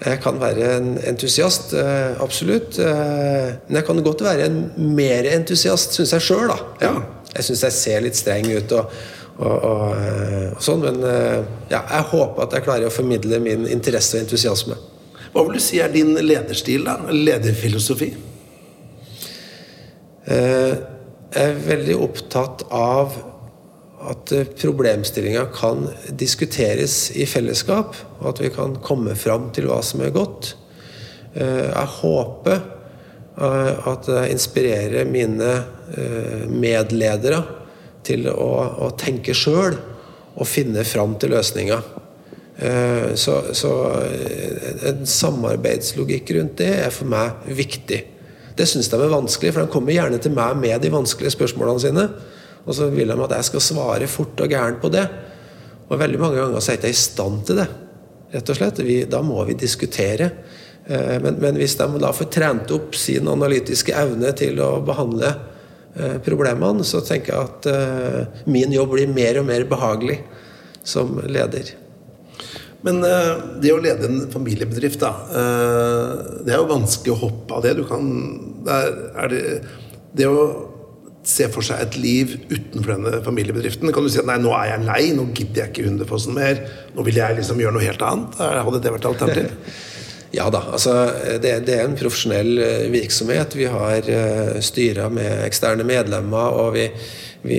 Jeg 0.00 0.20
kan 0.24 0.38
være 0.40 0.76
en 0.78 0.92
entusiast, 1.10 1.74
eh, 1.76 2.16
absolutt. 2.22 2.78
Eh, 2.78 3.56
men 3.68 3.76
jeg 3.76 3.84
kan 3.84 4.02
godt 4.02 4.22
være 4.24 4.46
en 4.48 4.60
mer 4.96 5.28
entusiast, 5.28 5.92
syns 5.92 6.14
jeg 6.16 6.24
sjøl, 6.24 6.46
da. 6.48 6.56
Ja. 6.80 6.92
Jeg 7.34 7.46
syns 7.46 7.64
jeg 7.66 7.76
ser 7.76 8.04
litt 8.04 8.18
streng 8.18 8.48
ut 8.50 8.72
og, 8.76 8.94
og, 9.38 9.54
og, 9.54 9.84
eh, 9.96 10.46
og, 10.50 10.62
sånn, 10.64 10.82
men 10.84 11.04
ja, 11.70 11.80
jeg 11.80 12.08
håper 12.12 12.46
at 12.46 12.56
jeg 12.56 12.66
klarer 12.66 12.88
å 12.88 12.94
formidle 12.94 13.40
min 13.42 13.68
interesse 13.70 14.18
og 14.18 14.26
entusiasme. 14.26 14.78
Hva 15.30 15.44
vil 15.46 15.60
du 15.60 15.62
si 15.62 15.78
er 15.78 15.92
din 15.94 16.16
lederstil, 16.18 16.88
da? 16.88 16.98
Lederfilosofi? 17.14 18.10
Jeg 20.30 21.38
er 21.38 21.60
veldig 21.64 21.94
opptatt 22.02 22.64
av 22.74 23.14
at 24.10 24.32
problemstillinga 24.58 25.44
kan 25.54 25.86
diskuteres 26.18 27.10
i 27.14 27.26
fellesskap, 27.30 27.94
og 28.18 28.26
at 28.32 28.42
vi 28.42 28.50
kan 28.54 28.74
komme 28.84 29.14
fram 29.18 29.48
til 29.54 29.70
hva 29.70 29.80
som 29.86 30.02
er 30.02 30.12
godt. 30.14 30.54
Jeg 31.34 31.86
håper 32.00 32.62
at 33.40 34.08
jeg 34.10 34.34
inspirerer 34.34 35.08
mine 35.08 35.52
Eh, 35.90 36.46
medledere 36.46 37.40
til 38.06 38.28
å, 38.30 38.50
å 38.86 38.90
tenke 38.94 39.34
sjøl 39.34 39.74
og 39.74 40.46
finne 40.46 40.84
fram 40.86 41.16
til 41.18 41.32
løsninger. 41.34 41.80
Eh, 42.62 43.08
så, 43.18 43.40
så, 43.58 43.72
eh, 44.04 44.84
en 44.92 45.02
samarbeidslogikk 45.08 46.30
rundt 46.36 46.60
det 46.60 46.70
er 46.84 46.94
for 46.94 47.10
meg 47.10 47.48
viktig. 47.58 47.98
Det 48.54 48.68
syns 48.70 48.92
de 48.92 49.00
er 49.00 49.10
vanskelig, 49.10 49.50
for 49.56 49.64
de 49.64 49.72
kommer 49.72 49.96
gjerne 49.96 50.20
til 50.22 50.36
meg 50.36 50.60
med 50.62 50.78
de 50.84 50.92
vanskelige 50.94 51.34
spørsmålene 51.34 51.82
sine. 51.82 52.06
Og 52.68 52.76
så 52.76 52.86
vil 52.92 53.10
de 53.10 53.18
at 53.26 53.34
jeg 53.40 53.50
skal 53.50 53.66
svare 53.66 54.10
fort 54.10 54.44
og 54.44 54.54
gærent 54.54 54.78
på 54.84 54.92
det. 54.94 55.08
Og 55.90 55.98
veldig 55.98 56.22
mange 56.22 56.38
ganger 56.38 56.62
så 56.62 56.70
er 56.70 56.78
jeg 56.78 56.84
ikke 56.84 56.94
i 56.94 57.02
stand 57.02 57.42
til 57.48 57.64
det. 57.64 57.70
rett 58.30 58.54
og 58.54 58.60
slett. 58.60 58.84
Vi, 58.86 59.00
da 59.10 59.24
må 59.26 59.42
vi 59.48 59.58
diskutere. 59.58 60.30
Men, 60.90 61.36
men, 61.38 61.54
hvis 61.54 61.76
de 61.78 61.86
da 62.02 62.08
får 62.10 62.26
trent 62.34 62.72
opp 62.74 62.96
sin 62.98 63.28
analytiske 63.30 63.94
evne 63.94 64.32
til 64.34 64.58
å 64.58 64.72
behandle 64.82 65.28
Eh, 65.94 66.18
problemene, 66.22 66.84
så 66.86 67.00
tenker 67.02 67.34
jeg 67.34 67.48
at 67.48 67.66
eh, 67.66 68.42
min 68.46 68.70
jobb 68.70 68.92
blir 68.94 69.10
mer 69.10 69.40
og 69.40 69.48
mer 69.48 69.64
behagelig 69.66 70.20
som 70.86 71.16
leder. 71.26 71.72
Men 72.86 73.02
eh, 73.04 73.32
det 73.64 73.72
å 73.74 73.80
lede 73.82 74.06
en 74.06 74.20
familiebedrift, 74.30 75.02
da 75.02 75.10
Det 76.46 76.54
er 76.54 76.60
jo 76.60 76.70
vanskelig 76.70 77.16
å 77.16 77.20
hoppe 77.26 77.58
av 77.58 77.66
det. 77.66 77.74
Du 77.80 77.82
kan 77.90 78.06
er, 78.70 79.34
det, 79.34 79.42
det 80.14 80.30
å 80.30 80.46
se 81.26 81.50
for 81.52 81.66
seg 81.66 81.82
et 81.82 81.98
liv 82.00 82.38
utenfor 82.48 82.94
denne 82.94 83.18
familiebedriften 83.26 83.92
Kan 83.92 84.06
du 84.06 84.08
si 84.08 84.22
at 84.22 84.28
nei, 84.30 84.38
nå 84.40 84.54
er 84.56 84.70
jeg 84.70 84.86
lei, 84.86 85.02
nå 85.18 85.26
gidder 85.34 85.66
jeg 85.66 85.74
ikke 85.74 85.90
Hundefossen 85.90 86.38
mer. 86.38 86.62
Nå 86.94 87.04
vil 87.04 87.18
jeg 87.18 87.42
liksom 87.42 87.60
gjøre 87.60 87.76
noe 87.76 87.88
helt 87.90 88.06
annet. 88.06 88.38
Hadde 88.38 88.84
det 88.86 88.94
vært 88.94 89.10
alternativ? 89.10 89.56
Ja 90.30 90.46
da. 90.50 90.62
altså 90.72 90.92
det, 91.42 91.54
det, 91.66 91.74
er 91.74 91.88
en 91.88 91.96
profesjonell 91.98 92.58
eh, 92.62 92.86
virksomhet. 92.92 93.56
Vi 93.58 93.66
har 93.70 94.06
uh, 94.06 94.60
styrer 94.62 95.10
med 95.10 95.44
eksterne 95.46 95.86
medlemmer, 95.86 96.54
og 96.54 96.76
vi, 96.76 96.86
vi, 97.42 97.58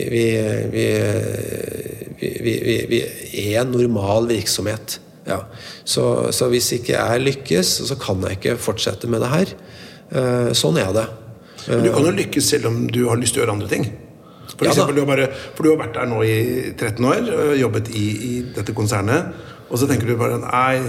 vi, 0.71 0.85
vi 2.87 3.01
er 3.43 3.65
en 3.65 3.73
normal 3.75 4.29
virksomhet. 4.31 5.01
Ja. 5.27 5.41
Så, 5.83 6.31
så, 6.31 6.47
hvis 6.53 6.71
ikke 6.77 6.95
jeg 6.95 7.25
lykkes, 7.25 7.75
så 7.91 7.99
kan 7.99 8.23
jeg 8.25 8.39
ikke 8.39 8.57
fortsette 8.61 9.11
med 9.11 9.23
det 9.25 9.33
her. 9.35 9.53
Uh, 10.11 10.49
sånn 10.55 10.79
er 10.79 10.95
det. 10.95 11.07
Men 11.67 11.85
du 11.85 11.91
kan 11.93 12.07
jo 12.07 12.15
lykkes 12.23 12.53
selv 12.55 12.71
om 12.71 12.85
du 12.89 13.03
har 13.09 13.19
lyst 13.19 13.35
til 13.35 13.43
å 13.43 13.45
gjøre 13.45 13.59
andre 13.59 13.71
ting. 13.71 13.89
For, 14.55 14.65
ja, 14.65 14.71
eksempel, 14.71 14.95
du 15.01 15.07
bare, 15.07 15.27
for 15.57 15.65
du 15.65 15.73
har 15.73 15.81
vært 15.83 15.97
der 15.99 16.07
nå 16.09 16.23
i 16.23 16.37
13 16.71 17.07
år, 17.07 17.31
jobbet 17.59 17.91
i, 17.95 18.07
i 18.27 18.33
dette 18.55 18.73
konsernet, 18.77 19.35
og 19.71 19.79
så 19.79 19.87
tenker 19.87 20.09
du 20.09 20.17
bare 20.19 20.39
Nei 20.41 20.79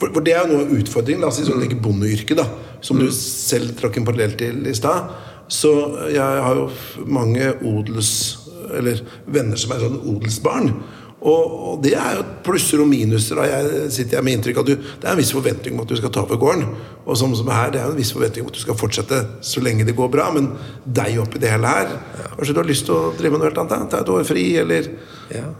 for, 0.00 0.10
for, 0.14 0.24
det 0.24 0.34
er 0.34 0.44
jo 0.44 0.54
noe 0.54 0.64
av 0.64 0.76
utfordringen. 0.80 1.22
La 1.22 1.30
oss 1.30 1.40
si 1.40 1.46
sånn 1.46 1.64
ikke 1.66 1.80
bondeyrket, 1.84 2.38
da, 2.40 2.46
som 2.84 3.00
du 3.00 3.10
selv 3.14 3.74
trakk 3.78 4.00
en 4.00 4.06
parallell 4.08 4.36
til 4.40 4.64
i 4.66 4.76
stad. 4.76 5.12
Så 5.50 5.74
jeg 6.10 6.46
har 6.46 6.56
jo 6.58 6.70
mange 7.10 7.52
odels... 7.66 8.14
Eller 8.70 9.00
venner 9.26 9.58
som 9.58 9.72
er 9.74 9.80
sånn 9.82 9.96
odelsbarn. 10.06 10.68
Og, 11.20 11.46
og, 11.52 11.72
det 11.84 11.96
er 11.98 12.20
jo 12.20 12.26
plusser 12.46 12.80
og 12.80 12.86
minuser. 12.88 13.40
Og 13.40 13.48
Jeg 13.50 13.88
sitter 13.92 14.18
jeg 14.18 14.24
med 14.24 14.38
inntrykk 14.38 14.60
av 14.60 14.62
at 14.62 14.70
du, 14.70 14.84
Det 15.00 15.08
er 15.08 15.12
en 15.12 15.20
viss 15.20 15.32
forventning 15.34 15.74
om 15.74 15.82
at 15.82 15.90
du 15.90 15.96
skal 15.98 16.12
ta 16.14 16.22
over 16.22 16.38
gården. 16.40 16.62
Og 17.04 17.18
som, 17.18 17.34
som 17.36 17.50
her, 17.52 17.72
det 17.74 17.80
er 17.82 17.90
en 17.90 17.98
viss 17.98 18.12
forventning 18.14 18.46
om 18.46 18.52
at 18.52 18.60
du 18.60 18.62
skal 18.62 18.78
fortsette 18.78 19.18
så 19.44 19.64
lenge 19.64 19.88
det 19.88 19.96
går 19.98 20.12
bra. 20.12 20.28
Men 20.36 20.52
deg 20.86 21.18
oppi 21.20 21.42
det 21.42 21.50
hele 21.52 21.72
her 21.72 21.96
Kanskje 22.36 22.54
du 22.54 22.62
har 22.62 22.70
lyst 22.70 22.86
til 22.88 22.96
å 22.96 23.10
drive 23.18 23.34
med 23.34 23.42
noe 23.42 23.50
helt 23.50 23.60
annet? 23.64 23.90
Ta 23.92 24.04
et 24.04 24.14
år 24.14 24.24
fri, 24.28 24.46
eller 24.62 24.86
ja. 25.34 25.50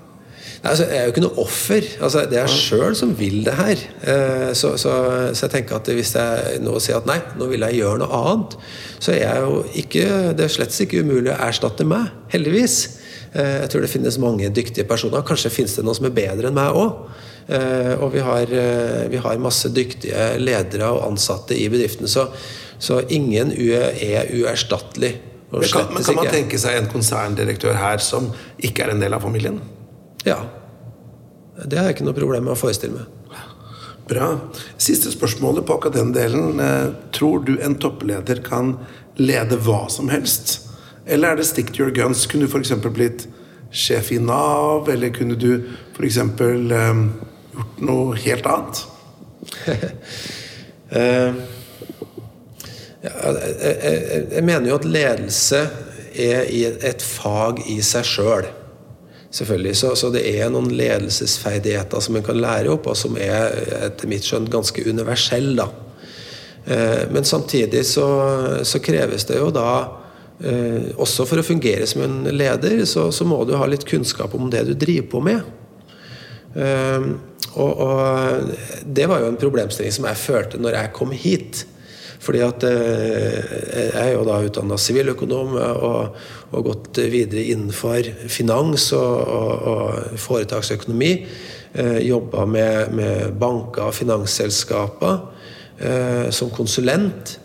Altså, 0.60 0.84
jeg 0.90 0.98
er 0.98 1.06
jo 1.06 1.12
ikke 1.14 1.22
noe 1.24 1.40
offer. 1.40 1.86
Altså, 2.04 2.22
det 2.28 2.36
er 2.36 2.44
jeg 2.44 2.60
sjøl 2.66 2.96
som 2.98 3.14
vil 3.16 3.38
det 3.46 3.54
her. 3.56 3.84
Eh, 4.12 4.50
så, 4.52 4.74
så, 4.80 4.92
så, 5.32 5.46
jeg 5.46 5.54
tenker 5.54 5.78
at 5.78 5.88
hvis 5.96 6.12
jeg 6.18 6.60
nå 6.60 6.74
sier 6.84 6.98
at 7.00 7.08
nei, 7.08 7.16
nå 7.40 7.48
vil 7.48 7.64
jeg 7.64 7.80
gjøre 7.80 8.02
noe 8.02 8.20
annet, 8.20 8.58
så 9.00 9.14
er 9.14 9.22
jeg 9.22 9.46
jo 9.46 9.62
ikke 9.80 10.04
Det 10.36 10.44
er 10.44 10.52
slett 10.52 10.76
ikke 10.84 11.00
umulig 11.00 11.32
å 11.32 11.38
erstatte 11.46 11.88
meg. 11.88 12.12
Heldigvis. 12.34 12.76
Eh, 13.32 13.56
jeg 13.62 13.72
tror 13.72 13.86
det 13.86 13.92
finnes 13.94 14.20
mange 14.20 14.52
dyktige 14.52 14.84
personer. 14.90 15.24
Kanskje 15.24 15.54
finnes 15.54 15.78
det 15.78 15.86
noen 15.86 15.96
som 15.96 16.10
er 16.10 16.16
bedre 16.20 16.52
enn 16.52 16.60
meg 16.60 16.76
òg. 16.76 17.08
Eh, 17.48 17.94
og 17.96 18.12
vi 18.12 18.28
har, 18.28 18.54
vi 19.10 19.24
har, 19.24 19.42
masse 19.42 19.72
dyktige 19.72 20.28
ledere 20.44 20.92
og 20.92 21.06
ansatte 21.08 21.56
i 21.56 21.70
bedriften. 21.72 22.04
Så, 22.04 22.28
så 22.76 23.00
ingen 23.08 23.56
er 23.56 24.28
uerstattelig. 24.28 25.16
Men 25.50 25.68
kan, 25.72 25.88
men 25.96 26.04
kan 26.04 26.20
man 26.20 26.28
tenke 26.30 26.60
seg 26.60 26.76
en 26.78 26.92
konserndirektør 26.92 27.80
her 27.80 28.04
som 28.04 28.28
ikke 28.60 28.84
er 28.84 28.92
en 28.92 29.00
del 29.02 29.16
av 29.16 29.24
familien? 29.24 29.56
Ja. 30.24 30.42
Det 31.64 31.78
har 31.78 31.88
jeg 31.88 31.98
ikke 31.98 32.06
noe 32.08 32.16
problem 32.16 32.46
med 32.48 32.54
å 32.54 32.60
forestille 32.60 32.96
meg. 33.00 33.16
Bra. 34.10 34.32
Siste 34.80 35.12
spørsmålet 35.12 35.66
på 35.66 35.76
akkurat 35.76 35.94
den 35.94 36.12
delen. 36.14 36.60
Eh, 36.60 36.88
tror 37.14 37.44
du 37.46 37.60
en 37.62 37.76
toppleder 37.78 38.42
kan 38.42 38.74
lede 39.20 39.58
hva 39.62 39.84
som 39.90 40.10
helst? 40.10 40.66
Eller 41.06 41.30
er 41.30 41.36
det 41.38 41.46
stick 41.46 41.70
to 41.72 41.84
your 41.84 41.94
guns? 41.94 42.26
Kunne 42.26 42.48
du 42.48 42.50
f.eks. 42.50 42.72
blitt 42.90 43.28
sjef 43.70 44.10
i 44.12 44.18
Nav? 44.18 44.90
Eller 44.90 45.14
kunne 45.14 45.38
du 45.38 45.62
f.eks. 45.94 46.18
Um, 46.18 47.04
gjort 47.54 47.80
noe 47.86 48.18
helt 48.24 48.50
annet? 48.50 48.82
uh, 50.90 51.30
ja, 53.06 53.14
jeg, 53.14 53.54
jeg, 53.62 54.26
jeg, 54.34 54.44
mener 54.44 54.72
jo 54.72 54.80
at 54.80 54.90
ledelse 54.90 55.62
er 56.18 56.50
et 56.90 57.02
fag 57.02 57.62
i 57.70 57.78
seg 57.86 58.04
sjøl 58.10 58.50
selvfølgelig. 59.30 59.76
Så, 59.76 59.94
så, 59.96 60.10
det 60.14 60.24
er 60.28 60.50
noen 60.52 60.70
ledelsesferdigheter 60.74 62.02
som 62.02 62.18
en 62.18 62.26
kan 62.26 62.40
lære 62.40 62.72
opp, 62.74 62.90
og 62.90 62.98
som 62.98 63.16
er 63.20 63.54
etter 63.86 64.10
mitt 64.10 64.26
skjønn 64.26 64.50
ganske 64.50 64.84
universell. 64.86 65.54
Eh, 65.60 67.06
men 67.12 67.24
samtidig 67.24 67.84
så, 67.86 68.08
så, 68.66 68.82
kreves 68.84 69.24
det 69.30 69.38
jo 69.40 69.48
da 69.54 69.70
eh, 70.44 70.90
Også 71.00 71.24
for 71.24 71.40
å 71.40 71.46
fungere 71.46 71.86
som 71.88 72.04
en 72.04 72.20
leder, 72.34 72.84
så, 72.84 73.08
så, 73.14 73.24
må 73.24 73.42
du 73.48 73.56
ha 73.56 73.68
litt 73.70 73.86
kunnskap 73.88 74.34
om 74.36 74.50
det 74.52 74.66
du 74.68 74.74
driver 74.74 75.10
på 75.14 75.24
med. 75.30 75.42
Eh, 76.54 77.10
og, 77.50 77.80
og 77.82 78.50
det 78.86 79.08
var 79.10 79.24
jo 79.24 79.30
en 79.32 79.40
problemstilling 79.40 79.94
som 79.94 80.06
jeg 80.06 80.22
følte 80.22 80.60
når 80.62 80.76
jeg 80.78 80.96
kom 80.98 81.14
hit. 81.14 81.64
Fordi 82.20 82.42
at 82.44 82.64
eh, 82.68 83.52
jeg 83.72 83.92
er 83.96 84.10
jo 84.12 84.24
da 84.28 84.40
utdanna 84.44 84.76
siviløkonom 84.80 85.54
og, 85.56 86.18
og, 86.50 86.58
gått 86.66 87.00
videre 87.12 87.46
innenfor 87.54 88.10
finans 88.28 88.90
og, 88.96 89.14
og, 89.24 89.52
og 89.72 90.18
foretaksøkonomi. 90.20 91.12
Eh, 91.72 92.00
Jobba 92.04 92.44
med, 92.50 92.92
med, 92.98 93.38
banker 93.40 93.88
og 93.88 93.96
finansselskaper 93.96 95.20
eh, 95.80 96.26
som 96.34 96.52
konsulent. 96.52 97.38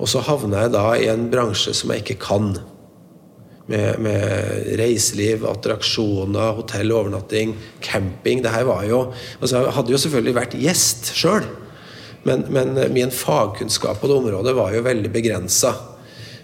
Og 0.00 0.08
så 0.08 0.22
havna 0.24 0.64
jeg 0.64 0.74
da 0.76 0.84
i 0.96 1.08
en 1.12 1.26
bransje 1.32 1.74
som 1.76 1.90
jeg 1.92 2.04
ikke 2.04 2.22
kan. 2.22 2.52
Med, 3.70 4.00
med 4.02 4.70
reiseliv, 4.80 5.44
attraksjoner, 5.46 6.56
hotell, 6.56 6.90
overnatting, 6.90 7.52
camping. 7.86 8.42
Det 8.42 8.50
her 8.50 8.64
var 8.66 8.82
jo 8.88 9.04
altså 9.38 9.60
Jeg 9.60 9.74
hadde 9.76 9.94
jo 9.94 10.00
selvfølgelig 10.02 10.34
vært 10.40 10.56
gjest 10.58 11.12
sjøl, 11.14 11.46
men, 12.22 12.44
men, 12.52 12.74
min 12.92 13.12
fagkunnskap 13.14 14.00
på 14.00 14.10
det 14.10 14.18
området 14.18 14.56
var 14.56 14.74
jo 14.74 14.82
veldig 14.84 15.12
begrensa. 15.12 15.74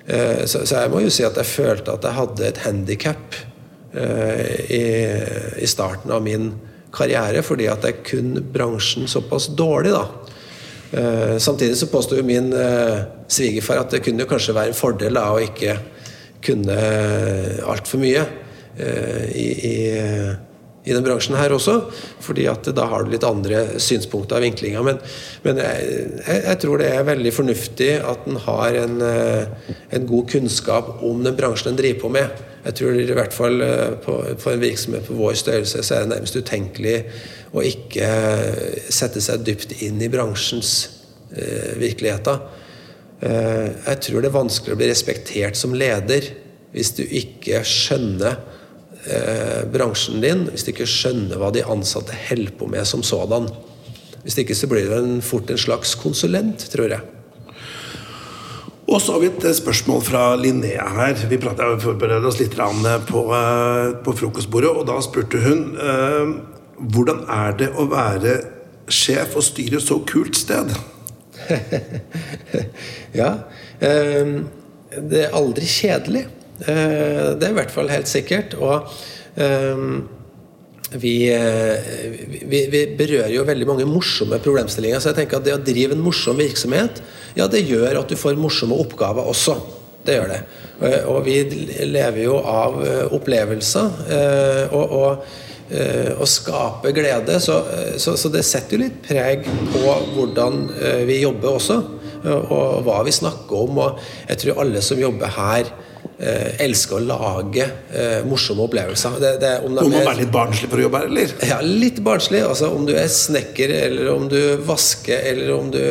Eh, 0.07 0.45
så, 0.45 0.65
så, 0.65 0.83
jeg 0.83 0.93
må 0.93 1.03
jo 1.05 1.13
si 1.13 1.27
at 1.27 1.37
jeg 1.37 1.51
følte 1.51 1.97
at 1.97 2.07
jeg 2.07 2.17
hadde 2.17 2.47
et 2.47 2.63
handikap 2.65 3.41
eh, 3.93 4.55
i, 4.73 4.85
i 5.61 5.69
starten 5.69 6.15
av 6.15 6.25
min 6.25 6.53
karriere, 6.97 7.43
fordi 7.45 7.67
at 7.69 7.85
jeg 7.85 8.01
kunne 8.09 8.41
bransjen 8.41 9.11
såpass 9.11 9.51
dårlig. 9.53 9.93
da 9.97 10.07
Eh, 10.91 11.39
samtidig 11.39 11.77
så 11.77 11.87
påsto 11.87 12.23
min 12.23 12.53
eh, 12.53 12.99
svigerfar 13.29 13.77
at 13.77 13.91
det 13.91 14.05
kunne 14.07 14.25
kanskje 14.25 14.55
være 14.55 14.71
en 14.71 14.79
fordel 14.79 15.19
da, 15.19 15.27
å 15.35 15.43
ikke 15.43 15.75
kunne 16.47 16.77
altfor 17.67 18.01
mye 18.01 18.23
eh, 18.79 19.25
i, 19.35 19.49
i, 19.67 19.77
i, 20.87 20.95
den 20.95 21.05
bransjen 21.05 21.37
her 21.37 21.53
også. 21.53 21.77
fordi 22.23 22.47
at 22.51 22.69
da 22.77 22.87
har 22.87 23.05
du 23.05 23.11
litt 23.13 23.27
andre 23.27 23.81
synspunkter 23.83 24.39
av 24.39 24.47
vinklinga. 24.47 24.83
Men, 24.87 25.01
men 25.43 25.61
jeg, 25.61 26.11
jeg, 26.23 26.59
tror 26.63 26.81
det 26.81 26.91
er 26.95 27.09
veldig 27.11 27.33
fornuftig 27.35 27.93
at 28.01 28.29
en 28.31 28.41
har 28.47 28.81
en, 28.85 29.01
en, 29.03 30.07
god 30.07 30.29
kunnskap 30.31 31.03
om 31.05 31.25
den 31.27 31.39
bransjen 31.39 31.73
en 31.73 31.81
driver 31.81 32.05
på 32.07 32.13
med. 32.17 32.45
Jeg 32.67 32.79
tror 32.81 32.99
i 32.99 33.19
hvert 33.19 33.35
fall 33.35 33.63
på, 34.03 34.21
på 34.43 34.53
en 34.53 34.63
virksomhet 34.63 35.07
på 35.07 35.19
vår 35.19 35.37
størrelse 35.39 35.83
så 35.87 35.95
er 35.95 36.07
det 36.07 36.15
nærmest 36.17 36.39
utenkelig 36.39 36.97
å 37.57 37.63
ikke 37.65 38.09
sette 38.93 39.23
seg 39.23 39.45
dypt 39.47 39.77
inn 39.85 40.01
i 40.03 40.11
bransjens 40.13 40.73
eh, 41.33 41.77
virkeligheter. 41.81 42.43
Eh, 43.21 43.69
jeg 43.87 44.03
tror 44.09 44.21
det 44.23 44.31
er 44.31 44.37
vanskelig 44.37 44.77
å 44.77 44.81
bli 44.81 44.91
respektert 44.91 45.59
som 45.59 45.77
leder 45.77 46.29
hvis 46.75 46.93
du 46.99 47.05
ikke 47.07 47.63
skjønner 47.65 48.43
eh, 49.07 49.63
bransjen 49.73 50.23
din, 50.23 50.47
hvis 50.51 50.67
du 50.67 50.73
ikke 50.75 50.89
skjønner 50.91 51.41
hva 51.41 51.53
de 51.55 51.65
ansatte 51.67 52.17
holder 52.29 52.55
på 52.59 52.69
med 52.71 52.87
som 52.89 53.05
sådan. 53.07 53.49
Hvis 54.27 54.39
ikke 54.43 54.57
så 54.59 54.69
blir 54.71 54.89
du 54.91 55.21
fort 55.23 55.51
en 55.51 55.61
slags 55.61 55.95
konsulent, 55.99 56.67
tror 56.73 56.91
jeg. 56.97 57.05
Og 58.87 59.01
så 59.03 59.17
har 59.17 59.23
vi 59.23 59.31
et 59.31 59.57
spørsmål 59.59 60.03
fra 60.07 60.25
Linnea 60.39 60.85
her. 60.95 61.19
Vi 61.27 61.39
forberedte 61.43 62.29
oss 62.29 62.39
litt 62.39 62.55
på, 62.55 63.23
eh, 63.35 63.95
på, 64.05 64.13
frokostbordet, 64.13 64.71
og 64.71 64.87
da 64.87 65.01
spurte 65.03 65.43
hun 65.43 65.75
eh, 65.75 66.35
hvordan 66.79 67.25
er 67.27 67.57
det 67.59 67.71
å 67.75 67.89
være 67.91 68.37
sjef 68.87 69.35
og 69.37 69.43
styre 69.43 69.81
så 69.81 69.99
kult 70.07 70.37
sted? 70.39 70.71
ja. 73.21 73.33
Eh, 73.81 74.37
det 74.97 75.25
er 75.25 75.35
aldri 75.35 75.67
kjedelig. 75.67 76.27
Eh, 76.65 77.33
det 77.37 77.49
er 77.49 77.53
i 77.53 77.59
hvert 77.59 77.73
fall 77.75 77.91
helt 77.93 78.11
sikkert. 78.11 78.57
Og 78.59 78.89
eh, 79.41 79.87
vi, 80.97 81.15
vi, 82.47 82.61
vi, 82.73 82.83
berører 82.99 83.35
jo 83.35 83.47
veldig 83.49 83.69
mange 83.69 83.89
morsomme 83.91 84.39
problemstillinger. 84.43 85.03
Så 85.03 85.13
jeg 85.13 85.21
tenker 85.23 85.41
at 85.41 85.49
det 85.49 85.57
å 85.57 85.65
drive 85.65 85.97
en 85.97 86.05
morsom 86.05 86.39
virksomhet, 86.41 87.03
ja, 87.37 87.49
det 87.51 87.67
gjør 87.67 88.03
at 88.03 88.13
du 88.13 88.17
får 88.19 88.39
morsomme 88.41 88.79
oppgaver 88.87 89.27
også. 89.27 89.59
Det 90.07 90.21
gjør 90.21 90.31
det. 90.31 90.45
Og 91.11 91.19
vi 91.27 91.41
lever 91.89 92.23
jo 92.29 92.37
av 92.39 92.77
opplevelser. 93.17 93.91
og, 94.71 94.95
og 95.01 95.43
Eh, 95.67 96.13
å 96.15 96.27
skape 96.31 96.93
glede. 96.95 97.41
Så, 97.43 97.57
eh, 97.75 97.95
så, 97.99 98.15
så, 98.15 98.31
det 98.31 98.45
setter 98.47 98.77
jo 98.77 98.85
litt 98.85 99.01
preg 99.03 99.49
på 99.73 99.95
hvordan 100.15 100.61
eh, 100.79 101.01
vi 101.09 101.19
jobber 101.25 101.57
også, 101.59 101.79
og 102.27 102.85
hva 102.87 103.01
vi 103.07 103.15
snakker 103.15 103.65
om. 103.67 103.81
Og 103.83 103.99
jeg 104.29 104.43
tror 104.43 104.63
alle 104.63 104.83
som 104.85 105.01
jobber 105.01 105.33
her, 105.35 105.73
elsker 106.17 106.97
å 106.97 107.05
lage 107.05 107.67
morsomme 108.25 108.65
opplevelser. 108.65 109.19
Det, 109.21 109.33
det, 109.43 109.51
om 109.67 109.75
Må 109.77 109.83
man 109.93 110.07
være 110.07 110.23
litt 110.23 110.31
barnslig 110.33 110.71
for 110.73 110.81
å 110.81 110.87
jobbe 110.87 111.03
her, 111.03 111.11
eller? 111.11 111.35
Ja, 111.45 111.59
litt 111.61 112.01
barnslig. 112.05 112.41
Altså, 112.41 112.71
om 112.73 112.87
du 112.89 112.95
er 112.97 113.11
snekker, 113.13 113.75
eller 113.83 114.09
om 114.15 114.25
du 114.33 114.39
vasker, 114.65 115.29
eller 115.35 115.53
om 115.53 115.69
du 115.75 115.83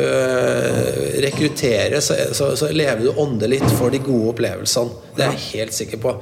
rekrutterer, 1.22 2.00
så, 2.02 2.18
så, 2.34 2.50
så 2.58 2.72
lever 2.74 3.06
du 3.06 3.22
åndelig 3.22 3.62
for 3.76 3.94
de 3.94 4.02
gode 4.02 4.34
opplevelsene. 4.34 5.06
Det 5.14 5.28
er 5.28 5.38
jeg 5.38 5.46
helt 5.52 5.78
sikker 5.78 6.02
på. 6.02 6.16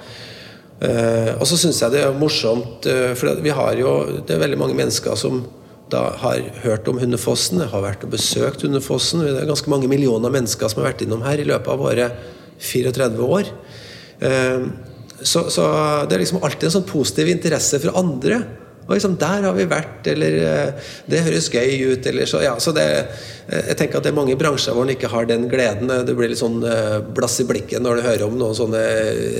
Uh, 0.84 1.36
og 1.38 1.46
så 1.48 1.56
syns 1.56 1.78
jeg 1.80 1.94
det 1.94 2.00
er 2.02 2.16
morsomt, 2.18 2.86
uh, 2.90 3.12
for 3.16 3.38
vi 3.44 3.52
har 3.54 3.76
jo 3.78 3.92
Det 4.26 4.34
er 4.34 4.40
veldig 4.42 4.58
mange 4.58 4.74
mennesker 4.76 5.14
som 5.16 5.44
da 5.92 6.08
har 6.18 6.40
hørt 6.64 6.88
om 6.90 6.98
Hundefossen, 6.98 7.60
har 7.70 7.84
vært 7.84 8.06
og 8.06 8.14
besøkt 8.16 8.64
Hundefossen. 8.64 9.22
Det 9.22 9.42
er 9.42 9.48
ganske 9.48 9.70
mange 9.70 9.88
millioner 9.90 10.32
mennesker 10.32 10.70
som 10.70 10.80
har 10.80 10.90
vært 10.90 11.04
innom 11.04 11.22
her 11.22 11.38
i 11.38 11.46
løpet 11.46 11.70
av 11.70 11.78
våre 11.78 12.08
34 12.58 13.28
år. 13.36 13.50
Uh, 14.24 14.90
så, 15.24 15.50
så, 15.50 15.64
det 16.08 16.16
er 16.16 16.24
liksom 16.24 16.42
alltid 16.44 16.68
en 16.68 16.76
sånn 16.78 16.88
positiv 16.88 17.30
interesse 17.32 17.80
for 17.80 17.96
andre. 17.96 18.42
Og 18.84 18.92
liksom, 18.92 19.14
Der 19.16 19.46
har 19.46 19.54
vi 19.56 19.64
vært, 19.64 20.04
eller 20.12 20.34
eh, 20.44 20.90
det 21.08 21.22
høres 21.24 21.48
gøy 21.48 21.94
ut, 21.94 22.06
eller 22.10 22.28
så. 22.28 22.42
Ja, 22.44 22.58
så 22.60 22.74
det, 22.76 22.84
eh, 23.48 23.70
jeg 23.70 23.78
tenker 23.80 23.98
at 23.98 24.04
det 24.04 24.12
er 24.12 24.18
mange 24.18 24.36
bransjer 24.36 24.76
hvor 24.76 24.84
en 24.84 24.92
ikke 24.92 25.08
har 25.08 25.24
den 25.30 25.46
gleden. 25.48 25.88
Du 26.04 26.12
blir 26.18 26.28
litt 26.28 26.42
sånn 26.42 26.60
eh, 26.68 26.98
blass 27.16 27.38
i 27.40 27.48
blikket 27.48 27.80
når 27.80 27.96
du 28.00 28.06
hører 28.10 28.26
om 28.28 28.36
noen 28.36 28.58
sånne 28.58 28.82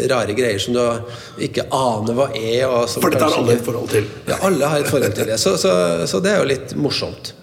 rare 0.09 0.37
greier 0.37 0.63
som 0.63 0.79
du 0.79 1.45
ikke 1.45 1.69
aner 1.69 2.17
hva 2.17 2.31
er. 2.33 2.65
For 2.89 3.13
dette 3.13 3.29
har 3.29 3.39
alle 3.43 3.59
et 3.59 3.69
forhold 3.69 3.93
til? 3.93 4.09
Ja, 4.31 4.41
alle 4.49 4.73
har 4.73 4.81
et 4.81 4.89
forhold 4.89 5.19
til 5.21 5.29
det. 5.35 5.39
Så, 5.43 5.59
så, 5.61 5.75
så 6.09 6.25
det 6.25 6.33
er 6.33 6.41
jo 6.41 6.49
litt 6.55 6.77
morsomt. 6.81 7.35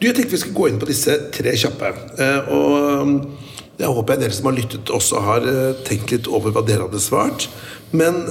Du, 0.00 0.08
Jeg 0.08 0.16
tenkte 0.18 0.34
vi 0.34 0.42
skulle 0.42 0.58
gå 0.58 0.72
inn 0.72 0.82
på 0.82 0.90
disse 0.90 1.20
tre 1.34 1.54
kjappe. 1.58 1.94
Og 2.50 3.43
jeg 3.78 3.90
håper 3.90 4.14
jeg 4.14 4.22
dere 4.22 4.36
som 4.36 4.48
har 4.50 4.56
lyttet, 4.58 4.92
også 4.94 5.22
har 5.24 5.48
tenkt 5.86 6.12
litt 6.14 6.30
over 6.30 6.54
hva 6.54 6.62
dere 6.66 6.86
hadde 6.86 7.02
svart. 7.02 7.48
Men 7.94 8.22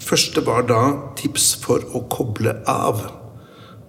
første 0.00 0.42
var 0.46 0.66
da 0.68 0.82
tips 1.18 1.52
for 1.62 1.84
å 1.96 2.04
koble 2.12 2.54
av. 2.68 3.04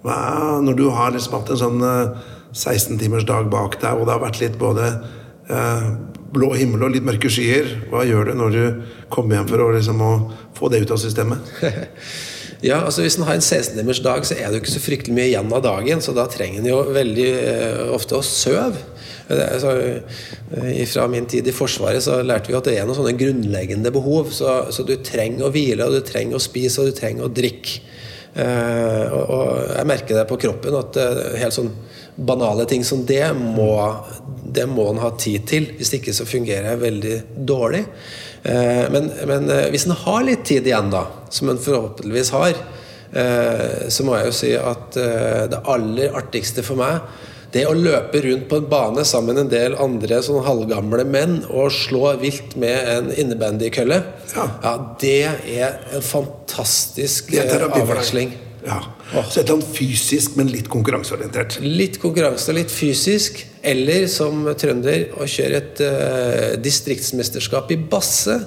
Hva, 0.01 0.17
når 0.63 0.77
du 0.79 0.87
har 0.93 1.13
liksom 1.13 1.37
hatt 1.37 1.51
en 1.53 1.61
sånn 1.61 1.83
16 1.83 2.95
eh, 2.95 2.99
timers 3.03 3.27
dag 3.29 3.49
bak 3.53 3.77
deg, 3.81 3.99
og 3.99 4.07
det 4.07 4.15
har 4.15 4.23
vært 4.23 4.41
litt 4.41 4.57
både 4.61 4.87
eh, 5.51 5.87
blå 6.33 6.53
himmel 6.57 6.87
og 6.87 6.95
litt 6.95 7.05
mørke 7.05 7.29
skyer, 7.31 7.69
hva 7.91 8.03
gjør 8.07 8.31
du 8.31 8.37
når 8.39 8.55
du 8.55 8.63
kommer 9.13 9.37
hjem 9.37 9.49
for 9.51 9.65
å, 9.65 9.71
liksom, 9.75 10.01
å 10.01 10.13
få 10.57 10.71
det 10.73 10.81
ut 10.83 10.95
av 10.95 11.01
systemet? 11.03 11.51
ja, 12.69 12.81
altså 12.81 13.05
Hvis 13.05 13.19
en 13.19 13.27
har 13.27 13.37
en 13.37 13.45
16 13.45 13.77
timers 13.77 14.01
dag, 14.01 14.25
så 14.25 14.37
er 14.37 14.47
det 14.47 14.57
jo 14.57 14.63
ikke 14.65 14.73
så 14.73 14.83
fryktelig 14.87 15.17
mye 15.17 15.29
igjen 15.29 15.53
av 15.53 15.65
dagen. 15.67 16.01
Så 16.01 16.15
da 16.17 16.25
trenger 16.31 16.63
en 16.63 16.71
jo 16.71 16.81
veldig 16.97 17.29
eh, 17.37 17.83
ofte 17.93 18.17
å 18.17 18.25
sove. 18.25 18.73
Altså, 19.31 19.73
fra 20.91 21.07
min 21.11 21.27
tid 21.29 21.47
i 21.47 21.53
Forsvaret 21.55 22.03
så 22.03 22.19
lærte 22.25 22.51
vi 22.51 22.57
at 22.57 22.67
det 22.67 22.75
er 22.77 22.87
noen 22.87 22.97
sånne 22.97 23.15
grunnleggende 23.19 23.93
behov. 23.93 24.33
Så, 24.35 24.57
så 24.75 24.85
du 24.87 24.97
trenger 25.05 25.47
å 25.47 25.53
hvile, 25.53 25.87
og 25.87 25.95
du 25.95 26.05
trenger 26.05 26.37
å 26.37 26.43
spise, 26.43 26.81
og 26.81 26.91
du 26.91 26.97
trenger 26.97 27.27
å 27.27 27.33
drikke. 27.33 27.79
Eh, 28.31 29.11
og, 29.11 29.23
og, 29.27 29.47
jeg 29.75 29.87
merker 29.89 30.21
det 30.21 30.27
på 30.29 30.37
kroppen 30.39 30.75
at 30.79 30.99
uh, 31.03 31.17
helt 31.35 31.55
sånn 31.55 31.71
banale 32.15 32.63
ting 32.69 32.83
som 32.87 33.01
det 33.07 33.25
må, 33.35 33.73
det 34.43 34.63
må 34.71 34.85
en 34.91 35.01
ha 35.03 35.11
tid 35.19 35.47
til. 35.49 35.67
Hvis 35.79 35.93
ikke 35.97 36.15
så 36.15 36.27
fungerer 36.27 36.71
jeg 36.71 36.83
veldig 36.83 37.17
dårlig. 37.47 37.83
Eh, 38.43 38.85
men, 38.93 39.09
men 39.27 39.51
hvis 39.73 39.87
en 39.87 39.97
har 40.05 40.23
litt 40.27 40.45
tid 40.47 40.69
igjen, 40.69 40.91
da, 40.93 41.05
som 41.33 41.51
en 41.51 41.61
forhåpentligvis 41.61 42.35
har, 42.37 42.63
så 43.11 44.05
må 44.07 44.13
jeg 44.15 44.27
jo 44.29 44.35
si 44.37 44.49
at 44.55 44.95
det 45.51 45.57
aller 45.67 46.13
artigste 46.15 46.63
for 46.63 46.79
meg 46.79 47.01
det 47.51 47.65
å 47.67 47.73
løpe 47.75 48.21
rundt 48.23 48.47
på 48.49 48.61
en 48.61 48.69
bane 48.71 49.03
sammen 49.07 49.35
med 49.35 49.43
en 49.45 49.51
del 49.51 49.75
andre 49.83 50.21
sånn 50.23 50.43
halvgamle 50.45 51.03
menn 51.07 51.41
og 51.49 51.73
slå 51.75 52.13
vilt 52.21 52.55
med 52.59 52.91
en 52.93 53.11
innebandykølle, 53.11 53.97
ja. 54.35 54.45
ja, 54.63 54.77
det 55.01 55.17
er 55.57 55.81
en 55.91 56.05
fantastisk 56.05 57.33
avveksling. 57.35 58.31
Ja. 58.65 58.77
Så 59.11 59.41
et 59.41 59.47
eller 59.47 59.57
annet 59.57 59.73
fysisk, 59.73 60.35
men 60.37 60.51
litt 60.53 60.69
konkurranseorientert. 60.71 61.57
Litt 61.65 61.97
konkurranse 62.01 62.53
litt 62.55 62.71
fysisk. 62.71 63.41
Eller 63.61 64.07
som 64.09 64.45
trønder 64.57 65.09
å 65.21 65.27
kjøre 65.29 65.59
et 65.59 65.81
uh, 65.85 66.47
distriktsmesterskap 66.61 67.73
i 67.73 67.79
basse. 67.91 68.37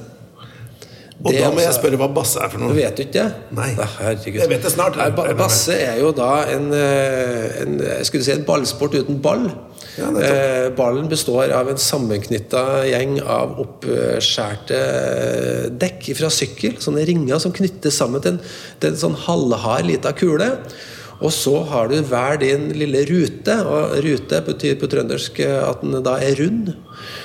Og 1.24 1.32
det, 1.32 1.40
da 1.40 1.50
må 1.50 1.62
jeg 1.62 1.70
altså- 1.70 1.80
spørre 1.80 1.96
hva 1.96 2.08
basse 2.14 2.40
er 2.40 2.50
for 2.52 2.60
noe. 2.60 2.68
Du 2.68 2.74
Vet 2.74 2.98
ikke 3.00 3.12
det? 3.12 3.34
Nei. 3.56 3.70
Jeg 3.72 4.48
vet 4.48 4.62
det 4.62 4.72
snart. 4.72 4.98
basse 5.38 5.72
er 5.72 5.98
jo 5.98 6.12
da 6.12 6.44
en, 6.52 6.72
eh, 6.72 7.62
en, 7.62 7.78
skulle 8.04 8.24
si 8.24 8.32
en 8.32 8.44
ballsport 8.44 8.94
uten 8.94 9.20
ball. 9.22 9.50
Ja, 9.96 10.08
eh, 10.10 10.70
ballen 10.74 11.08
består 11.08 11.52
av 11.54 11.68
en 11.70 11.78
sammenknytta 11.78 12.84
gjeng 12.90 13.20
av 13.22 13.58
oppskjærte 13.62 14.80
eh, 14.80 15.68
dekk 15.70 16.10
fra 16.18 16.28
sykkel. 16.28 16.76
Sånne 16.82 17.06
ringer 17.06 17.38
som 17.38 17.52
knyttes 17.52 17.96
sammen 17.96 18.20
til 18.20 18.34
en, 18.34 18.40
til 18.80 18.90
en 18.90 18.96
sånn 18.96 19.16
halvhard 19.26 19.86
lita 19.86 20.12
kule. 20.12 20.50
Og 21.22 21.30
så 21.32 21.60
har 21.70 21.90
du 21.90 21.98
hver 22.02 22.40
din 22.42 22.70
lille 22.74 23.04
rute, 23.08 23.54
og 23.62 23.98
rute 24.04 24.40
betyr 24.48 24.78
på 24.80 24.88
trøndersk 24.90 25.38
at 25.46 25.84
den 25.84 26.00
da 26.04 26.16
er 26.22 26.34
rund. 26.40 26.72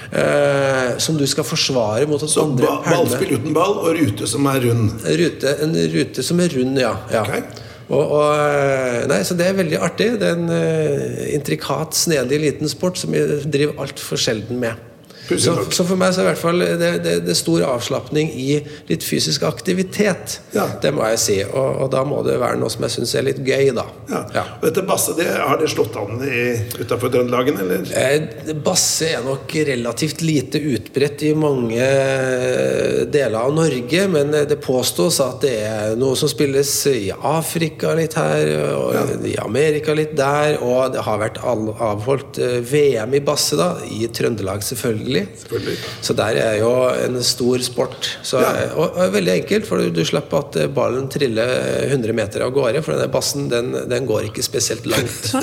Eh, 0.09 0.97
som 0.97 1.17
du 1.17 1.25
skal 1.29 1.45
forsvare 1.45 2.07
mot 2.09 2.21
at 2.25 2.31
så 2.31 2.47
andre 2.47 2.65
ba 2.65 2.95
Ballspill 2.95 3.35
uten 3.37 3.53
ball 3.53 3.75
og 3.77 3.91
rute 3.93 4.27
som 4.27 4.47
er 4.49 4.63
rund? 4.65 5.03
Rute, 5.05 5.55
en 5.63 5.75
rute 5.93 6.25
som 6.25 6.41
er 6.41 6.53
rund, 6.57 6.79
ja. 6.81 6.95
ja. 7.13 7.21
Okay. 7.21 7.43
Og, 7.89 8.03
og, 8.03 8.25
eh, 8.37 9.05
nei, 9.09 9.21
så 9.25 9.37
Det 9.37 9.47
er 9.47 9.57
veldig 9.57 9.79
artig. 9.81 10.11
Det 10.21 10.27
er 10.27 10.37
en 10.37 10.49
uh, 10.49 11.23
intrikat, 11.33 11.97
snedig 11.97 12.41
liten 12.41 12.69
sport 12.69 12.99
som 13.01 13.13
vi 13.13 13.23
driver 13.49 13.81
altfor 13.85 14.21
sjelden 14.21 14.61
med. 14.61 14.88
Så, 15.38 15.55
så 15.75 15.86
for 15.86 15.99
meg 15.99 16.13
så 16.15 16.23
er 16.23 16.27
i 16.27 16.30
hvert 16.32 16.41
fall 16.41 16.63
det, 16.63 16.91
det, 17.05 17.15
det 17.27 17.36
stor 17.38 17.65
avslapning 17.67 18.32
i 18.34 18.59
litt 18.89 19.05
fysisk 19.05 19.45
aktivitet. 19.47 20.39
Ja. 20.55 20.65
Det 20.82 20.93
må 20.95 21.05
jeg 21.11 21.21
si. 21.21 21.38
Og, 21.45 21.84
og 21.86 21.91
da 21.93 22.03
må 22.07 22.23
det 22.25 22.39
være 22.41 22.59
noe 22.61 22.71
som 22.73 22.86
jeg 22.88 22.97
syns 22.97 23.15
er 23.19 23.27
litt 23.30 23.41
gøy, 23.45 23.69
da. 23.77 23.86
Ja. 24.09 24.23
Ja. 24.36 24.45
Og 24.59 24.65
dette 24.69 24.86
basse, 24.88 25.15
det, 25.17 25.27
har 25.38 25.59
det 25.61 25.69
slått 25.71 25.97
an 25.99 26.23
utafor 26.80 27.13
Trøndelagen, 27.13 27.59
eller? 27.61 27.86
Eh, 27.99 28.53
Basse 28.63 29.11
er 29.13 29.23
nok 29.25 29.53
relativt 29.69 30.23
lite 30.25 30.59
utbredt 30.73 31.23
i 31.27 31.34
mange 31.38 31.89
deler 33.11 33.38
av 33.39 33.53
Norge, 33.55 34.05
men 34.11 34.34
det 34.49 34.59
påstås 34.63 35.19
at 35.23 35.41
det 35.43 35.55
er 35.67 35.95
noe 35.99 36.17
som 36.19 36.32
spilles 36.32 36.71
i 36.91 37.09
Afrika 37.13 37.93
litt 37.97 38.17
her, 38.19 38.49
og 38.75 39.25
i 39.27 39.36
Amerika 39.41 39.95
litt 39.97 40.15
der, 40.17 40.57
og 40.63 40.93
det 40.93 41.03
har 41.05 41.21
vært 41.21 41.41
avholdt 41.43 42.39
eh, 42.43 42.59
VM 42.65 43.15
i 43.17 43.23
basse, 43.25 43.57
da, 43.59 43.71
i 43.89 44.07
Trøndelag 44.13 44.63
selvfølgelig. 44.65 45.18
Selvfølgelig. 45.41 45.76
Så 46.05 46.15
der 46.17 46.39
er 46.41 46.57
jo 46.61 46.72
en 47.05 47.17
stor 47.24 47.63
sport. 47.65 48.09
Så, 48.24 48.39
Ja. 48.39 48.70
og, 48.76 48.95
og 48.95 49.13
veldig 49.13 49.34
enkelt, 49.41 49.67
for 49.67 49.82
du, 49.82 49.89
du 49.93 50.01
slipper 50.07 50.43
at 50.43 50.57
eh, 50.61 50.70
ballen 50.74 51.07
triller 51.11 51.51
100 51.88 52.15
meter 52.17 52.45
av 52.45 52.53
gårde, 52.55 52.84
for 52.86 52.95
denne 52.95 53.09
bassen 53.13 53.49
den, 53.51 53.72
den 53.91 54.07
går 54.09 54.30
ikke 54.30 54.45
spesielt 54.45 54.88
langt. 54.89 55.32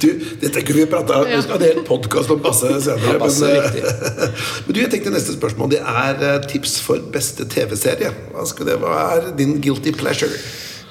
Du, 0.00 0.08
dette 0.40 0.62
kunne 0.64 0.82
vi 0.82 0.86
prata 0.90 1.20
Vi 1.24 1.38
skal 1.44 1.54
ha 1.54 1.58
en 1.58 1.64
hel 1.64 1.80
podkast 1.86 2.30
om 2.32 2.40
basse 2.42 2.68
senere. 2.84 3.14
Ja, 3.14 3.20
basse 3.20 3.48
men, 3.48 3.88
men 4.66 4.74
du, 4.74 4.80
jeg 4.80 4.90
tenkte 4.92 5.12
neste 5.14 5.36
spørsmål 5.36 5.72
Det 5.74 5.80
er 5.80 6.24
eh, 6.26 6.36
tips 6.50 6.78
for 6.84 7.02
beste 7.14 7.46
TV-serie. 7.50 8.12
Hva, 8.34 8.46
hva 8.82 9.00
er 9.16 9.32
din 9.38 9.58
guilty 9.62 9.94
pleasure? 9.96 10.36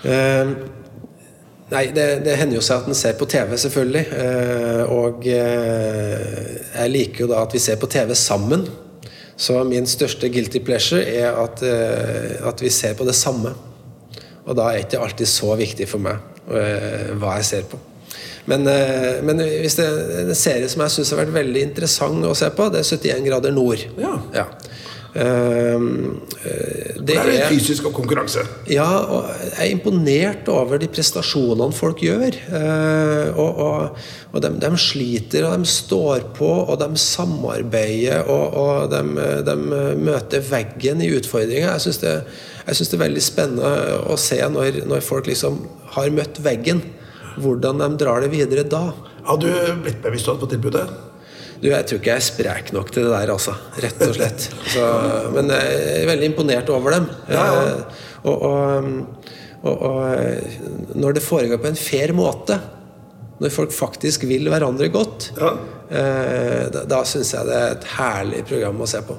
Uh, 0.03 0.55
Nei, 1.69 1.83
det, 1.93 2.05
det 2.25 2.33
hender 2.39 2.57
jo 2.57 2.63
seg 2.65 2.81
at 2.81 2.87
en 2.89 2.97
ser 2.97 3.17
på 3.19 3.27
TV, 3.29 3.53
selvfølgelig. 3.61 4.01
Eh, 4.17 4.89
og 4.89 5.27
eh, 5.29 6.55
jeg 6.73 6.93
liker 6.93 7.25
jo 7.25 7.31
da 7.31 7.41
at 7.43 7.55
vi 7.55 7.61
ser 7.63 7.79
på 7.81 7.89
TV 7.91 8.13
sammen. 8.17 8.67
Så 9.39 9.55
min 9.63 9.87
største 9.87 10.27
guilty 10.31 10.59
pleasure 10.65 11.03
er 11.03 11.31
at, 11.31 11.61
eh, 11.63 12.39
at 12.47 12.61
vi 12.61 12.71
ser 12.73 12.97
på 12.99 13.07
det 13.07 13.15
samme. 13.15 13.53
Og 14.45 14.57
da 14.57 14.69
er 14.69 14.79
det 14.79 14.87
ikke 14.87 15.03
alltid 15.05 15.29
så 15.29 15.53
viktig 15.55 15.87
for 15.87 16.03
meg 16.03 16.19
eh, 16.51 17.13
hva 17.19 17.37
jeg 17.39 17.47
ser 17.47 17.69
på. 17.71 17.79
Men, 18.49 18.65
eh, 18.67 19.21
men 19.23 19.41
hvis 19.43 19.77
det 19.77 19.85
er 19.85 20.23
en 20.25 20.37
serie 20.37 20.69
som 20.71 20.83
jeg 20.83 20.95
syns 20.95 21.13
har 21.13 21.21
vært 21.21 21.35
veldig 21.35 21.63
interessant 21.69 22.25
å 22.25 22.35
se 22.37 22.49
på, 22.55 22.69
det 22.73 22.81
er 22.81 22.87
71 22.97 23.27
grader 23.27 23.53
nord. 23.55 23.83
Ja. 24.01 24.15
Eh, 24.33 24.55
Det 25.13 27.05
det 27.09 27.15
er 27.17 27.25
litt 27.25 27.41
er 27.41 27.49
fysisk 27.49 27.87
og 27.89 27.95
konkurranse. 27.97 28.43
ja, 28.69 28.85
og 28.85 29.29
jeg 29.31 29.55
er 29.63 29.71
imponert 29.73 30.49
over 30.53 30.77
de 30.81 30.89
prestasjonene 30.91 31.75
folk 31.75 32.03
gjør. 32.05 32.37
Eh, 32.59 33.39
og 33.39 33.59
og, 33.59 33.97
og 34.33 34.43
de, 34.43 34.51
de 34.61 34.71
sliter, 34.79 35.47
og 35.47 35.57
de 35.57 35.69
står 35.69 36.29
på, 36.37 36.49
og 36.61 36.77
de 36.81 36.89
samarbeider, 37.01 38.29
og, 38.29 38.53
og 38.53 38.93
de, 38.93 39.01
de 39.47 39.57
møter 39.97 40.45
veggen 40.45 41.01
i 41.01 41.11
utfordringer. 41.17 41.71
Jeg 41.73 41.87
syns 41.87 42.01
det, 42.05 42.15
det 42.69 42.87
er 42.93 43.03
veldig 43.07 43.25
spennende 43.25 43.73
å 44.05 44.17
se 44.19 44.39
når, 44.45 44.83
når 44.89 45.05
folk 45.05 45.29
liksom 45.31 45.63
har 45.95 46.13
møtt 46.13 46.41
veggen, 46.45 46.83
hvordan 47.39 47.81
de 47.81 47.93
drar 48.01 48.21
det 48.21 48.33
videre 48.33 48.67
da. 48.67 48.89
Har 49.25 49.39
du 49.41 49.49
blitt 49.83 50.01
bevisst 50.03 50.29
fått 50.29 50.49
tilbudet? 50.53 51.08
Du, 51.61 51.67
Jeg 51.67 51.85
tror 51.89 51.99
ikke 51.99 52.11
jeg 52.13 52.21
er 52.21 52.25
sprek 52.27 52.69
nok 52.75 52.91
til 52.95 53.03
det 53.03 53.11
der, 53.11 53.31
altså. 53.33 53.53
Rett 53.83 54.01
og 54.05 54.13
slett. 54.15 54.45
Så, 54.71 54.83
men 55.35 55.49
jeg 55.51 55.79
er 56.03 56.07
veldig 56.07 56.29
imponert 56.31 56.69
over 56.71 56.95
dem. 56.95 57.09
Ja, 57.27 57.45
ja. 57.45 57.63
Eh, 57.67 58.05
Og, 58.29 58.41
og, 58.43 58.83
og, 59.63 59.81
og 59.87 60.97
når 60.99 61.13
det 61.15 61.23
foregår 61.23 61.59
på 61.63 61.69
en 61.69 61.77
fair 61.79 62.11
måte, 62.15 62.57
når 63.39 63.53
folk 63.55 63.71
faktisk 63.71 64.25
vil 64.27 64.49
hverandre 64.51 64.89
godt, 64.91 65.29
Ja. 65.39 65.53
eh, 65.87 66.65
da, 66.75 66.81
da 66.83 66.99
syns 67.07 67.31
jeg 67.35 67.47
det 67.47 67.55
er 67.55 67.75
et 67.77 67.87
herlig 67.95 68.41
program 68.49 68.81
å 68.83 68.87
se 68.91 68.99
på. 69.07 69.15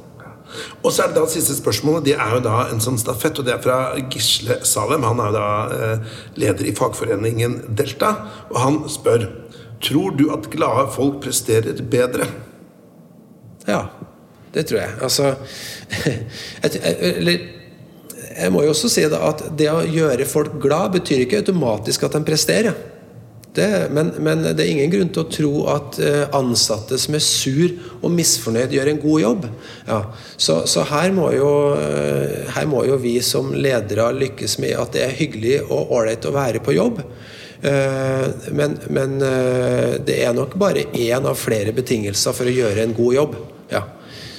Og 0.84 0.90
så 0.92 1.04
er 1.04 1.12
det 1.12 1.16
da 1.20 1.26
siste 1.30 1.54
spørsmålet. 1.56 2.04
Det 2.10 2.16
er 2.18 2.32
jo 2.34 2.40
da 2.44 2.66
en 2.72 2.80
sånn 2.82 2.98
stafett, 3.00 3.38
og 3.40 3.46
det 3.46 3.54
er 3.54 3.62
fra 3.64 3.78
Gisle 4.10 4.58
Salem. 4.66 5.04
Han 5.06 5.20
er 5.22 5.30
jo 5.30 5.36
da 5.38 5.48
eh, 5.76 6.16
leder 6.42 6.68
i 6.68 6.74
fagforeningen 6.76 7.60
Delta, 7.78 8.10
og 8.50 8.58
han 8.60 8.80
spør 8.90 9.28
Tror 9.80 10.16
du 10.16 10.26
at 10.34 10.50
glade 10.52 10.88
folk 10.92 11.22
presterer 11.24 11.80
bedre? 11.92 12.28
Ja, 13.68 13.86
det 14.54 14.66
tror 14.68 14.82
jeg. 14.82 14.92
Altså 15.00 15.34
Eller 16.62 17.48
jeg 18.40 18.52
må 18.52 18.62
jo 18.64 18.72
også 18.72 18.88
si 18.92 19.04
det 19.10 19.18
at 19.18 19.42
det 19.58 19.68
å 19.72 19.82
gjøre 19.84 20.28
folk 20.28 20.56
glad 20.62 20.94
betyr 20.96 21.24
ikke 21.24 21.42
automatisk 21.42 22.06
at 22.06 22.16
de 22.16 22.24
presterer. 22.24 22.76
Det, 23.54 23.66
men, 23.90 24.12
men 24.22 24.44
det 24.44 24.62
er 24.62 24.68
ingen 24.70 24.92
grunn 24.92 25.08
til 25.10 25.24
å 25.24 25.30
tro 25.34 25.52
at 25.72 25.96
eh, 26.04 26.20
ansatte 26.38 26.94
som 27.02 27.16
er 27.18 27.24
sur 27.24 27.72
og 27.98 28.12
misfornøyd, 28.14 28.70
gjør 28.76 28.92
en 28.92 29.00
god 29.02 29.22
jobb. 29.24 29.48
Ja. 29.88 29.98
Så, 30.36 30.60
så 30.70 30.84
her, 30.86 31.10
må 31.16 31.32
jo, 31.34 31.50
eh, 31.74 32.46
her 32.54 32.68
må 32.70 32.84
jo 32.86 33.00
vi 33.02 33.16
som 33.26 33.50
ledere 33.56 34.06
lykkes 34.14 34.60
med 34.62 34.76
at 34.78 34.94
det 34.94 35.02
er 35.02 35.18
hyggelig 35.18 35.56
og 35.66 35.90
ålreit 35.98 36.30
å 36.30 36.34
være 36.36 36.62
på 36.62 36.76
jobb. 36.78 37.02
Eh, 37.62 38.26
Men, 38.56 38.78
men 38.88 39.22
eh, 39.22 39.96
det 40.04 40.18
er 40.24 40.34
nok 40.36 40.56
bare 40.60 40.86
én 40.96 41.26
av 41.28 41.36
flere 41.38 41.74
betingelser 41.76 42.36
for 42.36 42.48
å 42.48 42.54
gjøre 42.54 42.84
en 42.84 42.96
god 42.96 43.14
jobb. 43.14 43.38
Ja. 43.70 43.84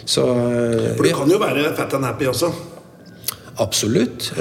Så 0.05 0.25
eh, 0.25 0.93
For 0.97 1.05
det 1.05 1.15
kan 1.17 1.31
jo 1.31 1.41
være 1.41 1.73
fat 1.77 1.93
and 1.97 2.09
happy 2.09 2.29
også. 2.31 2.51
Absolutt. 3.61 4.31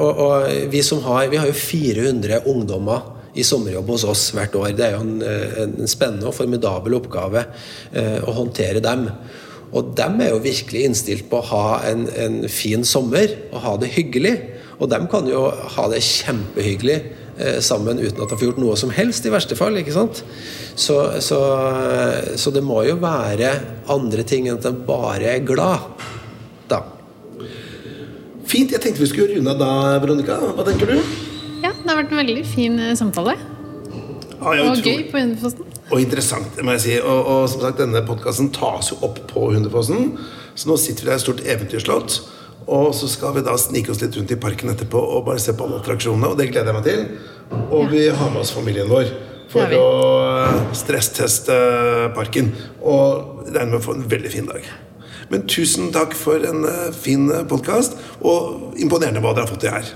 Og, 0.00 0.20
og 0.22 0.68
vi 0.72 0.80
som 0.86 1.02
har 1.04 1.26
Vi 1.28 1.36
har 1.36 1.48
jo 1.50 1.56
400 1.58 2.46
ungdommer 2.48 3.02
i 3.34 3.44
sommerjobb 3.44 3.90
hos 3.94 4.04
oss 4.08 4.26
hvert 4.36 4.54
år. 4.56 4.72
Det 4.76 4.86
er 4.86 4.96
jo 4.96 5.04
en, 5.04 5.22
en 5.82 5.90
spennende 5.90 6.28
og 6.28 6.36
formidabel 6.36 6.96
oppgave 6.98 7.46
eh, 7.92 8.18
å 8.24 8.34
håndtere 8.36 8.82
dem. 8.84 9.06
Og 9.72 9.94
dem 9.96 10.20
er 10.20 10.34
jo 10.34 10.42
virkelig 10.44 10.84
innstilt 10.84 11.28
på 11.30 11.40
å 11.40 11.48
ha 11.48 11.66
en, 11.88 12.04
en 12.12 12.42
fin 12.52 12.84
sommer 12.84 13.32
og 13.50 13.62
ha 13.64 13.76
det 13.80 13.92
hyggelig. 13.94 14.34
Og 14.82 14.90
dem 14.92 15.08
kan 15.10 15.28
jo 15.30 15.46
ha 15.48 15.88
det 15.92 16.02
kjempehyggelig 16.04 16.98
eh, 16.98 17.21
sammen 17.64 18.00
uten 18.00 18.22
at 18.22 18.30
de 18.30 18.38
får 18.38 18.48
gjort 18.48 18.60
noe 18.62 18.76
som 18.78 18.92
helst, 18.94 19.26
i 19.26 19.32
verste 19.32 19.56
fall. 19.58 19.76
ikke 19.80 19.94
sant? 19.94 20.22
Så, 20.78 20.96
så, 21.24 21.38
så 22.38 22.52
det 22.54 22.62
må 22.64 22.82
jo 22.86 22.96
være 23.02 23.52
andre 23.92 24.24
ting 24.28 24.48
enn 24.48 24.58
at 24.60 24.66
de 24.68 24.74
bare 24.88 25.36
er 25.36 25.44
glad. 25.46 25.90
Da. 26.70 26.82
Fint. 28.48 28.72
Jeg 28.74 28.80
tenkte 28.82 29.02
vi 29.02 29.10
skulle 29.10 29.36
runde 29.36 29.54
av 29.54 29.60
da, 29.60 29.72
Veronica. 30.02 30.38
Hva 30.56 30.66
tenker 30.66 30.92
du? 30.92 30.98
Ja, 31.62 31.70
det 31.72 31.88
har 31.88 32.00
vært 32.02 32.12
en 32.14 32.22
veldig 32.24 32.44
fin 32.48 32.78
eh, 32.82 32.94
samtale. 32.98 33.36
Ja, 34.42 34.64
Og 34.66 34.82
gøy 34.82 35.04
på 35.12 35.20
Hundefossen. 35.20 35.68
Og 35.92 36.00
interessant, 36.02 36.56
må 36.64 36.74
jeg 36.74 36.82
si. 36.82 36.94
Og, 36.98 37.26
og 37.30 37.42
som 37.52 37.62
sagt, 37.62 37.78
denne 37.82 38.02
podkasten 38.06 38.50
tas 38.54 38.90
jo 38.90 38.98
opp 39.06 39.20
på 39.30 39.50
Hundefossen. 39.52 40.16
Så 40.58 40.68
nå 40.70 40.76
sitter 40.80 41.04
vi 41.06 41.10
der 41.12 41.18
i 41.18 41.20
et 41.20 41.24
stort 41.24 41.42
eventyrslott. 41.46 42.16
Og 42.66 42.92
så 42.94 43.08
skal 43.10 43.34
vi 43.36 43.44
da 43.46 43.56
snike 43.58 43.92
oss 43.92 44.02
litt 44.02 44.16
rundt 44.18 44.32
i 44.34 44.38
parken 44.40 44.72
etterpå 44.72 45.00
og 45.00 45.26
bare 45.26 45.42
se 45.42 45.54
på 45.56 45.66
alle 45.66 45.80
attraksjonene. 45.82 46.30
Og 46.30 46.38
det 46.38 46.50
gleder 46.52 46.72
jeg 46.72 46.78
meg 46.78 46.88
til. 46.88 47.04
Og 47.74 47.90
vi 47.92 48.06
har 48.08 48.32
med 48.32 48.42
oss 48.44 48.54
familien 48.54 48.90
vår 48.90 49.10
for 49.52 49.74
å 49.76 49.88
stressteste 50.76 51.56
parken. 52.16 52.52
Og 52.80 53.44
regner 53.50 53.74
med 53.74 53.80
å 53.80 53.84
få 53.84 53.98
en 53.98 54.08
veldig 54.10 54.32
fin 54.32 54.48
dag. 54.48 54.66
Men 55.32 55.46
tusen 55.48 55.92
takk 55.94 56.14
for 56.18 56.44
en 56.44 56.66
eh, 56.68 56.88
fin 56.92 57.30
podkast, 57.48 57.94
og 58.20 58.74
imponerende 58.76 59.22
hva 59.24 59.32
dere 59.32 59.46
har 59.46 59.52
fått 59.54 59.62
til 59.64 59.72
her. 59.72 59.92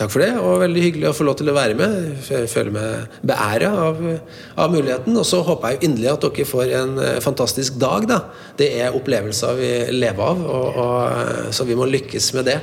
Takk 0.00 0.14
for 0.14 0.22
det, 0.24 0.30
og 0.40 0.62
veldig 0.62 0.80
hyggelig 0.80 1.08
å 1.10 1.12
få 1.12 1.26
lov 1.28 1.34
til 1.36 1.50
å 1.52 1.54
være 1.54 1.74
med. 1.76 1.96
Jeg 2.24 2.48
føler 2.48 2.72
meg 2.72 3.16
beæra 3.28 3.68
av, 3.84 3.98
av 4.56 4.72
muligheten. 4.72 5.18
Og 5.20 5.26
så 5.28 5.42
håper 5.44 5.74
jeg 5.74 5.90
inderlig 5.90 6.08
at 6.14 6.24
dere 6.24 6.46
får 6.48 6.72
en 6.78 6.94
eh, 7.04 7.18
fantastisk 7.20 7.76
dag. 7.82 8.06
da. 8.08 8.22
Det 8.56 8.70
er 8.80 8.96
opplevelser 8.96 9.58
vi 9.58 9.68
lever 9.98 10.24
av, 10.24 10.40
og, 10.40 10.78
og, 10.80 11.52
så 11.52 11.68
vi 11.68 11.76
må 11.76 11.88
lykkes 11.90 12.30
med 12.38 12.48
det. 12.48 12.56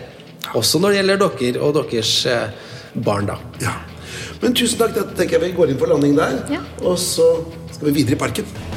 Også 0.57 0.81
når 0.81 0.95
det 0.95 0.99
gjelder 1.03 1.21
dere 1.27 1.61
og 1.67 1.77
deres 1.77 2.15
eh, 2.31 2.73
barn, 3.05 3.29
da. 3.29 3.37
Ja. 3.61 3.75
Men 4.41 4.57
tusen 4.57 4.81
takk. 4.81 4.97
Da 4.97 5.05
tenker 5.13 5.37
jeg 5.37 5.51
vi 5.51 5.53
går 5.61 5.75
inn 5.75 5.79
for 5.83 5.93
landing 5.93 6.17
der. 6.17 6.41
Ja. 6.57 6.65
Og 6.81 6.97
så 6.97 7.29
skal 7.69 7.91
vi 7.91 7.99
videre 8.01 8.17
i 8.17 8.23
parken. 8.25 8.76